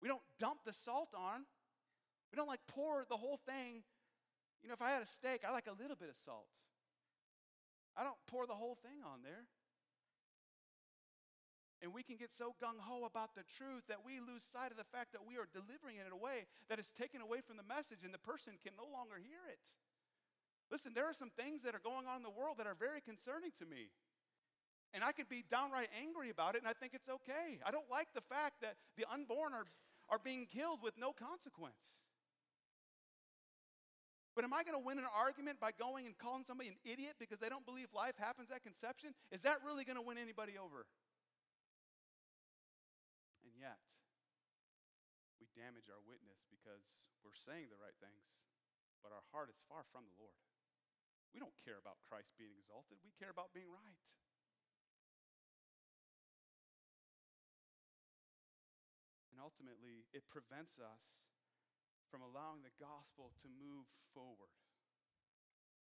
We 0.00 0.08
don't 0.08 0.22
dump 0.38 0.60
the 0.64 0.72
salt 0.72 1.10
on. 1.14 1.46
We 2.32 2.36
don't 2.36 2.48
like 2.48 2.64
pour 2.66 3.04
the 3.08 3.16
whole 3.16 3.38
thing. 3.46 3.84
You 4.62 4.68
know, 4.68 4.74
if 4.74 4.82
I 4.82 4.90
had 4.90 5.02
a 5.02 5.06
steak, 5.06 5.42
I 5.46 5.52
like 5.52 5.66
a 5.66 5.80
little 5.80 5.96
bit 5.96 6.08
of 6.08 6.16
salt. 6.16 6.50
I 7.96 8.04
don't 8.04 8.18
pour 8.26 8.46
the 8.46 8.54
whole 8.54 8.74
thing 8.74 9.04
on 9.04 9.22
there. 9.22 9.46
And 11.82 11.92
we 11.92 12.02
can 12.02 12.14
get 12.14 12.30
so 12.30 12.54
gung 12.62 12.78
ho 12.78 13.04
about 13.04 13.34
the 13.34 13.42
truth 13.42 13.90
that 13.90 14.06
we 14.06 14.22
lose 14.22 14.46
sight 14.46 14.70
of 14.70 14.78
the 14.78 14.86
fact 14.86 15.10
that 15.12 15.26
we 15.26 15.34
are 15.34 15.50
delivering 15.50 15.98
it 15.98 16.06
in 16.06 16.14
a 16.14 16.16
way 16.16 16.46
that 16.70 16.78
is 16.78 16.94
taken 16.94 17.20
away 17.20 17.42
from 17.42 17.58
the 17.58 17.66
message 17.66 18.06
and 18.06 18.14
the 18.14 18.22
person 18.22 18.54
can 18.62 18.78
no 18.78 18.86
longer 18.86 19.18
hear 19.18 19.42
it. 19.50 19.66
Listen, 20.72 20.96
there 20.96 21.04
are 21.04 21.12
some 21.12 21.28
things 21.28 21.60
that 21.68 21.76
are 21.76 21.84
going 21.84 22.08
on 22.08 22.16
in 22.16 22.24
the 22.24 22.32
world 22.32 22.56
that 22.56 22.66
are 22.66 22.74
very 22.74 23.04
concerning 23.04 23.52
to 23.60 23.68
me. 23.68 23.92
And 24.96 25.04
I 25.04 25.12
can 25.12 25.28
be 25.28 25.44
downright 25.44 25.92
angry 25.92 26.32
about 26.32 26.56
it, 26.56 26.64
and 26.64 26.68
I 26.68 26.72
think 26.72 26.96
it's 26.96 27.12
okay. 27.12 27.60
I 27.60 27.68
don't 27.68 27.88
like 27.92 28.08
the 28.16 28.24
fact 28.24 28.64
that 28.64 28.80
the 28.96 29.04
unborn 29.04 29.52
are, 29.52 29.68
are 30.08 30.16
being 30.16 30.48
killed 30.48 30.80
with 30.80 30.96
no 30.96 31.12
consequence. 31.12 32.00
But 34.32 34.48
am 34.48 34.56
I 34.56 34.64
going 34.64 34.76
to 34.76 34.80
win 34.80 34.96
an 34.96 35.08
argument 35.12 35.60
by 35.60 35.76
going 35.76 36.08
and 36.08 36.16
calling 36.16 36.40
somebody 36.40 36.72
an 36.72 36.80
idiot 36.88 37.20
because 37.20 37.36
they 37.36 37.52
don't 37.52 37.68
believe 37.68 37.92
life 37.92 38.16
happens 38.16 38.48
at 38.48 38.64
conception? 38.64 39.12
Is 39.28 39.44
that 39.44 39.60
really 39.60 39.84
going 39.84 40.00
to 40.00 40.04
win 40.04 40.16
anybody 40.16 40.56
over? 40.56 40.88
And 43.44 43.52
yet, 43.60 43.80
we 45.36 45.52
damage 45.52 45.92
our 45.92 46.00
witness 46.08 46.48
because 46.48 47.04
we're 47.20 47.36
saying 47.36 47.68
the 47.68 47.76
right 47.76 47.96
things, 48.00 48.24
but 49.04 49.12
our 49.12 49.24
heart 49.36 49.52
is 49.52 49.60
far 49.68 49.84
from 49.92 50.08
the 50.08 50.16
Lord. 50.16 50.40
We 51.32 51.40
don't 51.40 51.56
care 51.64 51.80
about 51.80 52.00
Christ 52.04 52.36
being 52.36 52.52
exalted, 52.54 53.00
we 53.00 53.12
care 53.16 53.32
about 53.32 53.56
being 53.56 53.72
right. 53.72 54.08
And 59.32 59.40
ultimately, 59.40 60.04
it 60.12 60.28
prevents 60.28 60.76
us 60.76 61.24
from 62.12 62.20
allowing 62.20 62.60
the 62.60 62.76
gospel 62.76 63.32
to 63.40 63.48
move 63.48 63.88
forward. 64.12 64.52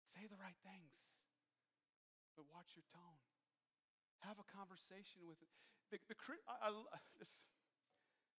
Say 0.06 0.30
the 0.30 0.38
right 0.38 0.58
things, 0.62 1.26
but 2.38 2.46
watch 2.54 2.78
your 2.78 2.86
tone. 2.94 3.18
Have 4.22 4.38
a 4.38 4.46
conversation 4.46 5.26
with 5.26 5.42
it. 5.42 5.50
The, 5.90 5.98
the, 6.06 6.16
I, 6.46 6.70
I, 6.70 7.02
this, 7.18 7.42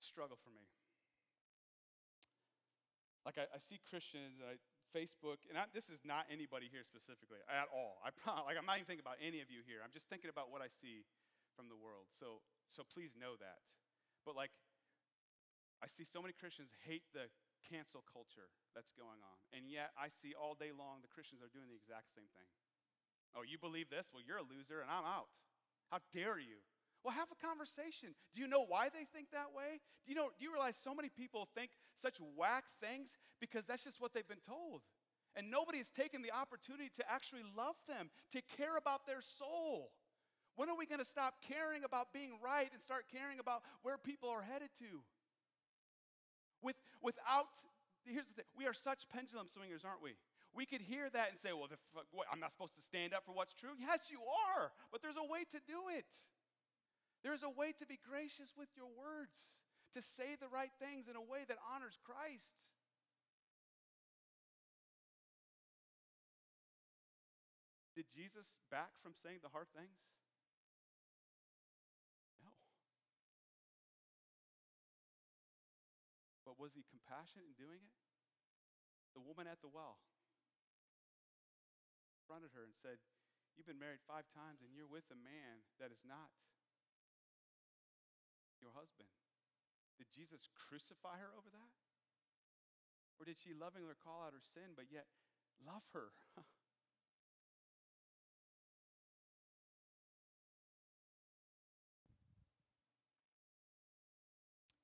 struggle 0.02 0.38
for 0.38 0.50
me. 0.50 0.66
Like 3.26 3.38
I, 3.38 3.46
I 3.54 3.58
see 3.58 3.78
Christians, 3.86 4.42
I, 4.42 4.58
Facebook, 4.92 5.42
and 5.48 5.56
I, 5.56 5.66
this 5.72 5.88
is 5.88 6.04
not 6.04 6.28
anybody 6.28 6.68
here 6.68 6.84
specifically 6.84 7.40
at 7.48 7.66
all. 7.72 7.98
I 8.04 8.12
like 8.46 8.60
I'm 8.60 8.68
not 8.68 8.76
even 8.76 8.86
thinking 8.86 9.04
about 9.04 9.18
any 9.18 9.40
of 9.40 9.48
you 9.48 9.64
here. 9.64 9.80
I'm 9.80 9.92
just 9.92 10.12
thinking 10.12 10.28
about 10.28 10.52
what 10.52 10.60
I 10.60 10.68
see 10.68 11.08
from 11.56 11.72
the 11.72 11.76
world. 11.76 12.12
So 12.12 12.44
so 12.68 12.84
please 12.84 13.16
know 13.16 13.34
that. 13.40 13.64
But 14.22 14.36
like 14.36 14.52
I 15.82 15.90
see 15.90 16.06
so 16.06 16.22
many 16.22 16.30
Christians 16.30 16.70
hate 16.86 17.08
the 17.10 17.26
cancel 17.66 18.06
culture 18.06 18.52
that's 18.70 18.94
going 18.94 19.18
on. 19.22 19.38
And 19.50 19.66
yet, 19.66 19.90
I 19.98 20.06
see 20.06 20.34
all 20.34 20.54
day 20.54 20.70
long 20.70 21.02
the 21.02 21.10
Christians 21.10 21.42
are 21.42 21.50
doing 21.50 21.66
the 21.66 21.78
exact 21.78 22.14
same 22.14 22.30
thing. 22.34 22.46
Oh, 23.34 23.42
you 23.42 23.56
believe 23.56 23.88
this? 23.88 24.12
Well, 24.12 24.22
you're 24.22 24.42
a 24.42 24.46
loser 24.46 24.84
and 24.84 24.90
I'm 24.92 25.08
out. 25.08 25.32
How 25.90 26.04
dare 26.12 26.38
you? 26.38 26.60
Well, 27.04 27.14
have 27.14 27.28
a 27.32 27.46
conversation. 27.46 28.14
Do 28.34 28.40
you 28.40 28.46
know 28.46 28.64
why 28.66 28.88
they 28.88 29.04
think 29.12 29.30
that 29.32 29.50
way? 29.56 29.80
Do 30.06 30.12
you 30.12 30.14
know 30.14 30.30
do 30.38 30.44
you 30.44 30.52
realize 30.52 30.76
so 30.76 30.94
many 30.94 31.08
people 31.08 31.48
think 31.54 31.70
such 31.94 32.18
whack 32.36 32.64
things 32.80 33.18
because 33.40 33.66
that's 33.66 33.84
just 33.84 34.00
what 34.00 34.14
they've 34.14 34.28
been 34.28 34.44
told. 34.46 34.82
And 35.34 35.50
nobody 35.50 35.78
has 35.78 35.90
taken 35.90 36.22
the 36.22 36.30
opportunity 36.30 36.90
to 36.94 37.04
actually 37.10 37.42
love 37.56 37.76
them, 37.88 38.10
to 38.30 38.42
care 38.56 38.76
about 38.76 39.06
their 39.06 39.20
soul. 39.20 39.90
When 40.56 40.68
are 40.68 40.76
we 40.76 40.86
going 40.86 41.00
to 41.00 41.08
stop 41.08 41.40
caring 41.40 41.84
about 41.84 42.12
being 42.12 42.36
right 42.44 42.68
and 42.72 42.80
start 42.80 43.06
caring 43.10 43.40
about 43.40 43.62
where 43.82 43.96
people 43.96 44.28
are 44.28 44.42
headed 44.42 44.68
to? 44.78 45.00
With, 46.60 46.76
without, 47.02 47.58
here's 48.04 48.26
the 48.26 48.34
thing 48.34 48.44
we 48.56 48.66
are 48.66 48.76
such 48.76 49.08
pendulum 49.08 49.48
swingers, 49.48 49.82
aren't 49.84 50.02
we? 50.02 50.14
We 50.54 50.66
could 50.66 50.82
hear 50.82 51.08
that 51.08 51.30
and 51.30 51.38
say, 51.38 51.56
well, 51.56 51.66
the, 51.66 51.80
what, 52.12 52.26
I'm 52.30 52.38
not 52.38 52.52
supposed 52.52 52.74
to 52.76 52.82
stand 52.82 53.14
up 53.14 53.24
for 53.24 53.32
what's 53.32 53.54
true. 53.54 53.72
Yes, 53.80 54.12
you 54.12 54.20
are, 54.20 54.70
but 54.92 55.00
there's 55.00 55.16
a 55.16 55.24
way 55.24 55.48
to 55.50 55.58
do 55.66 55.88
it. 55.96 56.12
There's 57.22 57.46
a 57.46 57.50
way 57.50 57.70
to 57.78 57.86
be 57.86 57.98
gracious 58.02 58.52
with 58.58 58.68
your 58.74 58.90
words, 58.90 59.62
to 59.94 60.02
say 60.02 60.34
the 60.34 60.50
right 60.50 60.74
things 60.82 61.06
in 61.06 61.14
a 61.14 61.22
way 61.22 61.46
that 61.46 61.58
honors 61.70 61.98
Christ. 62.02 62.70
Did 67.94 68.10
Jesus 68.10 68.58
back 68.72 68.98
from 68.98 69.14
saying 69.14 69.46
the 69.46 69.54
hard 69.54 69.70
things? 69.70 70.02
No. 72.42 72.50
But 76.42 76.58
was 76.58 76.74
he 76.74 76.82
compassionate 76.88 77.46
in 77.46 77.54
doing 77.54 77.78
it? 77.78 77.94
The 79.14 79.22
woman 79.22 79.46
at 79.46 79.60
the 79.60 79.68
well 79.68 80.00
confronted 82.16 82.56
her 82.56 82.64
and 82.64 82.72
said, 82.72 82.96
You've 83.54 83.68
been 83.68 83.78
married 83.78 84.00
five 84.08 84.24
times 84.32 84.64
and 84.64 84.72
you're 84.72 84.88
with 84.88 85.04
a 85.12 85.20
man 85.20 85.60
that 85.76 85.92
is 85.92 86.00
not 86.08 86.32
your 88.62 88.72
husband. 88.78 89.10
Did 89.98 90.06
Jesus 90.14 90.48
crucify 90.54 91.18
her 91.18 91.34
over 91.34 91.50
that? 91.50 91.74
Or 93.18 93.26
did 93.26 93.36
she 93.36 93.52
lovingly 93.52 93.98
call 93.98 94.22
out 94.22 94.32
her 94.32 94.40
sin, 94.40 94.78
but 94.78 94.86
yet 94.90 95.10
love 95.60 95.82
her? 95.92 96.14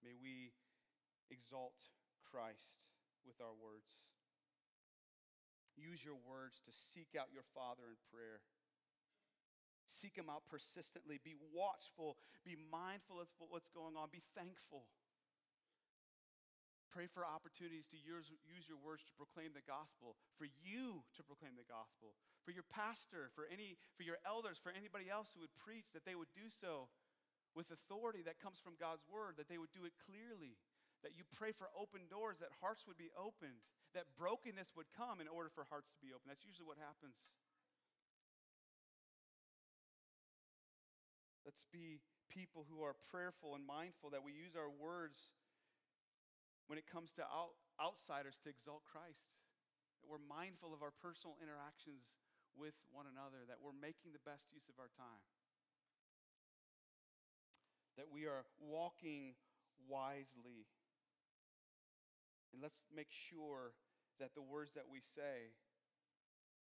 May 0.04 0.14
we 0.18 0.52
exalt 1.30 1.78
Christ 2.26 2.90
with 3.26 3.40
our 3.40 3.54
words. 3.56 4.02
Use 5.78 6.02
your 6.02 6.18
words 6.26 6.58
to 6.66 6.72
seek 6.74 7.14
out 7.14 7.30
your 7.30 7.46
Father 7.54 7.86
in 7.92 8.00
prayer. 8.10 8.42
Seek 9.88 10.14
Him 10.20 10.28
out 10.28 10.44
persistently. 10.52 11.16
Be 11.18 11.34
watchful. 11.50 12.20
Be 12.44 12.54
mindful 12.54 13.18
of 13.18 13.32
what's 13.48 13.72
going 13.72 13.96
on. 13.96 14.12
Be 14.12 14.22
thankful. 14.36 14.84
Pray 16.92 17.08
for 17.08 17.24
opportunities 17.24 17.88
to 17.92 18.00
use, 18.00 18.32
use 18.48 18.64
your 18.64 18.80
words 18.80 19.04
to 19.04 19.12
proclaim 19.16 19.52
the 19.52 19.64
gospel, 19.64 20.16
for 20.40 20.48
you 20.64 21.04
to 21.16 21.20
proclaim 21.20 21.52
the 21.56 21.68
gospel, 21.68 22.16
for 22.48 22.52
your 22.52 22.64
pastor, 22.64 23.28
for, 23.36 23.44
any, 23.44 23.76
for 23.92 24.08
your 24.08 24.16
elders, 24.24 24.56
for 24.56 24.72
anybody 24.72 25.12
else 25.12 25.36
who 25.36 25.44
would 25.44 25.52
preach, 25.60 25.92
that 25.92 26.08
they 26.08 26.16
would 26.16 26.32
do 26.32 26.48
so 26.48 26.88
with 27.52 27.68
authority 27.68 28.24
that 28.24 28.40
comes 28.40 28.56
from 28.56 28.80
God's 28.80 29.04
word, 29.04 29.36
that 29.36 29.52
they 29.52 29.60
would 29.60 29.72
do 29.76 29.84
it 29.84 30.00
clearly, 30.00 30.56
that 31.04 31.12
you 31.12 31.28
pray 31.28 31.52
for 31.52 31.68
open 31.76 32.08
doors, 32.08 32.40
that 32.40 32.56
hearts 32.64 32.88
would 32.88 32.96
be 32.96 33.12
opened, 33.14 33.60
that 33.92 34.08
brokenness 34.16 34.72
would 34.72 34.88
come 34.96 35.20
in 35.20 35.28
order 35.28 35.52
for 35.52 35.68
hearts 35.68 35.92
to 35.92 36.00
be 36.00 36.16
open. 36.16 36.28
That's 36.28 36.48
usually 36.48 36.66
what 36.66 36.80
happens. 36.80 37.28
Let's 41.48 41.64
be 41.72 42.04
people 42.28 42.68
who 42.68 42.84
are 42.84 42.92
prayerful 43.08 43.56
and 43.56 43.64
mindful 43.64 44.12
that 44.12 44.20
we 44.20 44.36
use 44.36 44.52
our 44.52 44.68
words 44.68 45.32
when 46.68 46.76
it 46.76 46.84
comes 46.84 47.16
to 47.16 47.24
out, 47.24 47.56
outsiders 47.80 48.36
to 48.44 48.52
exalt 48.52 48.84
Christ. 48.84 49.40
That 50.04 50.12
we're 50.12 50.20
mindful 50.20 50.76
of 50.76 50.84
our 50.84 50.92
personal 50.92 51.40
interactions 51.40 52.20
with 52.52 52.76
one 52.92 53.08
another, 53.08 53.48
that 53.48 53.64
we're 53.64 53.72
making 53.72 54.12
the 54.12 54.20
best 54.28 54.52
use 54.52 54.68
of 54.68 54.76
our 54.76 54.92
time. 54.92 55.24
That 57.96 58.12
we 58.12 58.28
are 58.28 58.44
walking 58.60 59.32
wisely 59.88 60.68
and 62.52 62.60
let's 62.60 62.82
make 62.92 63.12
sure 63.12 63.76
that 64.20 64.34
the 64.34 64.44
words 64.44 64.72
that 64.74 64.88
we 64.88 65.00
say 65.00 65.56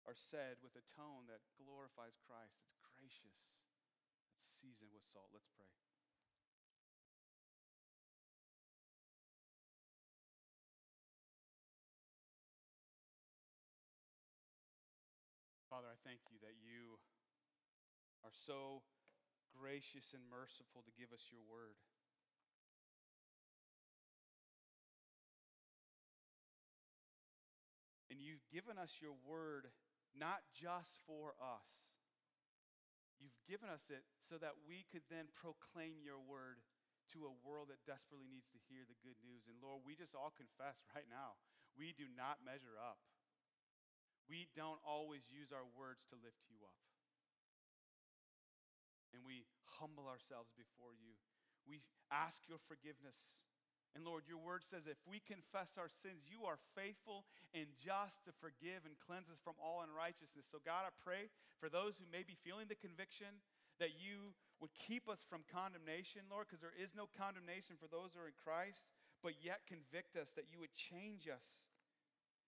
are 0.05 0.17
said 0.17 0.61
with 0.61 0.76
a 0.78 0.86
tone 0.86 1.26
that 1.28 1.41
glorifies 1.57 2.19
Christ. 2.24 2.61
It's 2.63 2.80
gracious, 2.88 3.62
seasoned 4.43 4.91
with 4.91 5.07
salt. 5.07 5.31
Let's 5.31 5.47
pray. 5.55 5.71
Father, 15.71 15.87
I 15.89 15.97
thank 16.05 16.19
you 16.29 16.37
that 16.43 16.53
you 16.61 16.99
are 18.21 18.35
so 18.35 18.83
gracious 19.49 20.13
and 20.13 20.21
merciful 20.29 20.85
to 20.85 20.93
give 20.93 21.09
us 21.09 21.33
your 21.33 21.41
word. 21.41 21.79
And 28.11 28.21
you've 28.21 28.45
given 28.53 28.77
us 28.77 29.01
your 29.01 29.17
word 29.25 29.73
not 30.13 30.45
just 30.53 31.01
for 31.09 31.33
us. 31.41 31.92
You've 33.22 33.38
given 33.47 33.70
us 33.70 33.89
it 33.93 34.03
so 34.20 34.38
that 34.41 34.64
we 34.66 34.86
could 34.89 35.05
then 35.07 35.32
proclaim 35.32 36.01
your 36.03 36.20
word 36.20 36.64
to 37.11 37.28
a 37.28 37.38
world 37.43 37.68
that 37.68 37.84
desperately 37.84 38.28
needs 38.28 38.47
to 38.55 38.59
hear 38.72 38.88
the 38.88 38.99
good 39.03 39.20
news. 39.20 39.45
And 39.51 39.59
Lord, 39.59 39.84
we 39.84 39.99
just 39.99 40.16
all 40.16 40.32
confess 40.32 40.84
right 40.95 41.07
now, 41.07 41.36
we 41.76 41.91
do 41.91 42.07
not 42.07 42.43
measure 42.43 42.80
up. 42.80 43.01
We 44.30 44.47
don't 44.55 44.80
always 44.88 45.28
use 45.28 45.51
our 45.51 45.68
words 45.76 46.07
to 46.09 46.16
lift 46.16 46.47
you 46.47 46.64
up. 46.64 46.80
And 49.11 49.22
we 49.28 49.45
humble 49.78 50.07
ourselves 50.07 50.49
before 50.55 50.95
you. 50.95 51.20
We 51.68 51.84
ask 52.07 52.47
your 52.47 52.59
forgiveness 52.59 53.43
and 53.93 54.01
Lord, 54.01 54.25
your 54.25 54.41
word 54.41 54.65
says 54.65 54.89
if 54.89 54.97
we 55.05 55.21
confess 55.21 55.77
our 55.77 55.89
sins, 55.89 56.25
you 56.25 56.49
are 56.49 56.57
faithful 56.73 57.29
and 57.53 57.69
just 57.77 58.25
to 58.25 58.33
forgive 58.33 58.89
and 58.89 58.97
cleanse 58.97 59.29
us 59.29 59.37
from 59.37 59.53
all 59.61 59.85
unrighteousness. 59.85 60.49
So, 60.49 60.57
God, 60.65 60.89
I 60.89 60.93
pray 61.05 61.29
for 61.61 61.69
those 61.69 62.01
who 62.01 62.09
may 62.09 62.25
be 62.25 62.33
feeling 62.33 62.65
the 62.65 62.79
conviction 62.79 63.29
that 63.77 63.93
you 64.01 64.33
would 64.57 64.73
keep 64.73 65.05
us 65.05 65.21
from 65.21 65.45
condemnation, 65.45 66.25
Lord, 66.25 66.49
because 66.49 66.65
there 66.65 66.73
is 66.73 66.97
no 66.97 67.05
condemnation 67.05 67.77
for 67.77 67.85
those 67.85 68.13
who 68.13 68.25
are 68.25 68.31
in 68.31 68.37
Christ, 68.37 68.93
but 69.21 69.37
yet 69.45 69.69
convict 69.69 70.17
us, 70.17 70.33
that 70.33 70.49
you 70.49 70.57
would 70.57 70.73
change 70.73 71.29
us. 71.29 71.69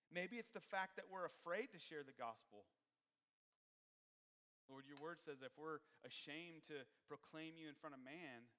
Maybe 0.09 0.41
it's 0.41 0.53
the 0.53 0.63
fact 0.63 0.97
that 0.97 1.09
we're 1.13 1.29
afraid 1.29 1.69
to 1.73 1.79
share 1.81 2.01
the 2.01 2.15
gospel. 2.17 2.65
Lord, 4.65 4.89
your 4.89 4.97
word 4.97 5.21
says 5.21 5.45
if 5.45 5.53
we're 5.59 5.83
ashamed 6.01 6.65
to 6.73 6.89
proclaim 7.05 7.53
you 7.53 7.69
in 7.69 7.77
front 7.77 7.93
of 7.93 8.01
man, 8.01 8.49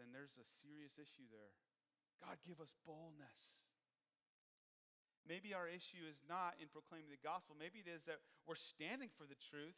then 0.00 0.16
there's 0.16 0.40
a 0.40 0.48
serious 0.64 0.96
issue 0.96 1.28
there. 1.28 1.52
God, 2.24 2.40
give 2.40 2.56
us 2.56 2.72
boldness. 2.88 3.68
Maybe 5.28 5.52
our 5.52 5.68
issue 5.68 6.00
is 6.08 6.24
not 6.24 6.56
in 6.56 6.72
proclaiming 6.72 7.12
the 7.12 7.20
gospel. 7.20 7.52
Maybe 7.54 7.84
it 7.84 7.90
is 7.92 8.08
that 8.08 8.24
we're 8.48 8.56
standing 8.58 9.12
for 9.12 9.28
the 9.28 9.36
truth, 9.36 9.76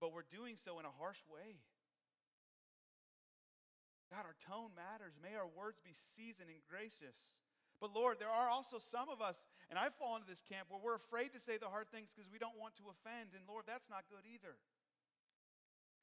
but 0.00 0.16
we're 0.16 0.26
doing 0.26 0.56
so 0.56 0.80
in 0.80 0.88
a 0.88 0.96
harsh 0.96 1.20
way. 1.28 1.60
God, 4.08 4.24
our 4.24 4.36
tone 4.40 4.72
matters. 4.72 5.20
May 5.20 5.36
our 5.36 5.48
words 5.48 5.84
be 5.84 5.92
seasoned 5.92 6.48
and 6.48 6.64
gracious. 6.64 7.44
But 7.82 7.92
Lord, 7.92 8.16
there 8.16 8.32
are 8.32 8.48
also 8.48 8.80
some 8.80 9.12
of 9.12 9.20
us, 9.20 9.44
and 9.68 9.76
I 9.76 9.92
fall 9.92 10.16
into 10.16 10.28
this 10.30 10.40
camp 10.40 10.72
where 10.72 10.80
we're 10.80 10.96
afraid 10.96 11.36
to 11.36 11.40
say 11.42 11.60
the 11.60 11.68
hard 11.68 11.92
things 11.92 12.14
because 12.14 12.30
we 12.30 12.40
don't 12.40 12.56
want 12.56 12.78
to 12.80 12.88
offend. 12.88 13.36
And 13.36 13.44
Lord, 13.44 13.68
that's 13.68 13.92
not 13.92 14.08
good 14.08 14.24
either. 14.24 14.56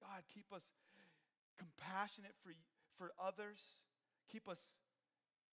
God, 0.04 0.22
keep 0.30 0.52
us 0.54 0.70
compassionate 1.58 2.34
for, 2.42 2.52
for 3.02 3.10
others. 3.18 3.82
Keep 4.30 4.46
us 4.46 4.78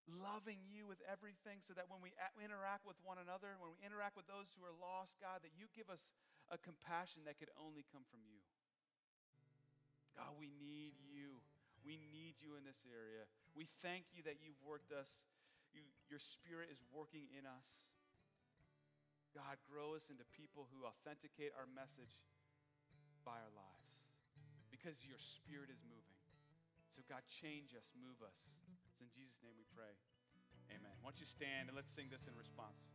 loving 0.05 0.61
you 0.69 0.85
with 0.85 1.01
everything 1.09 1.65
so 1.65 1.73
that 1.73 1.89
when 1.89 2.05
we 2.05 2.13
interact 2.37 2.85
with 2.85 3.01
one 3.01 3.17
another, 3.17 3.57
when 3.57 3.73
we 3.73 3.81
interact 3.81 4.21
with 4.21 4.29
those 4.29 4.53
who 4.53 4.69
are 4.69 4.77
lost, 4.77 5.17
God, 5.17 5.41
that 5.41 5.57
you 5.57 5.73
give 5.73 5.89
us 5.89 6.13
a 6.53 6.61
compassion 6.61 7.25
that 7.25 7.41
could 7.41 7.49
only 7.57 7.89
come 7.89 8.05
from 8.13 8.21
you. 8.29 8.45
God, 10.13 10.37
we 10.37 10.53
need 10.61 11.01
you. 11.01 11.41
We 11.81 11.97
need 12.13 12.37
you 12.45 12.61
in 12.61 12.69
this 12.69 12.85
area. 12.85 13.25
We 13.57 13.65
thank 13.81 14.13
you 14.13 14.21
that 14.29 14.45
you've 14.45 14.61
worked 14.61 14.93
us. 14.93 15.25
You, 15.73 15.89
your 16.13 16.21
spirit 16.21 16.69
is 16.69 16.85
working 16.93 17.33
in 17.33 17.49
us. 17.49 17.89
God, 19.33 19.57
grow 19.65 19.97
us 19.97 20.13
into 20.13 20.25
people 20.37 20.69
who 20.69 20.85
authenticate 20.85 21.57
our 21.57 21.69
message 21.69 22.13
by 23.25 23.41
our 23.41 23.55
lives 23.57 23.97
because 24.69 25.05
your 25.05 25.21
spirit 25.21 25.73
is 25.73 25.81
moving. 25.85 26.18
So, 26.99 27.07
God, 27.07 27.23
change 27.31 27.79
us, 27.79 27.95
move 27.95 28.19
us. 28.27 28.59
It's 28.91 28.99
in 28.99 29.07
Jesus' 29.15 29.39
name 29.39 29.55
we 29.55 29.63
pray. 29.71 29.95
Amen. 30.75 30.91
Why 30.99 31.15
don't 31.15 31.23
you 31.23 31.31
stand 31.31 31.71
and 31.71 31.79
let's 31.79 31.95
sing 31.95 32.11
this 32.11 32.27
in 32.27 32.35
response? 32.35 32.91